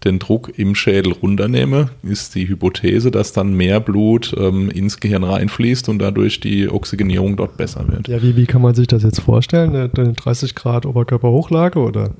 den 0.05 0.18
Druck 0.18 0.53
im 0.57 0.74
Schädel 0.74 1.12
runternehme, 1.12 1.91
ist 2.03 2.34
die 2.34 2.49
Hypothese, 2.49 3.11
dass 3.11 3.32
dann 3.32 3.55
mehr 3.55 3.80
Blut 3.80 4.34
ähm, 4.39 4.70
ins 4.70 5.01
Gehirn 5.01 5.24
reinfließt 5.24 5.89
und 5.89 5.99
dadurch 5.99 6.39
die 6.41 6.68
Oxygenierung 6.68 7.36
dort 7.36 7.57
besser 7.57 7.86
wird. 7.89 8.07
Ja, 8.07 8.22
wie, 8.22 8.36
wie 8.36 8.47
kann 8.47 8.62
man 8.62 8.74
sich 8.74 8.86
das 8.86 9.03
jetzt 9.03 9.20
vorstellen? 9.20 9.74
Eine 9.74 10.12
30 10.12 10.55
Grad 10.55 10.86
Oberkörperhochlage 10.86 11.80
oder? 11.80 12.11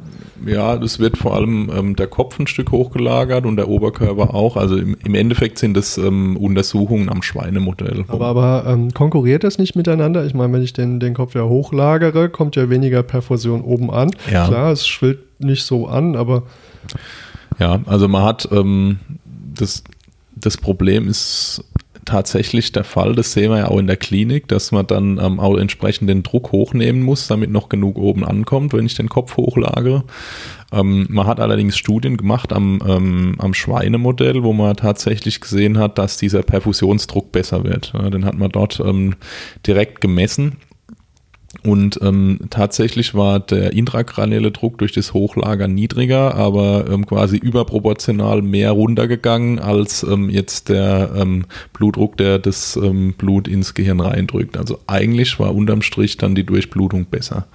Ja, 0.44 0.76
das 0.76 0.98
wird 0.98 1.16
vor 1.16 1.34
allem 1.34 1.70
ähm, 1.74 1.96
der 1.96 2.07
Kopf 2.09 2.38
ein 2.38 2.46
Stück 2.46 2.72
hochgelagert 2.72 3.46
und 3.46 3.56
der 3.56 3.68
Oberkörper 3.68 4.34
auch. 4.34 4.56
Also 4.56 4.76
im, 4.76 4.96
im 5.04 5.14
Endeffekt 5.14 5.59
sind 5.59 5.76
das 5.76 5.98
ähm, 5.98 6.36
Untersuchungen 6.36 7.09
am 7.09 7.22
Schweinemodell. 7.22 8.04
Aber, 8.09 8.26
aber 8.26 8.64
ähm, 8.66 8.92
konkurriert 8.92 9.44
das 9.44 9.59
nicht 9.59 9.76
miteinander? 9.76 10.24
Ich 10.26 10.34
meine, 10.34 10.52
wenn 10.52 10.62
ich 10.62 10.72
den, 10.72 11.00
den 11.00 11.14
Kopf 11.14 11.34
ja 11.34 11.44
hochlagere, 11.44 12.28
kommt 12.28 12.56
ja 12.56 12.70
weniger 12.70 13.02
Perfusion 13.02 13.62
oben 13.62 13.90
an. 13.90 14.11
Ja. 14.30 14.46
Klar, 14.46 14.72
es 14.72 14.86
schwillt 14.86 15.20
nicht 15.40 15.64
so 15.64 15.86
an, 15.86 16.16
aber 16.16 16.44
ja, 17.59 17.80
also 17.86 18.09
man 18.09 18.24
hat 18.24 18.48
ähm, 18.52 18.98
das, 19.54 19.82
das 20.34 20.56
Problem 20.56 21.09
ist 21.09 21.64
tatsächlich 22.09 22.72
der 22.72 22.84
Fall, 22.84 23.14
das 23.14 23.32
sehen 23.32 23.50
wir 23.50 23.59
ja 23.59 23.68
auch 23.68 23.78
in 23.78 23.86
der 23.86 23.96
Klinik, 23.96 24.48
dass 24.48 24.72
man 24.72 24.86
dann 24.86 25.18
ähm, 25.22 25.38
auch 25.38 25.56
entsprechend 25.56 26.09
den 26.11 26.22
Druck 26.22 26.52
hochnehmen 26.52 27.02
muss, 27.02 27.28
damit 27.28 27.50
noch 27.50 27.68
genug 27.68 27.96
oben 27.98 28.24
ankommt, 28.24 28.72
wenn 28.72 28.86
ich 28.86 28.94
den 28.94 29.09
Kopf 29.09 29.36
hochlagere. 29.36 30.04
Ähm, 30.72 31.06
man 31.09 31.26
hat 31.26 31.40
allerdings 31.40 31.76
Studien 31.76 32.16
gemacht 32.16 32.52
am, 32.52 32.82
ähm, 32.86 33.36
am 33.38 33.54
Schweinemodell, 33.54 34.42
wo 34.42 34.52
man 34.52 34.76
tatsächlich 34.76 35.40
gesehen 35.40 35.78
hat, 35.78 35.98
dass 35.98 36.16
dieser 36.16 36.42
Perfusionsdruck 36.42 37.32
besser 37.32 37.64
wird. 37.64 37.92
Ja, 37.94 38.11
den 38.11 38.24
hat 38.24 38.36
man 38.36 38.50
dort 38.50 38.80
ähm, 38.80 39.14
direkt 39.66 40.00
gemessen 40.00 40.56
und 41.64 41.98
ähm, 42.02 42.38
tatsächlich 42.50 43.14
war 43.14 43.40
der 43.40 43.72
intrakranielle 43.72 44.52
Druck 44.52 44.78
durch 44.78 44.92
das 44.92 45.12
Hochlagern 45.12 45.74
niedriger, 45.74 46.34
aber 46.36 46.86
ähm, 46.88 47.04
quasi 47.04 47.36
überproportional 47.36 48.42
mehr 48.42 48.70
runtergegangen 48.70 49.59
als 49.59 50.04
ähm, 50.04 50.30
jetzt 50.30 50.68
der 50.68 51.11
ähm, 51.16 51.46
Blutdruck, 51.72 52.16
der 52.16 52.38
das 52.38 52.76
ähm, 52.76 53.14
Blut 53.18 53.48
ins 53.48 53.74
Gehirn 53.74 54.00
reindrückt. 54.00 54.56
Also 54.56 54.78
eigentlich 54.86 55.40
war 55.40 55.54
unterm 55.54 55.82
Strich 55.82 56.16
dann 56.16 56.36
die 56.36 56.44
Durchblutung 56.44 57.06
besser. 57.06 57.46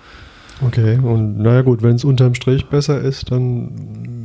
Okay, 0.65 0.97
und 0.97 1.39
naja 1.39 1.61
gut, 1.61 1.81
wenn 1.81 1.95
es 1.95 2.03
unterm 2.03 2.35
Strich 2.35 2.65
besser 2.65 3.01
ist, 3.01 3.31
dann 3.31 4.22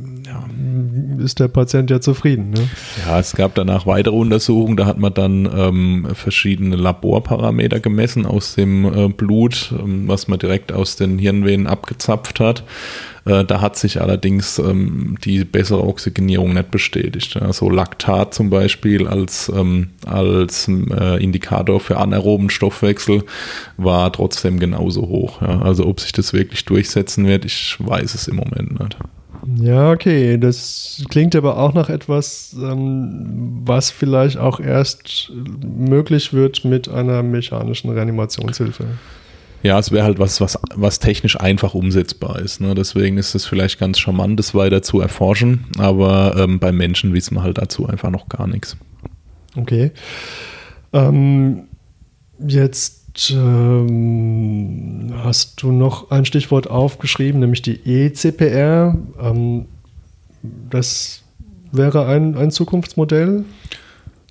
ist 1.19 1.39
der 1.39 1.47
Patient 1.47 1.89
ja 1.89 2.01
zufrieden. 2.01 2.51
Ne? 2.51 2.69
Ja, 3.05 3.19
es 3.19 3.33
gab 3.35 3.55
danach 3.55 3.85
weitere 3.85 4.15
Untersuchungen, 4.15 4.77
da 4.77 4.85
hat 4.85 4.99
man 4.99 5.13
dann 5.13 5.49
ähm, 5.55 6.07
verschiedene 6.13 6.75
Laborparameter 6.75 7.79
gemessen 7.79 8.25
aus 8.25 8.55
dem 8.55 8.85
äh, 8.85 9.07
Blut, 9.09 9.73
ähm, 9.77 10.07
was 10.07 10.27
man 10.27 10.39
direkt 10.39 10.71
aus 10.71 10.95
den 10.95 11.19
Hirnvenen 11.19 11.67
abgezapft 11.67 12.39
hat. 12.39 12.63
Äh, 13.25 13.45
da 13.45 13.61
hat 13.61 13.77
sich 13.77 14.01
allerdings 14.01 14.59
ähm, 14.59 15.17
die 15.23 15.43
bessere 15.43 15.83
Oxygenierung 15.83 16.53
nicht 16.53 16.71
bestätigt. 16.71 17.35
Ja, 17.35 17.51
so 17.53 17.69
Laktat 17.69 18.33
zum 18.33 18.49
Beispiel 18.49 19.07
als, 19.07 19.51
ähm, 19.55 19.89
als 20.05 20.67
äh, 20.67 21.23
Indikator 21.23 21.79
für 21.79 21.97
anaeroben 21.97 22.49
Stoffwechsel 22.49 23.23
war 23.77 24.11
trotzdem 24.11 24.59
genauso 24.59 25.07
hoch. 25.07 25.41
Ja. 25.41 25.61
Also 25.61 25.85
ob 25.85 25.99
sich 25.99 26.11
das 26.11 26.33
wirklich 26.33 26.65
durchsetzen 26.65 27.27
wird, 27.27 27.45
ich 27.45 27.77
weiß 27.79 28.15
es 28.15 28.27
im 28.27 28.37
Moment 28.37 28.79
nicht. 28.79 28.97
Ja, 29.55 29.91
okay. 29.91 30.37
Das 30.37 31.03
klingt 31.09 31.35
aber 31.35 31.57
auch 31.57 31.73
nach 31.73 31.89
etwas, 31.89 32.55
ähm, 32.59 33.61
was 33.63 33.91
vielleicht 33.91 34.37
auch 34.37 34.59
erst 34.59 35.31
möglich 35.63 36.33
wird 36.33 36.65
mit 36.65 36.89
einer 36.89 37.23
mechanischen 37.23 37.89
Reanimationshilfe. 37.89 38.85
Ja, 39.61 39.77
es 39.77 39.91
wäre 39.91 40.05
halt 40.05 40.19
was, 40.19 40.39
was, 40.39 40.57
was 40.75 40.99
technisch 40.99 41.39
einfach 41.39 41.73
umsetzbar 41.73 42.39
ist. 42.39 42.61
Ne? 42.61 42.75
Deswegen 42.75 43.17
ist 43.17 43.35
es 43.35 43.45
vielleicht 43.45 43.79
ganz 43.79 43.99
charmant, 43.99 44.39
das 44.39 44.55
weiter 44.55 44.81
zu 44.81 45.01
erforschen. 45.01 45.65
Aber 45.77 46.35
ähm, 46.37 46.59
beim 46.59 46.77
Menschen 46.77 47.13
wissen 47.13 47.35
wir 47.35 47.43
halt 47.43 47.57
dazu 47.57 47.87
einfach 47.87 48.09
noch 48.09 48.29
gar 48.29 48.47
nichts. 48.47 48.77
Okay. 49.55 49.91
Ähm, 50.93 51.63
jetzt 52.39 52.98
ähm, 53.31 55.11
hast 55.23 55.61
du 55.61 55.71
noch 55.71 56.11
ein 56.11 56.25
Stichwort 56.25 56.69
aufgeschrieben, 56.69 57.39
nämlich 57.39 57.61
die 57.61 57.79
ECPR. 57.85 58.97
Ähm, 59.21 59.65
das 60.69 61.23
wäre 61.71 62.07
ein, 62.07 62.35
ein 62.37 62.51
Zukunftsmodell. 62.51 63.45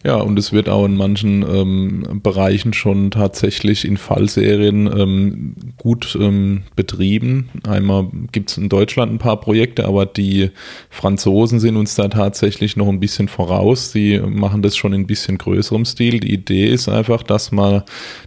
Ja, 0.04 0.14
und 0.16 0.38
es 0.38 0.52
wird 0.52 0.68
auch 0.68 0.84
in 0.84 0.96
manchen 0.96 1.42
ähm, 1.42 2.20
Bereichen 2.22 2.72
schon 2.72 3.10
tatsächlich 3.10 3.84
in 3.84 3.96
Fallserien 3.96 4.86
ähm, 4.86 5.54
gut 5.76 6.16
ähm, 6.20 6.62
betrieben. 6.76 7.48
Einmal 7.66 8.06
gibt 8.30 8.50
es 8.50 8.58
in 8.58 8.68
Deutschland 8.68 9.12
ein 9.12 9.18
paar 9.18 9.40
Projekte, 9.40 9.86
aber 9.86 10.06
die 10.06 10.50
Franzosen 10.88 11.58
sind 11.58 11.76
uns 11.76 11.96
da 11.96 12.06
tatsächlich 12.06 12.76
noch 12.76 12.88
ein 12.88 13.00
bisschen 13.00 13.26
voraus. 13.26 13.90
Die 13.90 14.20
machen 14.20 14.62
das 14.62 14.76
schon 14.76 14.92
in 14.92 15.00
ein 15.00 15.06
bisschen 15.08 15.36
größerem 15.36 15.84
Stil. 15.84 16.20
Die 16.20 16.32
Idee 16.32 16.68
ist 16.68 16.88
einfach, 16.88 17.24
dass 17.24 17.50
man 17.50 17.82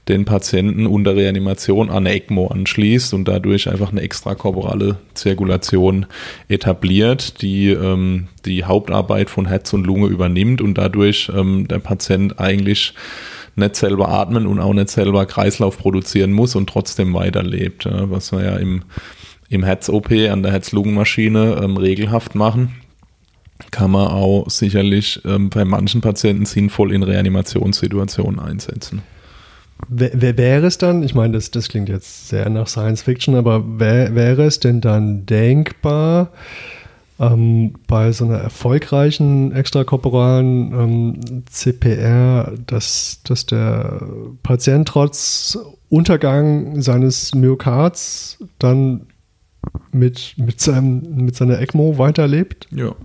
den 0.09 0.25
Patienten 0.25 0.85
unter 0.85 1.15
Reanimation 1.15 1.89
an 1.89 2.05
eine 2.05 2.15
ECMO 2.15 2.47
anschließt 2.47 3.13
und 3.13 3.29
dadurch 3.29 3.69
einfach 3.69 3.91
eine 3.91 4.01
extrakorporale 4.01 4.97
Zirkulation 5.13 6.05
etabliert, 6.49 7.41
die 7.41 7.69
ähm, 7.69 8.27
die 8.45 8.63
Hauptarbeit 8.63 9.29
von 9.29 9.47
Herz 9.47 9.71
und 9.73 9.85
Lunge 9.85 10.07
übernimmt 10.07 10.61
und 10.61 10.77
dadurch 10.77 11.31
ähm, 11.33 11.60
der 11.67 11.79
Patient 11.79 12.39
eigentlich 12.39 12.93
nicht 13.55 13.75
selber 13.75 14.09
atmen 14.09 14.47
und 14.47 14.59
auch 14.59 14.73
nicht 14.73 14.89
selber 14.89 15.25
Kreislauf 15.25 15.77
produzieren 15.77 16.31
muss 16.31 16.55
und 16.55 16.69
trotzdem 16.69 17.13
weiterlebt, 17.13 17.85
ja, 17.85 18.09
was 18.09 18.31
wir 18.31 18.43
ja 18.43 18.55
im, 18.57 18.83
im 19.49 19.63
Herz-OP 19.63 20.11
an 20.11 20.43
der 20.43 20.53
Herz-Lungen-Maschine 20.53 21.61
ähm, 21.63 21.77
regelhaft 21.77 22.35
machen 22.35 22.81
kann 23.69 23.91
man 23.91 24.07
auch 24.07 24.49
sicherlich 24.49 25.21
ähm, 25.23 25.49
bei 25.51 25.65
manchen 25.65 26.01
Patienten 26.01 26.45
sinnvoll 26.45 26.93
in 26.93 27.03
Reanimationssituationen 27.03 28.39
einsetzen. 28.39 29.03
Wer, 29.87 30.37
wäre 30.37 30.67
es 30.67 30.77
dann, 30.77 31.03
ich 31.03 31.15
meine, 31.15 31.33
das, 31.33 31.51
das 31.51 31.67
klingt 31.67 31.89
jetzt 31.89 32.29
sehr 32.29 32.49
nach 32.49 32.67
Science 32.67 33.01
Fiction, 33.01 33.35
aber 33.35 33.79
wär, 33.79 34.15
wäre 34.15 34.45
es 34.45 34.59
denn 34.59 34.79
dann 34.79 35.25
denkbar, 35.25 36.31
ähm, 37.21 37.75
bei 37.87 38.11
so 38.11 38.25
einer 38.25 38.39
erfolgreichen 38.39 39.51
extrakorporalen 39.51 40.73
ähm, 40.73 41.45
CPR, 41.45 42.53
dass, 42.65 43.21
dass 43.23 43.45
der 43.45 44.01
Patient 44.41 44.87
trotz 44.87 45.57
Untergang 45.89 46.81
seines 46.81 47.35
Myokards 47.35 48.39
dann 48.57 49.07
mit, 49.91 50.33
mit, 50.37 50.59
seinem, 50.59 51.01
mit 51.25 51.35
seiner 51.35 51.59
ECMO 51.59 51.99
weiterlebt? 51.99 52.67
Ja, 52.71 52.95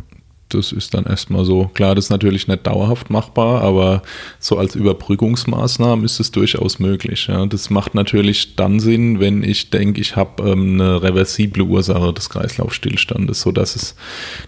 das 0.49 0.70
ist 0.70 0.94
dann 0.94 1.05
erstmal 1.05 1.44
so. 1.44 1.70
Klar, 1.74 1.94
das 1.94 2.07
ist 2.07 2.11
natürlich 2.11 2.47
nicht 2.47 2.66
dauerhaft 2.66 3.11
machbar, 3.11 3.62
aber 3.62 4.03
so 4.38 4.57
als 4.59 4.74
Überbrückungsmaßnahme 4.74 6.05
ist 6.05 6.20
es 6.20 6.30
durchaus 6.30 6.78
möglich. 6.78 7.26
Ja. 7.26 7.47
Das 7.47 7.70
macht 7.70 7.94
natürlich 7.94 8.55
dann 8.55 8.78
Sinn, 8.78 9.18
wenn 9.18 9.42
ich 9.42 9.70
denke, 9.70 10.01
ich 10.01 10.14
habe 10.14 10.49
ähm, 10.49 10.80
eine 10.80 11.03
reversible 11.03 11.62
Ursache 11.62 12.12
des 12.12 12.30
Kreislaufstillstandes, 12.30 13.40
sodass 13.40 13.74
es, 13.74 13.97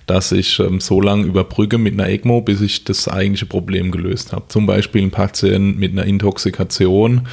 dass 0.07 0.31
ich 0.31 0.61
ähm, 0.61 0.81
so 0.81 1.01
lange 1.01 1.25
überbrücke 1.25 1.79
mit 1.79 1.95
einer 1.95 2.09
ECMO, 2.09 2.43
bis 2.43 2.61
ich 2.61 2.85
das 2.85 3.09
eigentliche 3.09 3.47
Problem 3.47 3.91
gelöst 3.91 4.33
habe. 4.33 4.47
Zum 4.49 4.67
Beispiel 4.67 5.03
ein 5.03 5.11
Patient 5.11 5.79
mit 5.79 5.93
einer 5.93 6.05
Intoxikation 6.05 7.27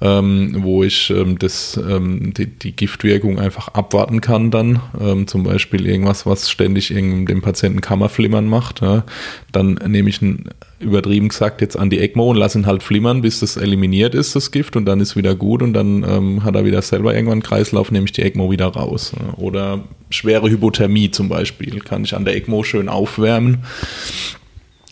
ähm, 0.00 0.56
wo 0.58 0.84
ich 0.84 1.10
ähm, 1.10 1.38
das, 1.38 1.76
ähm, 1.76 2.32
die, 2.34 2.46
die, 2.46 2.72
Giftwirkung 2.72 3.38
einfach 3.38 3.68
abwarten 3.68 4.20
kann 4.20 4.50
dann. 4.50 4.80
Ähm, 5.00 5.26
zum 5.26 5.42
Beispiel 5.42 5.86
irgendwas, 5.86 6.24
was 6.24 6.50
ständig 6.50 6.88
dem 6.88 7.42
Patienten 7.42 7.80
Kammerflimmern 7.80 8.46
macht. 8.46 8.80
Ja. 8.80 9.04
Dann 9.50 9.74
nehme 9.86 10.08
ich 10.08 10.22
ein 10.22 10.48
übertrieben 10.80 11.28
gesagt 11.28 11.60
jetzt 11.60 11.76
an 11.76 11.90
die 11.90 11.98
ECMO 11.98 12.30
und 12.30 12.36
lasse 12.36 12.58
ihn 12.58 12.66
halt 12.66 12.84
flimmern, 12.84 13.20
bis 13.20 13.40
das 13.40 13.56
eliminiert 13.56 14.14
ist, 14.14 14.36
das 14.36 14.52
Gift, 14.52 14.76
und 14.76 14.84
dann 14.84 15.00
ist 15.00 15.16
wieder 15.16 15.34
gut 15.34 15.60
und 15.62 15.72
dann 15.72 16.04
ähm, 16.04 16.44
hat 16.44 16.54
er 16.54 16.64
wieder 16.64 16.82
selber 16.82 17.14
irgendwann 17.14 17.38
einen 17.38 17.42
Kreislauf, 17.42 17.90
nehme 17.90 18.06
ich 18.06 18.12
die 18.12 18.22
ECMO 18.22 18.50
wieder 18.50 18.66
raus. 18.66 19.12
Oder 19.36 19.82
schwere 20.10 20.48
Hypothermie 20.48 21.10
zum 21.10 21.28
Beispiel, 21.28 21.80
kann 21.80 22.04
ich 22.04 22.14
an 22.14 22.24
der 22.24 22.36
ECMO 22.36 22.62
schön 22.62 22.88
aufwärmen 22.88 23.64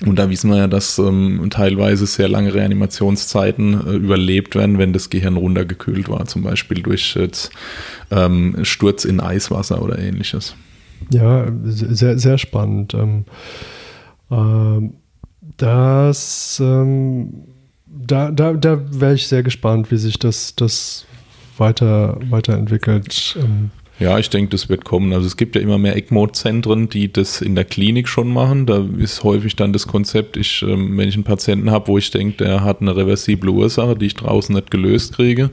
und 0.05 0.19
da 0.19 0.29
wissen 0.29 0.51
wir 0.51 0.59
ja, 0.59 0.67
dass 0.67 0.99
ähm, 0.99 1.47
teilweise 1.51 2.07
sehr 2.07 2.29
lange 2.29 2.53
Reanimationszeiten 2.53 3.87
äh, 3.87 3.93
überlebt 3.93 4.55
werden, 4.55 4.79
wenn 4.79 4.93
das 4.93 5.09
Gehirn 5.09 5.37
runtergekühlt 5.37 6.09
war, 6.11 6.27
zum 6.27 6.43
Beispiel 6.43 6.83
durch 6.83 7.17
jetzt, 7.17 7.51
ähm, 8.11 8.57
Sturz 8.63 9.07
in 9.07 9.21
Eiswasser 9.21 9.81
oder 9.83 9.99
ähnliches. 9.99 10.55
Ja, 11.11 11.47
sehr, 11.65 12.19
sehr 12.19 12.37
spannend. 12.37 12.95
Ähm, 12.95 13.25
äh, 14.31 14.91
das, 15.57 16.61
ähm, 16.63 17.45
da, 17.87 18.31
da, 18.31 18.53
da 18.53 18.81
wäre 18.91 19.15
ich 19.15 19.27
sehr 19.27 19.43
gespannt, 19.43 19.91
wie 19.91 19.97
sich 19.97 20.19
das, 20.19 20.55
das 20.57 21.07
weiter, 21.57 22.19
weiterentwickelt. 22.29 23.39
Ja, 23.99 24.19
ich 24.19 24.29
denke, 24.29 24.51
das 24.51 24.69
wird 24.69 24.85
kommen. 24.85 25.15
Also 25.15 25.27
es 25.27 25.39
gibt 25.39 25.57
ja 25.57 25.63
immer 25.63 25.79
mehr 25.79 25.97
ECMO-Zentren, 25.97 26.91
die 26.91 27.11
das 27.11 27.41
in 27.41 27.55
der 27.55 27.65
Klinik 27.65 28.09
schon 28.09 28.29
machen. 28.29 28.67
Da 28.67 28.85
ist 28.99 29.25
häufig 29.25 29.57
dann 29.57 29.73
das 29.73 29.87
Konzept, 29.87 30.37
ich, 30.37 30.63
ähm, 30.63 30.99
wenn 30.99 31.09
ich 31.09 31.15
einen 31.15 31.25
Patienten 31.25 31.71
habe, 31.71 31.89
wo 31.89 31.97
ich 31.97 32.11
denke, 32.11 32.45
der 32.45 32.63
hat 32.63 32.83
eine 32.83 32.95
reversible 32.95 33.49
Ursache, 33.49 33.97
die 33.97 34.07
ich 34.07 34.15
draußen 34.15 34.55
nicht 34.55 34.71
gelöst 34.71 35.15
kriege, 35.15 35.49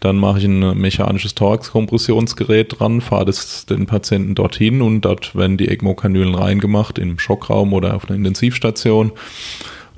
dann 0.00 0.16
mache 0.16 0.38
ich 0.38 0.46
ein 0.46 0.78
mechanisches 0.80 1.34
Thorax-Kompressionsgerät 1.34 2.80
dran, 2.80 3.02
fahre 3.02 3.26
das, 3.26 3.66
den 3.66 3.84
Patienten 3.84 4.34
dorthin 4.34 4.80
und 4.80 5.02
dort 5.02 5.36
werden 5.36 5.58
die 5.58 5.68
ECMO-Kanülen 5.68 6.34
reingemacht 6.34 6.98
im 6.98 7.18
Schockraum 7.18 7.74
oder 7.74 7.94
auf 7.94 8.08
einer 8.08 8.16
Intensivstation 8.16 9.12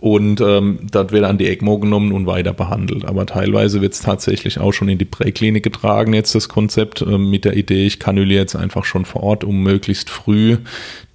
und 0.05 0.43
ähm, 0.43 0.81
dort 0.93 1.13
wird 1.13 1.25
dann 1.25 1.39
die 1.39 1.47
ECMO 1.47 1.79
genommen 1.79 2.13
und 2.13 2.27
weiter 2.27 2.53
behandelt. 2.53 3.07
Aber 3.07 3.25
teilweise 3.25 3.81
wird 3.81 3.95
es 3.95 4.03
tatsächlich 4.03 4.61
auch 4.61 4.73
schon 4.73 4.91
in 4.91 4.99
die 4.99 5.07
Präklinik 5.07 5.63
getragen, 5.63 6.13
jetzt 6.13 6.35
das 6.35 6.51
Konzept 6.51 7.01
äh, 7.01 7.17
mit 7.17 7.47
der 7.47 7.57
Idee, 7.57 7.87
ich 7.87 8.01
kanüliere 8.01 8.43
jetzt 8.43 8.55
einfach 8.55 8.85
schon 8.85 9.07
vor 9.07 9.23
Ort, 9.23 9.45
um 9.45 9.63
möglichst 9.63 10.11
früh 10.11 10.59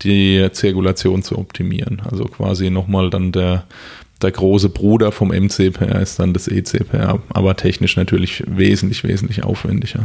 die 0.01 0.49
Zirkulation 0.53 1.21
zu 1.21 1.37
optimieren. 1.37 2.01
Also 2.09 2.23
quasi 2.23 2.71
nochmal 2.71 3.11
dann 3.11 3.31
der 3.31 3.65
der 4.23 4.31
große 4.31 4.69
Bruder 4.69 5.11
vom 5.11 5.29
MCPR 5.29 6.01
ist 6.01 6.19
dann 6.19 6.33
das 6.33 6.47
ECPR, 6.47 7.19
aber 7.29 7.55
technisch 7.55 7.95
natürlich 7.95 8.43
wesentlich, 8.47 9.03
wesentlich 9.03 9.43
aufwendiger. 9.43 10.03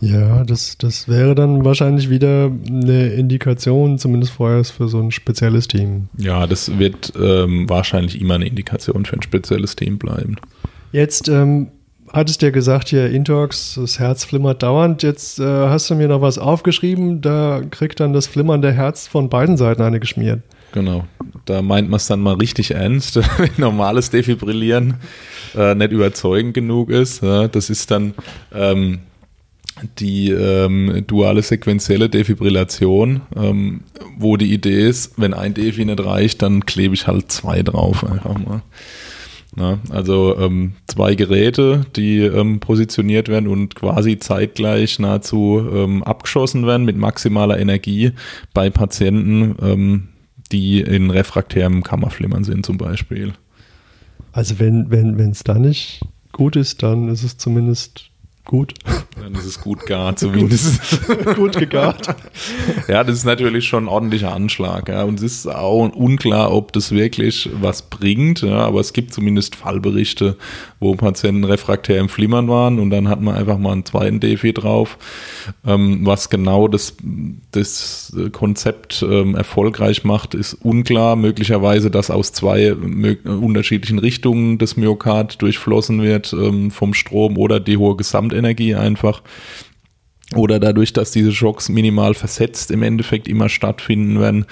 Ja, 0.00 0.44
das, 0.44 0.76
das 0.76 1.08
wäre 1.08 1.34
dann 1.34 1.64
wahrscheinlich 1.64 2.10
wieder 2.10 2.50
eine 2.68 3.08
Indikation, 3.08 3.98
zumindest 3.98 4.32
vorher 4.32 4.64
für 4.64 4.88
so 4.88 5.00
ein 5.00 5.10
spezielles 5.10 5.68
Team. 5.68 6.08
Ja, 6.18 6.46
das 6.46 6.78
wird 6.78 7.12
ähm, 7.18 7.68
wahrscheinlich 7.68 8.20
immer 8.20 8.34
eine 8.34 8.46
Indikation 8.46 9.04
für 9.04 9.16
ein 9.16 9.22
spezielles 9.22 9.76
Team 9.76 9.98
bleiben. 9.98 10.36
Jetzt 10.92 11.28
ähm, 11.28 11.68
hattest 12.12 12.42
du 12.42 12.46
ja 12.46 12.52
gesagt, 12.52 12.88
hier 12.88 13.10
Intox, 13.10 13.74
das 13.80 13.98
Herz 13.98 14.24
flimmert 14.24 14.62
dauernd. 14.62 15.02
Jetzt 15.02 15.40
äh, 15.40 15.44
hast 15.44 15.88
du 15.90 15.94
mir 15.94 16.08
noch 16.08 16.20
was 16.20 16.38
aufgeschrieben, 16.38 17.20
da 17.20 17.62
kriegt 17.70 18.00
dann 18.00 18.12
das 18.12 18.26
flimmernde 18.26 18.72
Herz 18.72 19.06
von 19.06 19.28
beiden 19.28 19.56
Seiten 19.56 19.82
eine 19.82 20.00
geschmiert. 20.00 20.42
Genau, 20.72 21.04
da 21.44 21.62
meint 21.62 21.88
man 21.88 21.98
es 21.98 22.08
dann 22.08 22.20
mal 22.20 22.34
richtig 22.34 22.72
ernst, 22.72 23.16
wenn 23.38 23.50
normales 23.56 24.10
Defibrillieren 24.10 24.94
äh, 25.56 25.74
nicht 25.74 25.92
überzeugend 25.92 26.52
genug 26.52 26.90
ist. 26.90 27.22
Ja, 27.22 27.48
das 27.48 27.70
ist 27.70 27.90
dann... 27.90 28.14
Ähm, 28.52 28.98
die 29.98 30.30
ähm, 30.30 31.04
duale 31.06 31.42
sequenzielle 31.42 32.08
Defibrillation, 32.08 33.22
ähm, 33.36 33.80
wo 34.16 34.36
die 34.36 34.52
Idee 34.52 34.88
ist, 34.88 35.18
wenn 35.18 35.34
ein 35.34 35.54
Defi 35.54 35.84
nicht 35.84 36.04
reicht, 36.04 36.42
dann 36.42 36.64
klebe 36.64 36.94
ich 36.94 37.06
halt 37.06 37.32
zwei 37.32 37.62
drauf 37.62 38.04
einfach 38.04 38.38
mal. 38.38 38.62
Na, 39.56 39.78
also 39.90 40.36
ähm, 40.38 40.72
zwei 40.88 41.14
Geräte, 41.14 41.86
die 41.94 42.18
ähm, 42.18 42.58
positioniert 42.58 43.28
werden 43.28 43.48
und 43.48 43.76
quasi 43.76 44.18
zeitgleich 44.18 44.98
nahezu 44.98 45.64
ähm, 45.72 46.02
abgeschossen 46.02 46.66
werden 46.66 46.84
mit 46.84 46.96
maximaler 46.96 47.58
Energie 47.60 48.12
bei 48.52 48.68
Patienten, 48.68 49.54
ähm, 49.62 50.08
die 50.50 50.80
in 50.80 51.10
refraktärem 51.10 51.84
Kammerflimmern 51.84 52.42
sind 52.42 52.66
zum 52.66 52.78
Beispiel. 52.78 53.32
Also 54.32 54.58
wenn 54.58 54.90
wenn 54.90 55.18
wenn 55.18 55.30
es 55.30 55.44
da 55.44 55.54
nicht 55.54 56.00
gut 56.32 56.56
ist, 56.56 56.82
dann 56.82 57.08
ist 57.08 57.22
es 57.22 57.36
zumindest 57.36 58.10
Gut. 58.46 58.74
Dann 59.18 59.34
ist 59.34 59.46
es 59.46 59.60
gut 59.60 59.86
gar 59.86 60.16
zumindest. 60.16 61.06
gut 61.34 61.56
gegart. 61.58 62.14
ja, 62.88 63.02
das 63.02 63.16
ist 63.16 63.24
natürlich 63.24 63.66
schon 63.66 63.84
ein 63.84 63.88
ordentlicher 63.88 64.34
Anschlag. 64.34 64.88
Ja. 64.88 65.04
Und 65.04 65.18
es 65.20 65.22
ist 65.22 65.46
auch 65.46 65.88
unklar, 65.94 66.52
ob 66.52 66.72
das 66.72 66.90
wirklich 66.90 67.48
was 67.60 67.82
bringt. 67.82 68.42
Ja. 68.42 68.58
Aber 68.58 68.80
es 68.80 68.92
gibt 68.92 69.14
zumindest 69.14 69.56
Fallberichte, 69.56 70.36
wo 70.78 70.94
Patienten 70.94 71.44
refraktär 71.44 71.98
im 72.00 72.10
Flimmern 72.10 72.48
waren 72.48 72.78
und 72.78 72.90
dann 72.90 73.08
hat 73.08 73.22
man 73.22 73.34
einfach 73.34 73.56
mal 73.56 73.72
einen 73.72 73.86
zweiten 73.86 74.20
Defi 74.20 74.52
drauf. 74.52 74.98
Ähm, 75.66 76.00
was 76.04 76.28
genau 76.28 76.68
das, 76.68 76.96
das 77.52 78.14
Konzept 78.32 79.04
ähm, 79.08 79.34
erfolgreich 79.36 80.04
macht, 80.04 80.34
ist 80.34 80.54
unklar. 80.54 81.16
Möglicherweise, 81.16 81.90
dass 81.90 82.10
aus 82.10 82.32
zwei 82.32 82.74
unterschiedlichen 82.74 83.98
Richtungen 83.98 84.58
das 84.58 84.76
Myokard 84.76 85.40
durchflossen 85.40 86.02
wird 86.02 86.34
ähm, 86.34 86.70
vom 86.70 86.92
Strom 86.92 87.38
oder 87.38 87.58
die 87.58 87.78
hohe 87.78 87.96
Gesamt 87.96 88.33
Gesamtenergie 88.34 88.74
einfach. 88.74 89.22
oder 90.34 90.58
dadurch, 90.58 90.92
dass 90.94 91.12
diese 91.12 91.32
Schocks 91.32 91.68
minimal 91.68 92.14
versetzt 92.14 92.70
im 92.70 92.82
Endeffekt 92.82 93.28
immer 93.28 93.50
stattfinden 93.50 94.18
werden, 94.18 94.46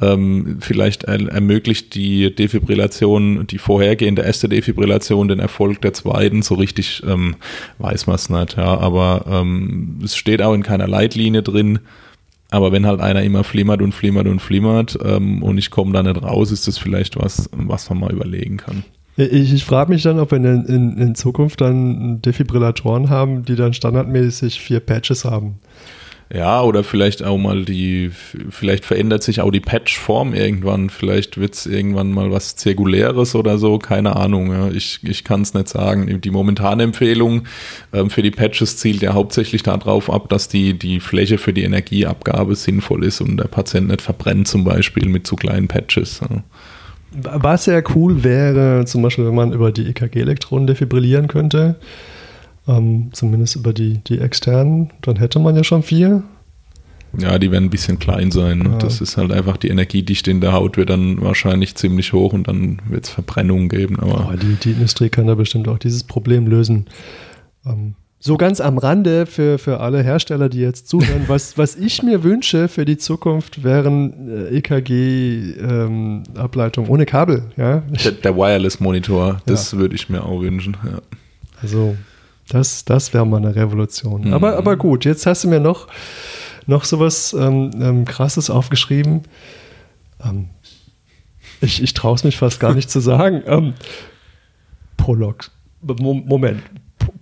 ähm, 0.00 0.56
vielleicht 0.60 1.04
er 1.04 1.20
ermöglicht 1.28 1.94
die 1.94 2.34
Defibrillation, 2.34 3.46
die 3.46 3.58
vorhergehende 3.58 4.22
erste 4.22 4.48
Defibrillation, 4.48 5.28
den 5.28 5.38
Erfolg 5.38 5.82
der 5.82 5.92
zweiten, 5.92 6.40
so 6.40 6.54
richtig 6.54 7.02
ähm, 7.06 7.36
weiß 7.76 8.06
man 8.06 8.16
es 8.16 8.30
nicht, 8.30 8.56
ja, 8.56 8.78
aber 8.78 9.26
ähm, 9.28 10.00
es 10.02 10.16
steht 10.16 10.40
auch 10.40 10.54
in 10.54 10.62
keiner 10.62 10.88
Leitlinie 10.88 11.42
drin, 11.42 11.80
aber 12.50 12.72
wenn 12.72 12.86
halt 12.86 13.00
einer 13.00 13.22
immer 13.22 13.44
flimmert 13.44 13.82
und 13.82 13.92
flimmert 13.92 14.26
und 14.26 14.40
flimmert 14.40 14.98
ähm, 15.04 15.42
und 15.42 15.58
ich 15.58 15.70
komme 15.70 15.92
da 15.92 16.02
nicht 16.02 16.22
raus, 16.22 16.50
ist 16.50 16.66
das 16.66 16.78
vielleicht 16.78 17.16
was, 17.16 17.50
was 17.52 17.90
man 17.90 18.00
mal 18.00 18.12
überlegen 18.12 18.56
kann. 18.56 18.82
Ich, 19.18 19.52
ich 19.52 19.64
frage 19.64 19.92
mich 19.92 20.04
dann, 20.04 20.20
ob 20.20 20.30
wir 20.30 20.38
in, 20.38 20.64
in, 20.64 20.96
in, 20.96 21.14
Zukunft 21.16 21.60
dann 21.60 22.22
Defibrillatoren 22.22 23.10
haben, 23.10 23.44
die 23.44 23.56
dann 23.56 23.74
standardmäßig 23.74 24.60
vier 24.60 24.78
Patches 24.78 25.24
haben. 25.24 25.58
Ja, 26.32 26.62
oder 26.62 26.84
vielleicht 26.84 27.24
auch 27.24 27.36
mal 27.36 27.64
die, 27.64 28.12
vielleicht 28.50 28.84
verändert 28.84 29.24
sich 29.24 29.40
auch 29.40 29.50
die 29.50 29.58
Patchform 29.58 30.34
irgendwann. 30.34 30.88
Vielleicht 30.88 31.38
wird 31.38 31.54
es 31.54 31.66
irgendwann 31.66 32.12
mal 32.12 32.30
was 32.30 32.54
Zirkuläres 32.54 33.34
oder 33.34 33.58
so, 33.58 33.78
keine 33.78 34.14
Ahnung. 34.14 34.52
Ja. 34.52 34.68
Ich, 34.70 35.00
ich 35.02 35.24
kann 35.24 35.42
es 35.42 35.52
nicht 35.52 35.68
sagen. 35.68 36.20
Die 36.20 36.30
momentane 36.30 36.84
Empfehlung 36.84 37.44
ähm, 37.92 38.10
für 38.10 38.22
die 38.22 38.30
Patches 38.30 38.76
zielt 38.76 39.02
ja 39.02 39.14
hauptsächlich 39.14 39.64
darauf 39.64 40.12
ab, 40.12 40.28
dass 40.28 40.46
die, 40.46 40.78
die 40.78 41.00
Fläche 41.00 41.38
für 41.38 41.52
die 41.52 41.64
Energieabgabe 41.64 42.54
sinnvoll 42.54 43.02
ist 43.02 43.20
und 43.20 43.36
der 43.36 43.48
Patient 43.48 43.88
nicht 43.88 44.02
verbrennt, 44.02 44.46
zum 44.46 44.62
Beispiel 44.62 45.08
mit 45.08 45.26
zu 45.26 45.34
kleinen 45.34 45.66
Patches. 45.66 46.20
Ja. 46.20 46.44
Was 47.10 47.64
sehr 47.64 47.82
cool 47.94 48.22
wäre, 48.22 48.84
zum 48.84 49.02
Beispiel, 49.02 49.26
wenn 49.26 49.34
man 49.34 49.52
über 49.52 49.72
die 49.72 49.86
EKG-Elektronen 49.86 50.66
defibrillieren 50.66 51.26
könnte, 51.26 51.76
ähm, 52.66 53.08
zumindest 53.12 53.56
über 53.56 53.72
die, 53.72 53.98
die 54.06 54.18
externen, 54.18 54.90
dann 55.02 55.16
hätte 55.16 55.38
man 55.38 55.56
ja 55.56 55.64
schon 55.64 55.82
vier. 55.82 56.22
Ja, 57.16 57.38
die 57.38 57.50
werden 57.50 57.64
ein 57.64 57.70
bisschen 57.70 57.98
klein 57.98 58.30
sein. 58.30 58.62
Ja. 58.70 58.78
Das 58.78 59.00
ist 59.00 59.16
halt 59.16 59.32
einfach 59.32 59.56
die 59.56 59.68
Energiedichte 59.68 60.30
in 60.30 60.42
der 60.42 60.52
Haut 60.52 60.76
wird 60.76 60.90
dann 60.90 61.22
wahrscheinlich 61.22 61.74
ziemlich 61.74 62.12
hoch 62.12 62.34
und 62.34 62.48
dann 62.48 62.82
wird 62.86 63.04
es 63.04 63.10
Verbrennungen 63.10 63.70
geben. 63.70 63.98
Aber 63.98 64.30
oh, 64.30 64.36
die, 64.36 64.56
die 64.56 64.72
Industrie 64.72 65.08
kann 65.08 65.26
da 65.26 65.34
bestimmt 65.34 65.68
auch 65.68 65.78
dieses 65.78 66.04
Problem 66.04 66.46
lösen. 66.46 66.86
Ähm, 67.64 67.94
so 68.20 68.36
ganz 68.36 68.60
am 68.60 68.78
Rande 68.78 69.26
für, 69.26 69.58
für 69.58 69.78
alle 69.80 70.02
Hersteller, 70.02 70.48
die 70.48 70.58
jetzt 70.58 70.88
zuhören, 70.88 71.24
was, 71.28 71.56
was 71.56 71.76
ich 71.76 72.02
mir 72.02 72.24
wünsche 72.24 72.66
für 72.68 72.84
die 72.84 72.98
Zukunft 72.98 73.62
wären 73.62 74.48
EKG-Ableitungen 74.52 76.88
äh, 76.88 76.90
e 76.90 76.92
ähm, 76.92 76.92
ohne 76.92 77.06
Kabel. 77.06 77.44
Ja? 77.56 77.84
Der, 78.04 78.12
der 78.12 78.36
Wireless-Monitor, 78.36 79.40
das 79.46 79.72
ja. 79.72 79.78
würde 79.78 79.94
ich 79.94 80.08
mir 80.08 80.24
auch 80.24 80.40
wünschen. 80.40 80.76
Ja. 80.84 80.98
Also, 81.62 81.96
das, 82.48 82.84
das 82.84 83.14
wäre 83.14 83.26
mal 83.26 83.36
eine 83.36 83.54
Revolution. 83.54 84.22
Mhm. 84.22 84.32
Aber, 84.32 84.56
aber 84.56 84.76
gut, 84.76 85.04
jetzt 85.04 85.26
hast 85.26 85.44
du 85.44 85.48
mir 85.48 85.60
noch, 85.60 85.86
noch 86.66 86.84
sowas 86.84 87.36
ähm, 87.38 87.70
ähm, 87.80 88.04
Krasses 88.04 88.50
aufgeschrieben. 88.50 89.22
Ähm, 90.24 90.48
ich 91.60 91.82
ich 91.82 91.94
traue 91.94 92.14
es 92.14 92.24
mich 92.24 92.36
fast 92.36 92.60
gar 92.60 92.74
nicht 92.74 92.90
zu 92.90 93.00
sagen. 93.00 93.42
Ähm, 93.46 93.74
Prolog. 94.96 95.50
Moment, 95.80 96.62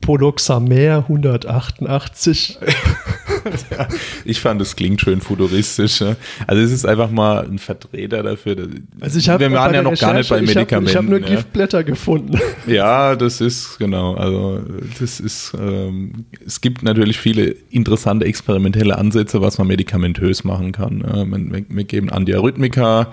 Poloxamer 0.06 1.04
188. 1.08 2.58
ja, 3.70 3.88
ich 4.24 4.40
fand, 4.40 4.60
es 4.62 4.76
klingt 4.76 5.00
schön 5.00 5.20
futuristisch. 5.20 6.00
Ne? 6.00 6.16
Also 6.46 6.62
es 6.62 6.70
ist 6.70 6.86
einfach 6.86 7.10
mal 7.10 7.44
ein 7.44 7.58
Vertreter 7.58 8.22
dafür. 8.22 8.68
Also 9.00 9.18
ich 9.18 9.28
hab, 9.28 9.40
Wir 9.40 9.50
waren 9.50 9.74
ja 9.74 9.82
noch 9.82 9.98
gar 9.98 10.14
nicht 10.14 10.30
bei 10.30 10.40
Medikamenten. 10.40 10.88
Ich 10.88 10.96
habe 10.96 11.06
hab 11.06 11.10
nur 11.10 11.20
ja. 11.20 11.34
Giftblätter 11.34 11.82
gefunden. 11.82 12.40
Ja, 12.66 13.14
das 13.14 13.40
ist 13.40 13.78
genau. 13.78 14.14
Also 14.14 14.60
das 14.98 15.20
ist. 15.20 15.54
Ähm, 15.58 16.26
es 16.44 16.60
gibt 16.60 16.82
natürlich 16.82 17.18
viele 17.18 17.54
interessante 17.70 18.26
experimentelle 18.26 18.98
Ansätze, 18.98 19.40
was 19.40 19.58
man 19.58 19.68
medikamentös 19.68 20.42
machen 20.42 20.72
kann. 20.72 21.02
Wir, 21.52 21.64
wir 21.68 21.84
geben 21.84 22.10
Antiarrhythmika, 22.10 23.12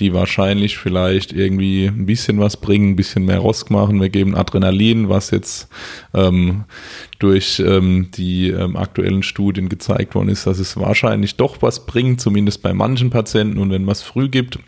die 0.00 0.14
wahrscheinlich 0.14 0.78
vielleicht 0.78 1.32
irgendwie 1.32 1.86
ein 1.86 2.06
bisschen 2.06 2.40
was 2.40 2.56
bringen, 2.56 2.90
ein 2.90 2.96
bisschen 2.96 3.26
mehr 3.26 3.38
Rosk 3.38 3.70
machen. 3.70 4.00
Wir 4.00 4.08
geben 4.08 4.34
Adrenalin, 4.34 5.08
was 5.08 5.30
jetzt 5.30 5.68
ähm, 6.14 6.64
durch 7.18 7.60
ähm, 7.64 8.08
die 8.14 8.48
ähm, 8.48 8.76
aktuellen 8.76 9.22
Studien 9.22 9.68
gezeigt 9.68 10.14
worden 10.14 10.30
ist, 10.30 10.46
dass 10.46 10.58
es 10.58 10.76
wahrscheinlich 10.78 11.36
doch 11.36 11.60
was 11.60 11.86
bringt, 11.86 12.20
zumindest 12.20 12.62
bei 12.62 12.72
manchen 12.72 13.10
Patienten. 13.10 13.58
Und 13.58 13.70
wenn 13.70 13.84
man 13.84 13.92
es 13.92 14.02
früh 14.02 14.28
gibt, 14.28 14.58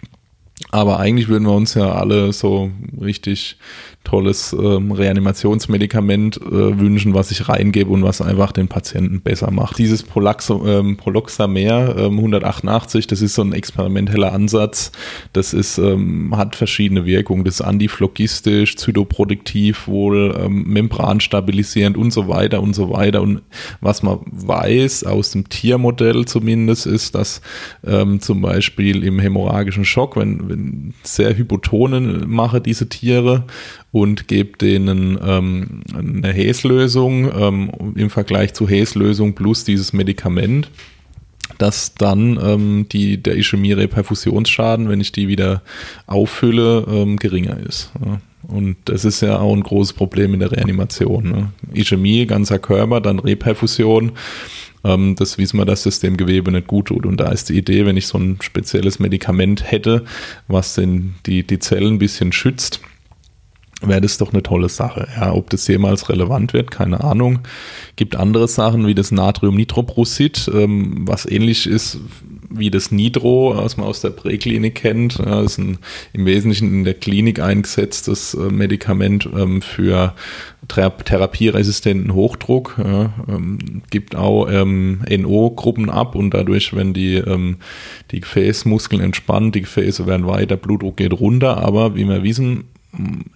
aber 0.71 1.01
eigentlich 1.01 1.29
würden 1.29 1.47
wir 1.47 1.55
uns 1.55 1.75
ja 1.75 1.93
alle 1.93 2.33
so 2.33 2.71
richtig 3.01 3.57
tolles 4.05 4.53
ähm, 4.53 4.93
Reanimationsmedikament 4.93 6.37
äh, 6.37 6.79
wünschen, 6.79 7.15
was 7.15 7.31
ich 7.31 7.49
reingebe 7.49 7.91
und 7.91 8.03
was 8.03 8.21
einfach 8.21 8.53
den 8.53 8.69
Patienten 8.69 9.21
besser 9.21 9.51
macht. 9.51 9.79
Dieses 9.79 10.03
Prolaxo, 10.03 10.67
ähm, 10.67 10.97
Proloxamer 10.97 11.97
ähm, 11.97 12.19
188, 12.19 13.07
das 13.07 13.23
ist 13.23 13.35
so 13.35 13.43
ein 13.43 13.53
experimenteller 13.53 14.33
Ansatz. 14.33 14.93
Das 15.33 15.55
ist, 15.55 15.79
ähm, 15.79 16.37
hat 16.37 16.57
verschiedene 16.57 17.07
Wirkungen. 17.07 17.45
Das 17.45 17.57
ist 17.57 17.61
antiphlogistisch, 17.63 18.77
zytoproduktiv 18.77 19.87
wohl, 19.89 20.35
ähm, 20.39 20.65
membranstabilisierend 20.65 21.97
und 21.97 22.13
so 22.13 22.29
weiter 22.29 22.63
und 22.63 22.75
so 22.75 22.91
weiter. 22.91 23.23
Und 23.23 23.43
was 23.81 24.03
man 24.03 24.21
weiß 24.27 25.05
aus 25.05 25.31
dem 25.31 25.49
Tiermodell 25.49 26.25
zumindest 26.25 26.87
ist, 26.87 27.15
dass 27.15 27.41
ähm, 27.87 28.21
zum 28.21 28.43
Beispiel 28.43 29.05
im 29.05 29.19
hämorrhagischen 29.19 29.85
Schock, 29.85 30.17
wenn, 30.17 30.49
wenn 30.49 30.95
sehr 31.03 31.37
Hypotonen 31.37 32.29
mache 32.29 32.61
diese 32.61 32.89
Tiere 32.89 33.45
und 33.93 34.27
gebe 34.27 34.57
denen 34.57 35.19
ähm, 35.23 35.83
eine 35.95 36.33
Häslösung 36.33 37.31
ähm, 37.39 37.71
im 37.95 38.11
Vergleich 38.11 38.55
zu 38.55 38.67
Häslösung 38.67 39.35
plus 39.35 39.65
dieses 39.65 39.93
Medikament, 39.93 40.71
dass 41.59 41.95
dann 41.95 42.41
ähm, 42.43 42.87
die, 42.91 43.23
der 43.23 43.37
Ischämie-Reperfusionsschaden, 43.37 44.89
wenn 44.89 45.01
ich 45.01 45.13
die 45.13 45.29
wieder 45.29 45.63
auffülle, 46.07 46.87
ähm, 46.89 47.19
geringer 47.19 47.59
ist. 47.59 47.93
Ja. 48.05 48.21
Und 48.49 48.77
das 48.87 49.05
ist 49.05 49.21
ja 49.21 49.39
auch 49.39 49.55
ein 49.55 49.63
großes 49.63 49.93
Problem 49.93 50.35
in 50.35 50.41
der 50.41 50.51
Reanimation. 50.51 51.31
Ne? 51.31 51.53
Ischämie, 51.73 52.27
ganzer 52.27 52.59
Körper, 52.59 53.01
dann 53.01 53.19
Reperfusion. 53.19 54.13
Ähm, 54.85 55.15
das 55.17 55.39
wissen 55.39 55.59
wir, 55.59 55.65
dass 55.65 55.85
das 55.85 56.01
dem 56.01 56.17
Gewebe 56.17 56.51
nicht 56.51 56.67
gut 56.67 56.87
tut. 56.87 57.07
Und 57.07 57.19
da 57.19 57.31
ist 57.31 57.51
die 57.51 57.59
Idee, 57.59 57.87
wenn 57.87 57.97
ich 57.97 58.07
so 58.07 58.19
ein 58.19 58.39
spezielles 58.41 58.99
Medikament 58.99 59.71
hätte, 59.71 60.05
was 60.49 60.75
den, 60.75 61.15
die, 61.27 61.47
die 61.47 61.59
Zellen 61.61 61.95
ein 61.95 61.99
bisschen 61.99 62.33
schützt, 62.33 62.81
wäre 63.83 64.01
das 64.01 64.19
doch 64.19 64.33
eine 64.33 64.43
tolle 64.43 64.69
Sache. 64.69 65.09
Ja, 65.17 65.33
ob 65.33 65.51
das 65.51 65.67
jemals 65.69 66.09
relevant 66.09 66.53
wird, 66.53 66.71
keine 66.71 67.03
Ahnung. 67.03 67.41
Gibt 67.97 68.17
andere 68.17 68.49
Sachen 68.49 68.87
wie 68.87 68.95
das 68.95 69.13
Natriumnitroprosid, 69.13 70.51
ähm, 70.55 71.07
was 71.07 71.27
ähnlich 71.27 71.67
ist 71.67 71.99
wie 72.55 72.71
das 72.71 72.91
Nitro, 72.91 73.57
was 73.57 73.77
man 73.77 73.87
aus 73.87 74.01
der 74.01 74.11
Präklinik 74.11 74.75
kennt. 74.75 75.19
Ja, 75.19 75.41
ist 75.43 75.59
ein 75.59 75.79
im 76.13 76.27
Wesentlichen 76.27 76.73
in 76.73 76.85
der 76.85 76.95
Klinik 76.95 77.41
eingesetztes 77.41 78.35
äh, 78.35 78.51
Medikament 78.51 79.29
ähm, 79.35 79.63
für 79.63 80.15
thera 80.69 80.91
therapieresistenten 80.91 82.15
Hochdruck. 82.15 82.77
Ja, 82.79 83.13
ähm, 83.29 83.83
gibt 83.91 84.17
auch 84.17 84.49
ähm, 84.51 85.01
NO-Gruppen 85.09 85.91
ab 85.91 86.15
und 86.15 86.35
dadurch, 86.35 86.75
wenn 86.75 86.93
die, 86.93 87.15
ähm, 87.15 87.57
die 88.11 88.21
Gefäßmuskeln 88.21 89.03
entspannen, 89.03 89.53
die 89.53 89.63
Gefäße 89.63 90.07
werden 90.07 90.27
weiter, 90.27 90.57
Blutdruck 90.57 90.97
geht 90.97 91.13
runter, 91.13 91.59
aber 91.59 91.95
wie 91.95 92.05
wir 92.05 92.23
wissen, 92.23 92.65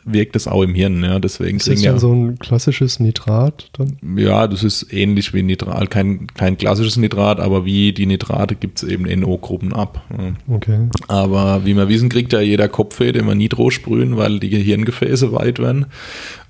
wirkt 0.04 0.36
es 0.36 0.46
auch 0.46 0.62
im 0.62 0.74
Hirn. 0.74 1.02
Ja, 1.02 1.18
deswegen 1.18 1.56
ist 1.56 1.68
das 1.68 1.82
ja 1.82 1.98
so 1.98 2.12
ein 2.12 2.38
klassisches 2.38 3.00
Nitrat 3.00 3.70
dann? 3.72 3.96
Ja, 4.16 4.46
das 4.46 4.62
ist 4.62 4.92
ähnlich 4.92 5.32
wie 5.32 5.42
Nitrat, 5.42 5.90
kein, 5.90 6.26
kein 6.28 6.58
klassisches 6.58 6.96
Nitrat, 6.96 7.40
aber 7.40 7.64
wie 7.64 7.92
die 7.92 8.06
Nitrate 8.06 8.54
gibt 8.54 8.82
es 8.82 8.88
eben 8.88 9.04
NO-Gruppen 9.04 9.72
ab. 9.72 10.04
Okay. 10.48 10.88
Aber 11.08 11.64
wie 11.64 11.74
wir 11.74 11.88
wissen, 11.88 12.08
kriegt 12.08 12.32
ja 12.32 12.40
jeder 12.40 12.68
Kopfweh, 12.68 13.12
den 13.12 13.26
wir 13.26 13.34
Nitro 13.34 13.70
sprühen, 13.70 14.16
weil 14.16 14.40
die 14.40 14.50
Gehirngefäße 14.50 15.32
weit 15.32 15.58
werden. 15.58 15.86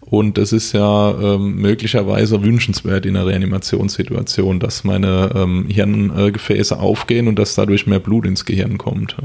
Und 0.09 0.39
das 0.39 0.53
ist 0.53 0.73
ja 0.73 1.11
ähm, 1.21 1.57
möglicherweise 1.57 2.43
wünschenswert 2.43 3.07
in 3.07 3.17
einer 3.17 3.27
Reanimationssituation, 3.27 4.61
dass 4.61 4.85
meine 4.85 5.33
ähm, 5.35 5.67
Hirngefäße 5.69 6.79
aufgehen 6.79 7.27
und 7.27 7.41
dass 7.41 7.57
dadurch 7.57 7.89
mehr 7.89 7.99
Blut 7.99 8.25
ins 8.25 8.45
Gehirn 8.45 8.79
kommt. 8.79 9.17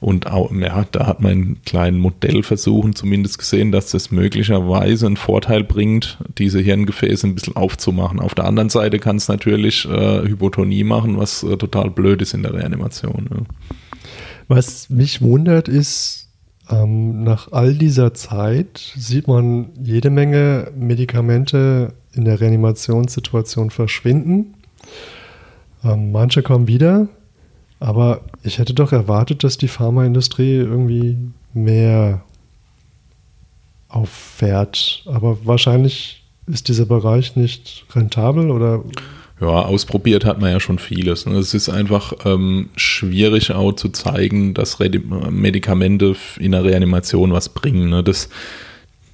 Und 0.00 0.26
auch, 0.26 0.50
ja, 0.52 0.86
da 0.90 1.06
hat 1.06 1.20
man 1.20 1.32
in 1.32 1.62
kleinen 1.66 1.98
Modellversuchen 1.98 2.94
zumindest 2.94 3.38
gesehen, 3.38 3.72
dass 3.72 3.90
das 3.90 4.10
möglicherweise 4.10 5.06
einen 5.06 5.18
Vorteil 5.18 5.64
bringt, 5.64 6.16
diese 6.38 6.60
Hirngefäße 6.60 7.26
ein 7.26 7.34
bisschen 7.34 7.56
aufzumachen. 7.56 8.20
Auf 8.20 8.34
der 8.34 8.46
anderen 8.46 8.70
Seite 8.70 8.98
kann 8.98 9.16
es 9.16 9.28
natürlich 9.28 9.86
äh, 9.86 10.22
Hypotonie 10.26 10.84
machen, 10.84 11.18
was 11.18 11.42
äh, 11.42 11.58
total 11.58 11.90
blöd 11.90 12.22
ist 12.22 12.32
in 12.32 12.42
der 12.42 12.54
Reanimation. 12.54 13.28
Ja. 13.30 13.42
Was 14.48 14.88
mich 14.88 15.20
wundert, 15.20 15.68
ist, 15.68 16.29
ähm, 16.70 17.22
nach 17.24 17.52
all 17.52 17.74
dieser 17.74 18.14
Zeit 18.14 18.92
sieht 18.96 19.26
man 19.28 19.70
jede 19.82 20.10
Menge 20.10 20.70
Medikamente 20.76 21.94
in 22.12 22.24
der 22.24 22.40
Reanimationssituation 22.40 23.70
verschwinden. 23.70 24.54
Ähm, 25.84 26.12
manche 26.12 26.42
kommen 26.42 26.68
wieder, 26.68 27.08
aber 27.78 28.22
ich 28.42 28.58
hätte 28.58 28.74
doch 28.74 28.92
erwartet, 28.92 29.42
dass 29.44 29.58
die 29.58 29.68
Pharmaindustrie 29.68 30.56
irgendwie 30.56 31.18
mehr 31.54 32.22
auffährt. 33.88 35.02
Aber 35.06 35.44
wahrscheinlich 35.44 36.22
ist 36.46 36.68
dieser 36.68 36.86
Bereich 36.86 37.36
nicht 37.36 37.86
rentabel 37.94 38.50
oder 38.50 38.84
Ja, 39.40 39.46
ausprobiert 39.46 40.26
hat 40.26 40.38
man 40.38 40.50
ja 40.52 40.60
schon 40.60 40.78
vieles. 40.78 41.24
Ne? 41.24 41.38
Es 41.38 41.54
ist 41.54 41.70
einfach 41.70 42.12
ähm, 42.26 42.68
schwierig 42.76 43.52
auch 43.52 43.72
zu 43.72 43.88
zeigen, 43.88 44.52
dass 44.52 44.78
Medikamente 45.30 46.14
in 46.38 46.52
der 46.52 46.64
Reanimation 46.64 47.32
was 47.32 47.48
bringen. 47.48 47.88
Ne? 47.88 48.04
Das, 48.04 48.28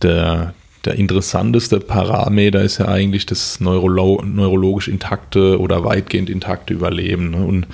der, 0.02 0.52
der 0.84 0.94
interessanteste 0.96 1.78
Parameter 1.78 2.60
ist 2.60 2.78
ja 2.78 2.88
eigentlich 2.88 3.26
das 3.26 3.60
Neurolo 3.60 4.20
neurologisch 4.24 4.88
intakte 4.88 5.60
oder 5.60 5.84
weitgehend 5.84 6.28
intakte 6.28 6.74
Überleben. 6.74 7.30
Ne? 7.30 7.44
Und 7.44 7.68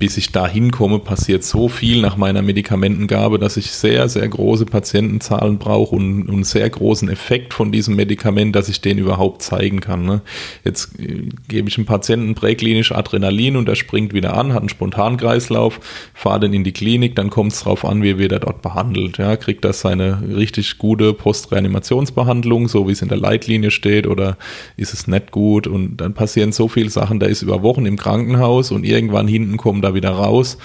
bis 0.00 0.16
ich 0.16 0.32
da 0.32 0.48
hinkomme, 0.48 0.98
passiert 0.98 1.44
so 1.44 1.68
viel 1.68 2.00
nach 2.00 2.16
meiner 2.16 2.40
Medikamentengabe, 2.40 3.38
dass 3.38 3.58
ich 3.58 3.70
sehr, 3.70 4.08
sehr 4.08 4.26
große 4.26 4.64
Patientenzahlen 4.64 5.58
brauche 5.58 5.94
und, 5.94 6.28
einen 6.30 6.42
sehr 6.42 6.68
großen 6.70 7.10
Effekt 7.10 7.52
von 7.52 7.70
diesem 7.70 7.96
Medikament, 7.96 8.56
dass 8.56 8.70
ich 8.70 8.80
den 8.80 8.96
überhaupt 8.96 9.42
zeigen 9.42 9.80
kann. 9.80 10.06
Ne? 10.06 10.22
Jetzt 10.64 10.98
äh, 10.98 11.28
gebe 11.48 11.68
ich 11.68 11.76
einem 11.76 11.84
Patienten 11.84 12.34
präklinisch 12.34 12.92
Adrenalin 12.92 13.56
und 13.56 13.68
er 13.68 13.76
springt 13.76 14.14
wieder 14.14 14.38
an, 14.38 14.54
hat 14.54 14.60
einen 14.60 14.70
Spontankreislauf, 14.70 15.80
fahre 16.14 16.40
den 16.40 16.54
in 16.54 16.64
die 16.64 16.72
Klinik, 16.72 17.14
dann 17.14 17.28
kommt 17.28 17.52
es 17.52 17.58
darauf 17.60 17.84
an, 17.84 18.02
wie 18.02 18.16
wird 18.16 18.32
er 18.32 18.40
dort 18.40 18.62
behandelt. 18.62 19.18
Ja? 19.18 19.36
Kriegt 19.36 19.66
das 19.66 19.82
seine 19.82 20.22
richtig 20.34 20.78
gute 20.78 21.12
Postreanimationsbehandlung, 21.12 22.68
so 22.68 22.88
wie 22.88 22.92
es 22.92 23.02
in 23.02 23.08
der 23.08 23.18
Leitlinie 23.18 23.70
steht, 23.70 24.06
oder 24.06 24.38
ist 24.78 24.94
es 24.94 25.06
nicht 25.06 25.30
gut? 25.30 25.66
Und 25.66 25.98
dann 25.98 26.14
passieren 26.14 26.52
so 26.52 26.68
viele 26.68 26.88
Sachen, 26.88 27.20
der 27.20 27.28
ist 27.28 27.42
über 27.42 27.62
Wochen 27.62 27.84
im 27.84 27.98
Krankenhaus 27.98 28.70
und 28.70 28.84
irgendwann 28.84 29.28
hinten 29.28 29.58
kommt 29.58 29.89
er 29.90 29.94
wieder 29.94 30.10
raus, 30.10 30.58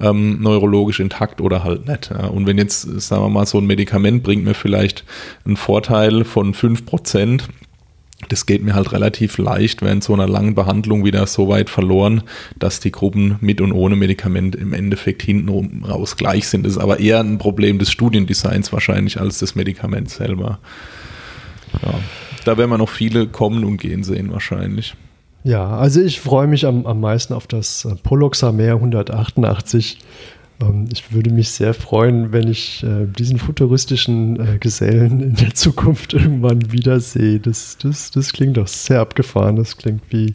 ähm, 0.00 0.40
neurologisch 0.40 1.00
intakt 1.00 1.40
oder 1.40 1.64
halt 1.64 1.86
nicht. 1.88 2.10
Ja. 2.10 2.26
Und 2.26 2.46
wenn 2.46 2.58
jetzt, 2.58 2.82
sagen 3.00 3.22
wir 3.22 3.28
mal, 3.28 3.46
so 3.46 3.58
ein 3.58 3.66
Medikament 3.66 4.22
bringt 4.22 4.44
mir 4.44 4.54
vielleicht 4.54 5.04
einen 5.44 5.56
Vorteil 5.56 6.24
von 6.24 6.54
5%, 6.54 7.42
das 8.28 8.46
geht 8.46 8.62
mir 8.62 8.74
halt 8.74 8.92
relativ 8.92 9.38
leicht 9.38 9.82
während 9.82 10.04
so 10.04 10.14
einer 10.14 10.28
langen 10.28 10.54
Behandlung 10.54 11.04
wieder 11.04 11.26
so 11.26 11.48
weit 11.48 11.70
verloren, 11.70 12.22
dass 12.58 12.80
die 12.80 12.92
Gruppen 12.92 13.36
mit 13.40 13.60
und 13.60 13.72
ohne 13.72 13.96
Medikament 13.96 14.54
im 14.54 14.72
Endeffekt 14.72 15.22
hinten 15.22 15.84
raus 15.84 16.16
gleich 16.16 16.48
sind. 16.48 16.64
Das 16.64 16.74
ist 16.74 16.78
aber 16.78 17.00
eher 17.00 17.20
ein 17.20 17.38
Problem 17.38 17.78
des 17.78 17.90
Studiendesigns 17.90 18.72
wahrscheinlich 18.72 19.20
als 19.20 19.38
des 19.38 19.54
Medikaments 19.54 20.16
selber. 20.16 20.60
Ja. 21.82 21.94
Da 22.44 22.58
werden 22.58 22.70
wir 22.70 22.78
noch 22.78 22.88
viele 22.88 23.26
kommen 23.26 23.64
und 23.64 23.78
gehen 23.78 24.02
sehen 24.04 24.32
wahrscheinlich. 24.32 24.94
Ja, 25.44 25.76
also 25.76 26.00
ich 26.00 26.20
freue 26.20 26.46
mich 26.46 26.66
am, 26.66 26.86
am 26.86 27.00
meisten 27.00 27.34
auf 27.34 27.46
das 27.46 27.84
äh, 27.84 27.96
Poloxamer 27.96 28.74
188. 28.74 29.98
Ähm, 30.60 30.86
ich 30.92 31.12
würde 31.12 31.30
mich 31.30 31.50
sehr 31.50 31.74
freuen, 31.74 32.32
wenn 32.32 32.48
ich 32.48 32.84
äh, 32.84 33.06
diesen 33.06 33.38
futuristischen 33.38 34.38
äh, 34.38 34.58
Gesellen 34.58 35.20
in 35.20 35.34
der 35.34 35.54
Zukunft 35.54 36.14
irgendwann 36.14 36.70
wiedersehe. 36.70 37.40
Das, 37.40 37.76
das, 37.78 38.10
das 38.12 38.32
klingt 38.32 38.56
doch 38.56 38.68
sehr 38.68 39.00
abgefahren. 39.00 39.56
Das 39.56 39.76
klingt 39.76 40.02
wie 40.10 40.32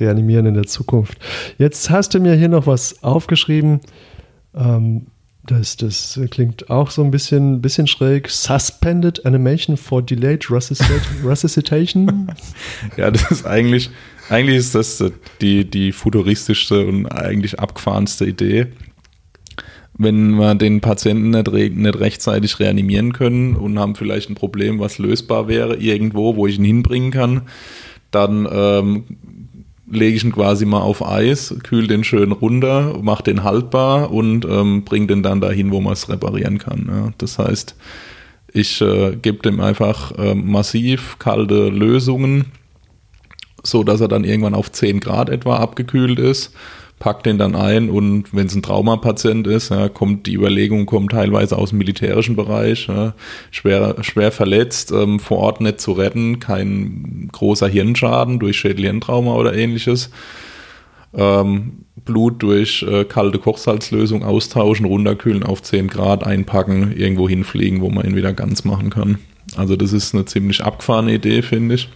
Reanimieren 0.00 0.46
in 0.46 0.54
der 0.54 0.66
Zukunft. 0.66 1.18
Jetzt 1.58 1.90
hast 1.90 2.14
du 2.14 2.20
mir 2.20 2.34
hier 2.34 2.48
noch 2.48 2.66
was 2.66 3.04
aufgeschrieben. 3.04 3.80
Ähm, 4.54 5.06
das, 5.46 5.76
das 5.76 6.20
klingt 6.30 6.70
auch 6.70 6.90
so 6.90 7.02
ein 7.02 7.10
bisschen, 7.10 7.62
bisschen 7.62 7.86
schräg. 7.86 8.28
Suspended 8.28 9.24
Animation 9.24 9.76
for 9.76 10.02
Delayed 10.02 10.50
Resuscitation. 11.24 12.30
ja, 12.96 13.10
das 13.10 13.30
ist 13.30 13.46
eigentlich 13.46 13.90
eigentlich 14.30 14.58
ist 14.58 14.74
das 14.74 15.04
die, 15.40 15.68
die 15.68 15.92
futuristischste 15.92 16.86
und 16.86 17.06
eigentlich 17.06 17.58
abgefahrenste 17.58 18.26
Idee. 18.26 18.66
Wenn 19.98 20.36
wir 20.36 20.54
den 20.54 20.80
Patienten 20.80 21.30
nicht, 21.30 21.76
nicht 21.76 22.00
rechtzeitig 22.00 22.58
reanimieren 22.60 23.12
können 23.12 23.56
und 23.56 23.78
haben 23.78 23.96
vielleicht 23.96 24.30
ein 24.30 24.36
Problem, 24.36 24.78
was 24.78 24.98
lösbar 24.98 25.48
wäre, 25.48 25.76
irgendwo, 25.76 26.36
wo 26.36 26.46
ich 26.46 26.58
ihn 26.58 26.64
hinbringen 26.64 27.10
kann, 27.10 27.42
dann 28.12 28.48
ähm, 28.50 29.04
lege 29.90 30.16
ich 30.16 30.24
ihn 30.24 30.32
quasi 30.32 30.64
mal 30.64 30.80
auf 30.80 31.04
Eis, 31.04 31.54
kühl 31.64 31.88
den 31.88 32.04
schön 32.04 32.30
runter, 32.30 32.98
mache 33.02 33.24
den 33.24 33.42
haltbar 33.42 34.12
und 34.12 34.44
ähm, 34.44 34.84
bringe 34.84 35.08
den 35.08 35.24
dann 35.24 35.40
dahin, 35.40 35.72
wo 35.72 35.80
man 35.80 35.94
es 35.94 36.08
reparieren 36.08 36.58
kann. 36.58 36.86
Ja. 36.88 37.12
Das 37.18 37.38
heißt, 37.38 37.74
ich 38.52 38.80
äh, 38.80 39.16
gebe 39.16 39.42
dem 39.42 39.60
einfach 39.60 40.16
äh, 40.18 40.34
massiv 40.36 41.18
kalte 41.18 41.68
Lösungen 41.68 42.46
so 43.62 43.84
dass 43.84 44.00
er 44.00 44.08
dann 44.08 44.24
irgendwann 44.24 44.54
auf 44.54 44.70
10 44.72 45.00
Grad 45.00 45.28
etwa 45.28 45.56
abgekühlt 45.56 46.18
ist, 46.18 46.52
packt 47.00 47.24
den 47.24 47.38
dann 47.38 47.56
ein 47.56 47.88
und 47.88 48.34
wenn 48.34 48.46
es 48.46 48.54
ein 48.54 48.62
Traumapatient 48.62 49.46
ist, 49.46 49.70
ja, 49.70 49.88
kommt 49.88 50.26
die 50.26 50.34
Überlegung 50.34 50.86
kommt 50.86 51.12
teilweise 51.12 51.56
aus 51.56 51.70
dem 51.70 51.78
militärischen 51.78 52.36
Bereich, 52.36 52.88
ja, 52.88 53.14
schwer, 53.50 53.96
schwer 54.02 54.30
verletzt, 54.30 54.92
ähm, 54.92 55.18
vor 55.18 55.38
Ort 55.38 55.62
nicht 55.62 55.80
zu 55.80 55.92
retten, 55.92 56.40
kein 56.40 57.30
großer 57.32 57.68
Hirnschaden 57.68 58.38
durch 58.38 58.58
Schädelhirntrauma 58.58 59.34
oder 59.34 59.54
ähnliches. 59.54 60.10
Ähm, 61.12 61.86
Blut 62.04 62.42
durch 62.42 62.84
äh, 62.88 63.04
kalte 63.04 63.38
Kochsalzlösung 63.38 64.22
austauschen, 64.22 64.86
runterkühlen 64.86 65.42
auf 65.42 65.62
10 65.62 65.88
Grad, 65.88 66.24
einpacken, 66.24 66.92
irgendwo 66.96 67.28
hinfliegen, 67.28 67.80
wo 67.80 67.90
man 67.90 68.06
ihn 68.06 68.14
wieder 68.14 68.32
ganz 68.32 68.64
machen 68.64 68.90
kann. 68.90 69.18
Also 69.56 69.74
das 69.74 69.92
ist 69.92 70.14
eine 70.14 70.26
ziemlich 70.26 70.62
abgefahrene 70.62 71.14
Idee, 71.14 71.42
finde 71.42 71.76
ich. 71.76 71.88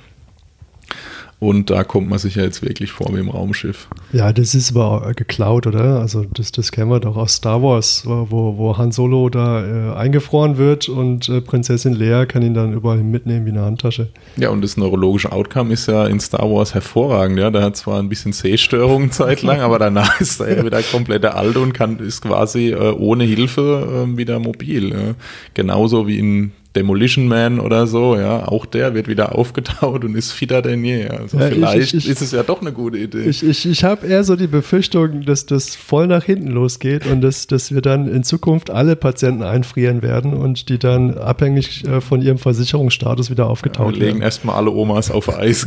Und 1.44 1.68
da 1.68 1.84
kommt 1.84 2.08
man 2.08 2.18
sich 2.18 2.36
ja 2.36 2.42
jetzt 2.42 2.62
wirklich 2.62 2.90
vor 2.90 3.14
wie 3.14 3.20
im 3.20 3.28
Raumschiff. 3.28 3.88
Ja, 4.12 4.32
das 4.32 4.54
ist 4.54 4.74
aber 4.74 5.12
geklaut, 5.14 5.66
oder? 5.66 6.00
Also 6.00 6.24
das, 6.24 6.52
das 6.52 6.72
kennen 6.72 6.90
wir 6.90 7.00
doch 7.00 7.16
aus 7.16 7.34
Star 7.34 7.62
Wars, 7.62 8.04
wo, 8.06 8.56
wo 8.56 8.78
Han 8.78 8.92
Solo 8.92 9.28
da 9.28 9.92
äh, 9.92 9.94
eingefroren 9.94 10.56
wird 10.56 10.88
und 10.88 11.28
äh, 11.28 11.42
Prinzessin 11.42 11.92
Leia 11.92 12.24
kann 12.24 12.42
ihn 12.42 12.54
dann 12.54 12.72
überall 12.72 13.02
mitnehmen 13.02 13.44
wie 13.44 13.50
eine 13.50 13.60
Handtasche. 13.60 14.08
Ja, 14.36 14.48
und 14.48 14.62
das 14.62 14.78
neurologische 14.78 15.32
Outcome 15.32 15.72
ist 15.74 15.86
ja 15.86 16.06
in 16.06 16.18
Star 16.18 16.50
Wars 16.50 16.72
hervorragend. 16.72 17.38
Ja, 17.38 17.50
da 17.50 17.62
hat 17.62 17.76
zwar 17.76 17.98
ein 17.98 18.08
bisschen 18.08 18.32
Sehstörungen 18.32 19.10
zeitlang, 19.12 19.60
aber 19.60 19.78
danach 19.78 20.20
ist 20.20 20.40
er 20.40 20.64
wieder 20.64 20.82
komplett 20.82 21.26
alt 21.26 21.56
und 21.56 21.74
kann, 21.74 21.98
ist 21.98 22.22
quasi 22.22 22.70
äh, 22.70 22.92
ohne 22.92 23.24
Hilfe 23.24 24.06
äh, 24.08 24.16
wieder 24.16 24.38
mobil. 24.38 24.90
Ja. 24.92 25.14
Genauso 25.52 26.06
wie 26.06 26.18
in 26.18 26.52
Demolition 26.76 27.28
Man 27.28 27.60
oder 27.60 27.86
so, 27.86 28.16
ja, 28.16 28.48
auch 28.48 28.66
der 28.66 28.94
wird 28.94 29.06
wieder 29.06 29.34
aufgetaut 29.34 30.04
und 30.04 30.16
ist 30.16 30.32
fitter 30.32 30.60
denn 30.60 30.84
je. 30.84 31.08
Also 31.08 31.38
ja, 31.38 31.48
vielleicht 31.48 31.94
ich, 31.94 32.04
ich, 32.04 32.08
ist 32.08 32.20
es 32.20 32.32
ja 32.32 32.42
doch 32.42 32.60
eine 32.60 32.72
gute 32.72 32.98
Idee. 32.98 33.22
Ich, 33.22 33.44
ich, 33.44 33.66
ich 33.66 33.84
habe 33.84 34.06
eher 34.06 34.24
so 34.24 34.34
die 34.34 34.46
Befürchtung, 34.48 35.22
dass 35.22 35.46
das 35.46 35.76
voll 35.76 36.06
nach 36.08 36.24
hinten 36.24 36.48
losgeht 36.48 37.06
und 37.06 37.20
dass, 37.20 37.46
dass 37.46 37.72
wir 37.72 37.80
dann 37.80 38.08
in 38.08 38.24
Zukunft 38.24 38.70
alle 38.70 38.96
Patienten 38.96 39.42
einfrieren 39.42 40.02
werden 40.02 40.34
und 40.34 40.68
die 40.68 40.78
dann 40.78 41.16
abhängig 41.16 41.84
äh, 41.84 42.00
von 42.00 42.20
ihrem 42.20 42.38
Versicherungsstatus 42.38 43.30
wieder 43.30 43.48
aufgetaut 43.48 43.94
ja, 43.94 44.00
wir 44.00 44.06
legen 44.08 44.22
erstmal 44.22 44.56
alle 44.56 44.70
Omas 44.70 45.10
auf 45.10 45.36
Eis. 45.36 45.66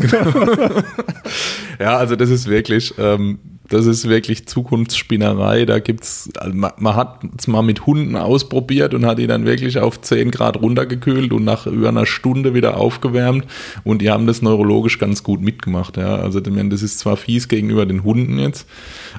ja, 1.80 1.97
also 1.97 2.16
das 2.16 2.30
ist 2.30 2.49
wirklich. 2.49 2.93
Ähm, 2.97 3.39
das 3.70 3.86
ist 3.86 4.07
wirklich 4.07 4.47
Zukunftsspinnerei. 4.47 5.65
Da 5.65 5.80
gibt's, 5.80 6.30
also 6.38 6.55
man, 6.55 6.72
man 6.78 6.95
hat 6.95 7.20
es 7.38 7.47
mal 7.47 7.61
mit 7.61 7.86
Hunden 7.86 8.15
ausprobiert 8.15 8.93
und 8.93 9.05
hat 9.05 9.20
die 9.20 9.28
dann 9.28 9.45
wirklich 9.45 9.80
auf 9.80 9.99
10 9.99 10.32
Grad 10.32 10.61
runtergekühlt 10.61 11.34
und 11.34 11.43
nach 11.43 11.68
über 11.68 11.89
einer 11.89 12.05
Stunde 12.05 12.53
wieder 12.53 12.78
aufgewärmt 12.78 13.45
und 13.84 14.01
die 14.01 14.09
haben 14.09 14.28
das 14.28 14.41
neurologisch 14.41 14.99
ganz 14.99 15.24
gut 15.24 15.41
mitgemacht. 15.41 15.97
Ja. 15.97 16.15
Also 16.15 16.39
das 16.39 16.82
ist 16.82 16.99
zwar 16.99 17.18
fies 17.18 17.47
gegenüber 17.47 17.86
den 17.86 18.03
Hunden 18.03 18.39
jetzt, 18.39 18.68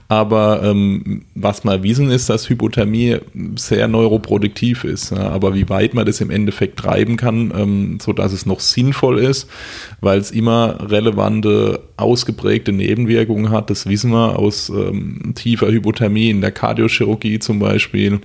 aber 0.09 0.63
ähm, 0.63 1.23
was 1.35 1.65
mal 1.65 1.83
wissen 1.83 2.11
ist, 2.11 2.31
dass 2.31 2.49
Hypothermie 2.49 3.19
sehr 3.57 3.89
neuroproduktiv 3.89 4.85
ist. 4.85 5.11
Ja. 5.11 5.29
Aber 5.29 5.55
wie 5.55 5.69
weit 5.69 5.95
man 5.95 6.07
das 6.07 6.21
im 6.21 6.31
Endeffekt 6.31 6.79
treiben 6.79 7.17
kann, 7.17 7.53
ähm, 7.55 7.99
so 8.01 8.13
dass 8.13 8.33
es 8.33 8.47
noch 8.47 8.61
sinnvoll 8.61 9.19
ist, 9.19 9.49
weil 10.01 10.19
es 10.19 10.31
immer 10.31 10.91
relevante, 10.91 11.81
ausgeprägte 11.97 12.73
Nebenwirkungen 12.73 13.51
hat, 13.51 13.71
das 13.71 13.87
wissen 13.87 14.11
wir 14.11 14.38
aus 14.39 14.69
ähm, 14.69 15.33
tiefer 15.35 15.69
Hypothermie 15.69 16.31
in 16.31 16.41
der 16.41 16.53
Kardiochirurgie 16.53 17.39
zum 17.39 17.59
Beispiel, 17.59 18.21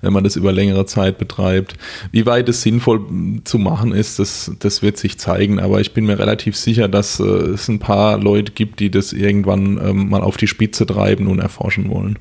wenn 0.00 0.12
man 0.12 0.24
das 0.24 0.36
über 0.36 0.52
längere 0.52 0.86
Zeit 0.86 1.18
betreibt. 1.18 1.74
Wie 2.12 2.26
weit 2.26 2.48
es 2.48 2.62
sinnvoll 2.62 3.00
zu 3.44 3.58
machen 3.58 3.92
ist, 3.92 4.18
das, 4.18 4.52
das 4.58 4.82
wird 4.82 4.96
sich 4.96 5.18
zeigen, 5.18 5.60
aber 5.60 5.80
ich 5.80 5.92
bin 5.92 6.06
mir 6.06 6.18
relativ 6.18 6.56
sicher, 6.56 6.88
dass 6.88 7.20
äh, 7.20 7.24
es 7.24 7.68
ein 7.68 7.78
paar 7.78 8.18
Leute 8.18 8.52
gibt, 8.52 8.80
die 8.80 8.90
das 8.90 9.12
irgendwann 9.12 9.78
ähm, 9.82 10.08
mal 10.08 10.22
auf 10.22 10.36
die 10.36 10.46
Spitze 10.46 10.86
treiben 10.86 11.26
und 11.26 11.38
erforschen 11.38 11.90
wollen. 11.90 12.18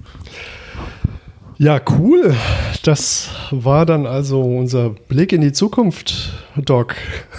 Ja, 1.58 1.80
cool. 1.98 2.36
Das 2.84 3.30
war 3.50 3.86
dann 3.86 4.06
also 4.06 4.42
unser 4.42 4.90
Blick 4.90 5.32
in 5.32 5.42
die 5.42 5.54
Zukunft, 5.54 6.34
Doc. 6.58 6.96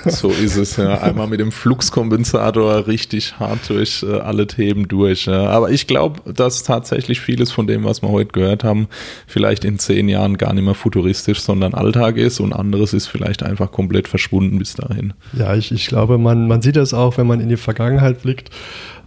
So 0.07 0.29
ist 0.29 0.57
es, 0.57 0.77
ja. 0.77 1.01
Einmal 1.01 1.27
mit 1.27 1.41
dem 1.41 1.53
Fluxkompensator 1.53 2.87
richtig 2.87 3.39
hart 3.39 3.69
durch 3.69 4.03
äh, 4.03 4.21
alle 4.21 4.47
Themen 4.47 4.89
durch. 4.89 5.27
Ja. 5.27 5.49
Aber 5.49 5.71
ich 5.71 5.87
glaube, 5.87 6.33
dass 6.33 6.63
tatsächlich 6.63 7.21
vieles 7.21 7.53
von 7.53 7.67
dem, 7.67 7.85
was 7.85 8.03
wir 8.03 8.09
heute 8.09 8.33
gehört 8.33 8.65
haben, 8.65 8.89
vielleicht 9.27 9.65
in 9.65 9.79
zehn 9.79 10.09
Jahren 10.09 10.39
gar 10.39 10.55
nicht 10.55 10.65
mehr 10.65 10.75
futuristisch, 10.75 11.41
sondern 11.41 11.75
Alltag 11.75 12.17
ist 12.17 12.41
und 12.41 12.53
anderes 12.53 12.95
ist 12.95 13.07
vielleicht 13.07 13.43
einfach 13.43 13.71
komplett 13.71 14.09
verschwunden 14.09 14.59
bis 14.59 14.75
dahin. 14.75 15.13
Ja, 15.33 15.55
ich, 15.55 15.73
ich 15.73 15.89
glaube, 15.89 16.19
man, 16.19 16.49
man 16.49 16.63
sieht 16.63 16.77
das 16.77 16.95
auch, 16.95 17.19
wenn 17.19 17.27
man 17.27 17.41
in 17.41 17.49
die 17.49 17.57
Vergangenheit 17.57 18.23
blickt. 18.23 18.51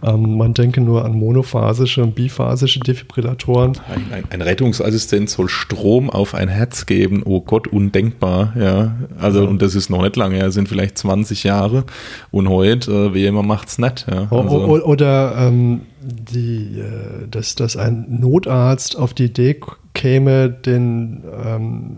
Ähm, 0.02 0.38
man 0.38 0.54
denke 0.54 0.80
nur 0.80 1.04
an 1.04 1.12
monophasische 1.12 2.02
und 2.02 2.14
biphasische 2.14 2.80
Defibrillatoren. 2.80 3.72
Ein, 3.88 4.12
ein, 4.12 4.24
ein 4.30 4.42
Rettungsassistent 4.42 5.28
soll 5.28 5.48
Strom 5.48 6.08
auf 6.08 6.34
ein 6.34 6.48
Herz 6.48 6.86
geben. 6.86 7.22
Oh 7.24 7.40
Gott, 7.40 7.68
undenkbar. 7.68 8.54
Ja, 8.58 8.96
also, 9.18 9.46
und 9.46 9.60
das 9.60 9.74
ist 9.74 9.90
noch 9.90 10.02
nicht 10.02 10.16
lange, 10.16 10.38
ja, 10.38 10.50
sind 10.50 10.68
vielleicht 10.68 10.96
20 10.98 11.44
Jahre. 11.44 11.84
Und 12.30 12.48
heute, 12.48 12.90
äh, 12.90 13.14
wie 13.14 13.26
immer, 13.26 13.42
macht's 13.42 13.78
nicht. 13.78 14.06
Ja, 14.10 14.28
also. 14.30 14.82
Oder 14.84 15.34
ähm, 15.36 15.82
die, 16.00 16.80
äh, 16.80 17.28
dass, 17.30 17.54
dass 17.54 17.76
ein 17.76 18.06
Notarzt 18.20 18.96
auf 18.96 19.12
die 19.12 19.24
Idee 19.26 19.60
käme, 19.92 20.48
den 20.48 21.24
ähm, 21.44 21.96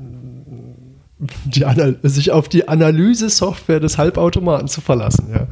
die 1.44 1.64
sich 2.02 2.30
auf 2.30 2.48
die 2.48 2.68
Analyse-Software 2.68 3.80
des 3.80 3.98
Halbautomaten 3.98 4.68
zu 4.68 4.80
verlassen. 4.80 5.28
Ja. 5.32 5.46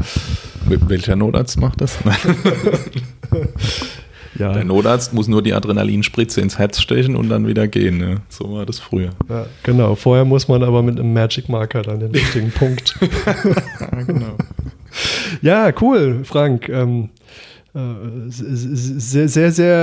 Welcher 0.88 1.16
Notarzt 1.16 1.60
macht 1.60 1.80
das? 1.80 1.98
ja. 4.38 4.52
Der 4.52 4.64
Notarzt 4.64 5.12
muss 5.12 5.28
nur 5.28 5.42
die 5.42 5.54
Adrenalinspritze 5.54 6.40
ins 6.40 6.58
Herz 6.58 6.80
stechen 6.80 7.16
und 7.16 7.28
dann 7.28 7.46
wieder 7.46 7.68
gehen. 7.68 8.00
Ja. 8.00 8.16
So 8.28 8.52
war 8.52 8.66
das 8.66 8.78
früher. 8.78 9.10
Ja, 9.28 9.46
genau. 9.62 9.94
Vorher 9.94 10.24
muss 10.24 10.48
man 10.48 10.62
aber 10.62 10.82
mit 10.82 10.98
einem 10.98 11.12
Magic 11.12 11.48
Marker 11.48 11.82
dann 11.82 12.00
den 12.00 12.10
richtigen 12.10 12.50
Punkt. 12.50 12.96
ja, 13.80 14.02
genau. 14.02 14.36
Ja, 15.42 15.72
cool, 15.80 16.20
Frank. 16.24 16.68
Ähm, 16.68 17.04
äh, 17.04 17.08
sehr, 17.72 19.28
sehr, 19.28 19.52
sehr 19.52 19.76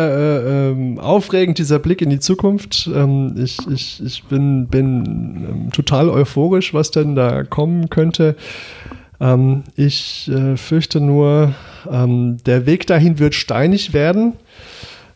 äh, 0.44 0.70
ähm, 0.72 1.00
aufregend, 1.00 1.58
dieser 1.58 1.80
Blick 1.80 2.02
in 2.02 2.10
die 2.10 2.20
Zukunft. 2.20 2.90
Ähm, 2.94 3.36
ich, 3.38 3.60
ich, 3.72 4.04
ich 4.04 4.24
bin, 4.26 4.68
bin 4.68 5.06
ähm, 5.50 5.72
total 5.72 6.10
euphorisch, 6.10 6.74
was 6.74 6.92
denn 6.92 7.16
da 7.16 7.44
kommen 7.44 7.90
könnte. 7.90 8.36
Ähm, 9.22 9.64
ich 9.78 10.30
äh, 10.30 10.58
fürchte 10.58 11.00
nur, 11.00 11.56
ähm, 11.90 12.38
der 12.46 12.66
Weg 12.66 12.88
dahin 12.88 13.20
wird 13.20 13.36
steinig 13.36 13.94
werden, 13.94 14.34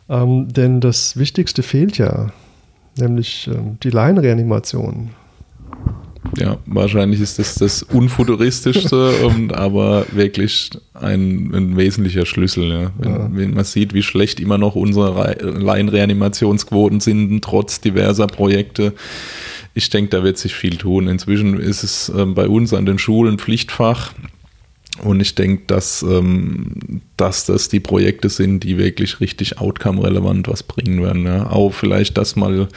ähm, 0.09 0.47
denn 0.47 0.79
das 0.79 1.17
Wichtigste 1.17 1.63
fehlt 1.63 1.97
ja, 1.97 2.31
nämlich 2.97 3.49
die 3.83 3.89
Laienreanimation. 3.89 5.11
Ja, 6.37 6.57
wahrscheinlich 6.65 7.19
ist 7.19 7.39
das 7.39 7.55
das 7.55 7.83
unfuturistischste, 7.83 9.25
und, 9.25 9.53
aber 9.53 10.05
wirklich 10.11 10.69
ein, 10.93 11.51
ein 11.53 11.77
wesentlicher 11.77 12.25
Schlüssel. 12.25 12.69
Ja. 12.69 12.91
Wenn, 12.97 13.11
ja. 13.11 13.29
wenn, 13.31 13.53
man 13.53 13.63
sieht, 13.63 13.93
wie 13.93 14.03
schlecht 14.03 14.39
immer 14.39 14.57
noch 14.57 14.75
unsere 14.75 15.35
Laienreanimationsquoten 15.41 16.99
sind, 16.99 17.41
trotz 17.43 17.81
diverser 17.81 18.27
Projekte. 18.27 18.93
Ich 19.73 19.89
denke, 19.89 20.09
da 20.09 20.23
wird 20.23 20.37
sich 20.37 20.53
viel 20.53 20.77
tun. 20.77 21.07
Inzwischen 21.07 21.59
ist 21.59 21.83
es 21.83 22.09
äh, 22.09 22.25
bei 22.25 22.47
uns 22.47 22.73
an 22.73 22.85
den 22.85 22.99
Schulen 22.99 23.39
Pflichtfach. 23.39 24.13
Und 24.99 25.21
ich 25.21 25.35
denke, 25.35 25.63
dass, 25.67 26.03
ähm, 26.03 27.01
dass 27.15 27.45
das 27.45 27.69
die 27.69 27.79
Projekte 27.79 28.29
sind, 28.29 28.63
die 28.63 28.77
wirklich 28.77 29.21
richtig 29.21 29.57
outcome-relevant 29.57 30.49
was 30.49 30.63
bringen 30.63 31.01
werden. 31.01 31.25
Ja. 31.25 31.49
Auch 31.49 31.71
vielleicht, 31.73 32.17
dass 32.17 32.35
mal 32.35 32.67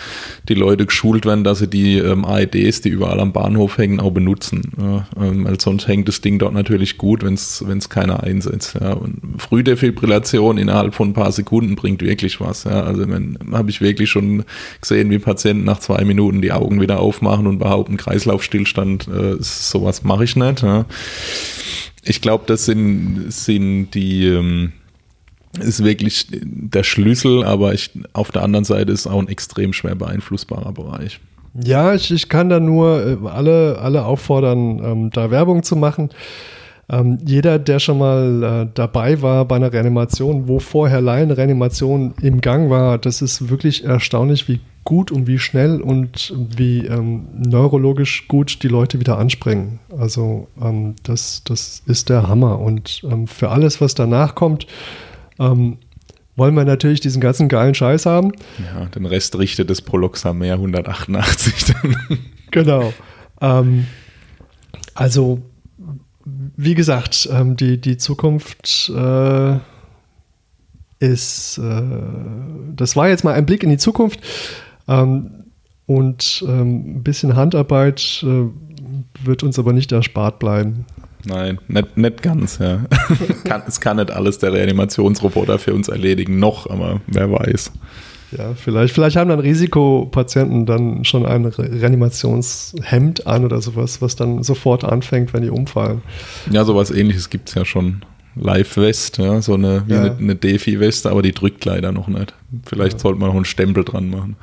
die 0.49 0.55
Leute 0.55 0.87
geschult 0.87 1.27
werden, 1.27 1.43
dass 1.43 1.59
sie 1.59 1.67
die 1.67 1.99
ähm, 1.99 2.25
AEDs, 2.25 2.83
die 2.83 2.91
überall 2.91 3.19
am 3.19 3.33
Bahnhof 3.33 3.79
hängen, 3.79 3.99
auch 3.99 4.13
benutzen. 4.13 4.63
Ja. 4.79 5.09
Ähm, 5.21 5.45
weil 5.45 5.61
sonst 5.61 5.89
hängt 5.89 6.07
das 6.07 6.21
Ding 6.21 6.39
dort 6.39 6.55
natürlich 6.55 6.99
gut, 6.99 7.25
wenn 7.25 7.35
es 7.35 7.89
keiner 7.91 8.23
einsetzt. 8.23 8.77
Ja. 8.81 8.93
Und 8.93 9.21
Frühdefibrillation 9.39 10.57
innerhalb 10.57 10.95
von 10.95 11.11
ein 11.11 11.15
paar 11.15 11.33
Sekunden 11.33 11.75
bringt 11.75 12.01
wirklich 12.01 12.41
was. 12.41 12.63
Ja. 12.63 12.85
Also 12.85 13.05
habe 13.53 13.71
ich 13.71 13.81
wirklich 13.81 14.09
schon 14.09 14.45
gesehen, 14.81 15.11
wie 15.11 15.19
Patienten 15.19 15.65
nach 15.65 15.81
zwei 15.81 16.05
Minuten 16.05 16.43
die 16.43 16.53
Augen 16.53 16.81
wieder 16.81 17.01
aufmachen 17.01 17.49
und 17.49 17.59
behaupten, 17.59 17.97
Kreislaufstillstand, 17.97 19.09
äh, 19.09 19.37
sowas 19.41 20.05
mache 20.05 20.25
ich 20.25 20.37
nicht. 20.37 20.63
Ja 20.63 20.87
ich 22.05 22.21
glaube, 22.21 22.45
das 22.47 22.67
sind, 22.67 23.27
sind 23.33 23.91
die, 23.93 24.27
ähm, 24.27 24.73
ist 25.61 25.85
wirklich 25.85 26.27
der 26.31 26.83
Schlüssel, 26.83 27.45
aber 27.45 27.75
ich, 27.75 27.91
auf 28.13 28.31
der 28.31 28.43
anderen 28.43 28.65
Seite 28.65 28.93
ist 28.93 29.07
auch 29.07 29.21
ein 29.21 29.29
extrem 29.29 29.73
schwer 29.73 29.95
beeinflussbarer 29.95 30.73
Bereich. 30.73 31.21
Ja, 31.55 31.95
ich, 31.95 32.11
ich 32.11 32.29
kann 32.29 32.49
da 32.49 32.59
nur 32.59 33.21
äh, 33.23 33.29
alle, 33.29 33.79
alle 33.79 34.05
auffordern, 34.05 34.81
ähm, 34.85 35.11
da 35.11 35.31
Werbung 35.31 35.63
zu 35.63 35.77
machen. 35.77 36.11
Ähm, 36.91 37.19
jeder, 37.25 37.59
der 37.59 37.79
schon 37.79 37.99
mal 37.99 38.43
äh, 38.43 38.71
dabei 38.75 39.23
war 39.23 39.47
bei 39.47 39.57
einer 39.57 39.73
Reanimation, 39.73 40.49
wo 40.49 40.59
vorher 40.59 41.01
Laienreanimation 41.01 42.15
im 42.21 42.41
Gang 42.41 42.71
war, 42.71 42.99
das 42.99 43.23
ist 43.23 43.49
wirklich 43.49 43.85
erstaunlich, 43.85 44.49
wie 44.49 44.61
gut 44.85 45.11
und 45.11 45.27
wie 45.27 45.39
schnell 45.39 45.81
und 45.81 46.35
wie 46.37 46.87
ähm, 46.87 47.27
neurologisch 47.35 48.29
gut 48.29 48.63
die 48.63 48.69
Leute 48.69 49.01
wieder 49.01 49.19
anspringen. 49.19 49.81
Also 49.99 50.49
ähm, 50.61 50.95
das, 51.03 51.43
das 51.45 51.83
ist 51.87 52.11
der 52.11 52.29
Hammer. 52.29 52.59
Und 52.61 53.03
ähm, 53.05 53.27
für 53.27 53.49
alles, 53.49 53.81
was 53.81 53.95
danach 53.95 54.35
kommt, 54.35 54.67
ähm, 55.39 55.79
wollen 56.37 56.55
wir 56.55 56.65
natürlich 56.65 57.01
diesen 57.01 57.21
ganzen 57.21 57.49
geilen 57.49 57.75
Scheiß 57.75 58.07
haben. 58.07 58.33
Ja, 58.59 58.87
den 58.87 59.07
Rest 59.07 59.39
richtet 59.39 59.71
das 59.71 59.81
Proloxamer 59.81 60.53
188 60.53 61.65
dann. 61.73 61.97
Genau. 62.51 62.93
Ähm, 63.41 63.87
also 64.95 65.43
wie 66.57 66.75
gesagt, 66.75 67.29
ähm, 67.33 67.57
die, 67.57 67.81
die 67.81 67.97
Zukunft 67.97 68.91
äh, 68.95 69.59
ist, 71.01 71.59
äh, 71.59 71.83
das 72.75 72.97
war 72.97 73.09
jetzt 73.09 73.25
mal 73.25 73.35
ein 73.35 73.47
Blick 73.47 73.63
in 73.63 73.71
die 73.71 73.79
Zukunft 73.79 74.21
ähm, 74.89 75.45
und 75.87 76.45
ähm, 76.47 76.97
ein 76.97 77.03
bisschen 77.03 77.37
Handarbeit 77.37 78.25
äh, 78.27 78.45
wird 79.25 79.43
uns 79.43 79.59
aber 79.59 79.73
nicht 79.73 79.93
erspart 79.93 80.39
bleiben. 80.39 80.87
Nein, 81.27 81.59
nicht, 81.69 81.97
nicht 81.97 82.23
ganz, 82.23 82.59
ja. 82.59 82.81
kann, 83.45 83.63
es 83.67 83.81
kann 83.81 83.97
nicht 83.97 84.11
alles 84.11 84.39
der 84.39 84.53
Reanimationsroboter 84.53 85.59
für 85.59 85.75
uns 85.75 85.89
erledigen, 85.89 86.39
noch, 86.39 86.69
aber 86.69 87.01
wer 87.07 87.31
weiß. 87.31 87.73
Ja, 88.37 88.55
vielleicht, 88.55 88.95
vielleicht 88.95 89.17
haben 89.17 89.31
dann 89.31 89.41
Risikopatienten 89.41 90.67
dann 90.67 91.05
schon 91.05 91.25
ein 91.25 91.45
Reanimationshemd 91.47 93.27
an 93.27 93.45
oder 93.45 93.61
sowas, 93.61 94.03
was 94.03 94.17
dann 94.17 94.43
sofort 94.43 94.85
anfängt, 94.85 95.33
wenn 95.33 95.43
die 95.43 95.51
umfallen. 95.51 96.03
Ja, 96.51 96.65
sowas 96.65 96.91
ähnliches 96.91 97.31
gibt 97.31 97.49
es 97.49 97.55
ja 97.55 97.65
schon. 97.65 98.05
Live-West, 98.37 99.19
ja, 99.19 99.41
so 99.41 99.55
eine, 99.55 99.85
wie 99.87 99.93
ja. 99.93 100.01
eine, 100.01 100.17
eine 100.17 100.35
Defi-Weste, 100.35 101.09
aber 101.11 101.23
die 101.23 101.31
drückt 101.31 101.65
leider 101.65 101.93
noch 101.93 102.09
nicht. 102.09 102.35
Vielleicht 102.67 102.95
ja. 102.95 102.99
sollte 102.99 103.21
man 103.21 103.29
noch 103.29 103.37
einen 103.37 103.45
Stempel 103.45 103.85
dran 103.85 104.11
machen. 104.11 104.37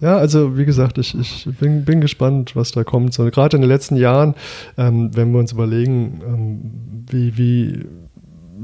Ja, 0.00 0.18
also 0.18 0.56
wie 0.56 0.64
gesagt, 0.64 0.98
ich, 0.98 1.18
ich 1.18 1.48
bin, 1.58 1.84
bin 1.84 2.00
gespannt, 2.00 2.54
was 2.54 2.72
da 2.72 2.84
kommt. 2.84 3.14
So, 3.14 3.24
gerade 3.30 3.56
in 3.56 3.62
den 3.62 3.70
letzten 3.70 3.96
Jahren, 3.96 4.34
ähm, 4.76 5.10
wenn 5.14 5.32
wir 5.32 5.38
uns 5.38 5.52
überlegen, 5.52 6.20
ähm, 6.26 7.04
wie, 7.10 7.38
wie 7.38 7.86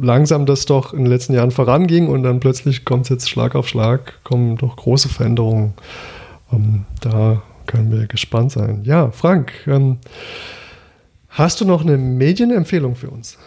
langsam 0.02 0.46
das 0.46 0.66
doch 0.66 0.92
in 0.92 1.00
den 1.00 1.06
letzten 1.06 1.34
Jahren 1.34 1.50
voranging 1.50 2.08
und 2.08 2.22
dann 2.22 2.40
plötzlich 2.40 2.84
kommt 2.84 3.04
es 3.04 3.08
jetzt 3.10 3.30
Schlag 3.30 3.54
auf 3.54 3.68
Schlag, 3.68 4.22
kommen 4.24 4.56
doch 4.56 4.76
große 4.76 5.08
Veränderungen. 5.08 5.74
Ähm, 6.52 6.84
da 7.00 7.42
können 7.66 7.92
wir 7.92 8.06
gespannt 8.06 8.52
sein. 8.52 8.82
Ja, 8.84 9.10
Frank, 9.10 9.52
ähm, 9.66 9.98
hast 11.28 11.60
du 11.60 11.64
noch 11.64 11.82
eine 11.82 11.96
Medienempfehlung 11.96 12.96
für 12.96 13.10
uns? 13.10 13.38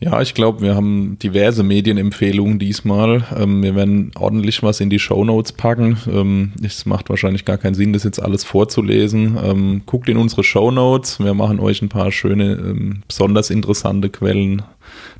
Ja, 0.00 0.22
ich 0.22 0.34
glaube, 0.34 0.60
wir 0.60 0.76
haben 0.76 1.18
diverse 1.20 1.64
Medienempfehlungen 1.64 2.60
diesmal. 2.60 3.24
Ähm, 3.36 3.64
wir 3.64 3.74
werden 3.74 4.12
ordentlich 4.14 4.62
was 4.62 4.78
in 4.78 4.90
die 4.90 5.00
Show 5.00 5.24
Notes 5.24 5.50
packen. 5.52 5.98
Ähm, 6.08 6.52
es 6.62 6.86
macht 6.86 7.10
wahrscheinlich 7.10 7.44
gar 7.44 7.58
keinen 7.58 7.74
Sinn, 7.74 7.92
das 7.92 8.04
jetzt 8.04 8.22
alles 8.22 8.44
vorzulesen. 8.44 9.36
Ähm, 9.42 9.82
guckt 9.86 10.08
in 10.08 10.16
unsere 10.16 10.44
Show 10.44 10.70
Notes. 10.70 11.18
Wir 11.18 11.34
machen 11.34 11.58
euch 11.58 11.82
ein 11.82 11.88
paar 11.88 12.12
schöne, 12.12 12.52
ähm, 12.52 13.02
besonders 13.08 13.50
interessante 13.50 14.08
Quellen 14.08 14.62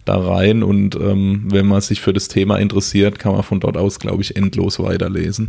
da 0.04 0.16
rein. 0.16 0.62
Und 0.62 0.94
ähm, 0.94 1.46
wenn 1.46 1.66
man 1.66 1.80
sich 1.80 2.00
für 2.00 2.12
das 2.12 2.28
Thema 2.28 2.58
interessiert, 2.58 3.18
kann 3.18 3.32
man 3.32 3.42
von 3.42 3.58
dort 3.58 3.76
aus, 3.76 3.98
glaube 3.98 4.22
ich, 4.22 4.36
endlos 4.36 4.78
weiterlesen. 4.78 5.48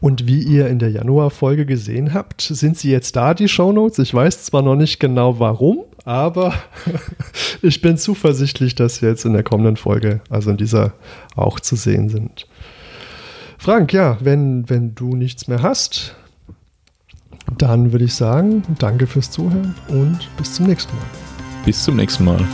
Und 0.00 0.26
wie 0.26 0.42
ihr 0.42 0.66
in 0.66 0.80
der 0.80 0.90
Januar-Folge 0.90 1.64
gesehen 1.64 2.12
habt, 2.12 2.40
sind 2.40 2.76
sie 2.76 2.90
jetzt 2.90 3.14
da, 3.14 3.34
die 3.34 3.48
Show 3.48 3.72
Notes. 3.72 4.00
Ich 4.00 4.12
weiß 4.12 4.44
zwar 4.44 4.62
noch 4.62 4.76
nicht 4.76 4.98
genau 4.98 5.38
warum, 5.38 5.84
aber 6.04 6.54
ich 7.62 7.80
bin 7.80 7.96
zuversichtlich, 7.96 8.74
dass 8.74 8.96
sie 8.96 9.06
jetzt 9.06 9.24
in 9.24 9.32
der 9.32 9.42
kommenden 9.42 9.76
Folge, 9.76 10.20
also 10.30 10.50
in 10.50 10.56
dieser, 10.56 10.92
auch 11.34 11.60
zu 11.60 11.76
sehen 11.76 12.08
sind. 12.08 12.46
Frank, 13.58 13.92
ja, 13.92 14.18
wenn, 14.20 14.68
wenn 14.68 14.94
du 14.94 15.16
nichts 15.16 15.48
mehr 15.48 15.62
hast, 15.62 16.14
dann 17.58 17.92
würde 17.92 18.04
ich 18.04 18.14
sagen, 18.14 18.62
danke 18.78 19.06
fürs 19.06 19.30
Zuhören 19.30 19.74
und 19.88 20.18
bis 20.36 20.54
zum 20.54 20.66
nächsten 20.66 20.94
Mal. 20.96 21.06
Bis 21.64 21.82
zum 21.82 21.96
nächsten 21.96 22.24
Mal. 22.24 22.46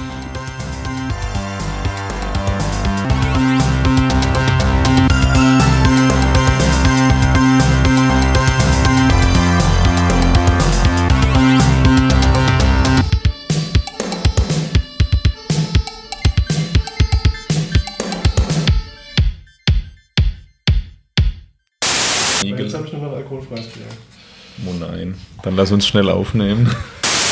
Dann 25.42 25.56
lass 25.56 25.72
uns 25.72 25.86
schnell 25.86 26.08
aufnehmen. 26.08 26.70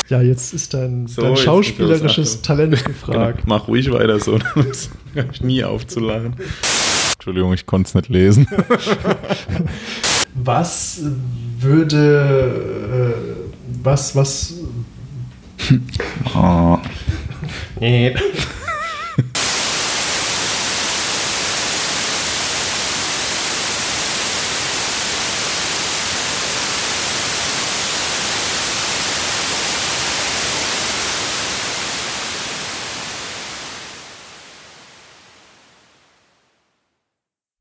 Ja, 0.09 0.21
jetzt 0.21 0.53
ist 0.53 0.73
dein, 0.73 1.05
so, 1.05 1.21
dein 1.21 1.37
schauspielerisches 1.37 2.41
Talent 2.41 2.83
gefragt. 2.85 3.43
Genau, 3.43 3.55
mach 3.55 3.67
ruhig 3.67 3.91
weiter 3.91 4.19
so, 4.19 4.37
dann 5.13 5.29
ich 5.31 5.41
nie 5.41 5.63
aufzulachen. 5.63 6.35
Entschuldigung, 7.13 7.53
ich 7.53 7.65
konnte 7.67 7.89
es 7.89 7.95
nicht 7.95 8.09
lesen. 8.09 8.47
was 10.33 11.01
würde. 11.59 13.15
Äh, 13.15 13.83
was, 13.83 14.15
was. 14.15 14.53
Oh. 16.33 16.79
Nee. 17.79 18.15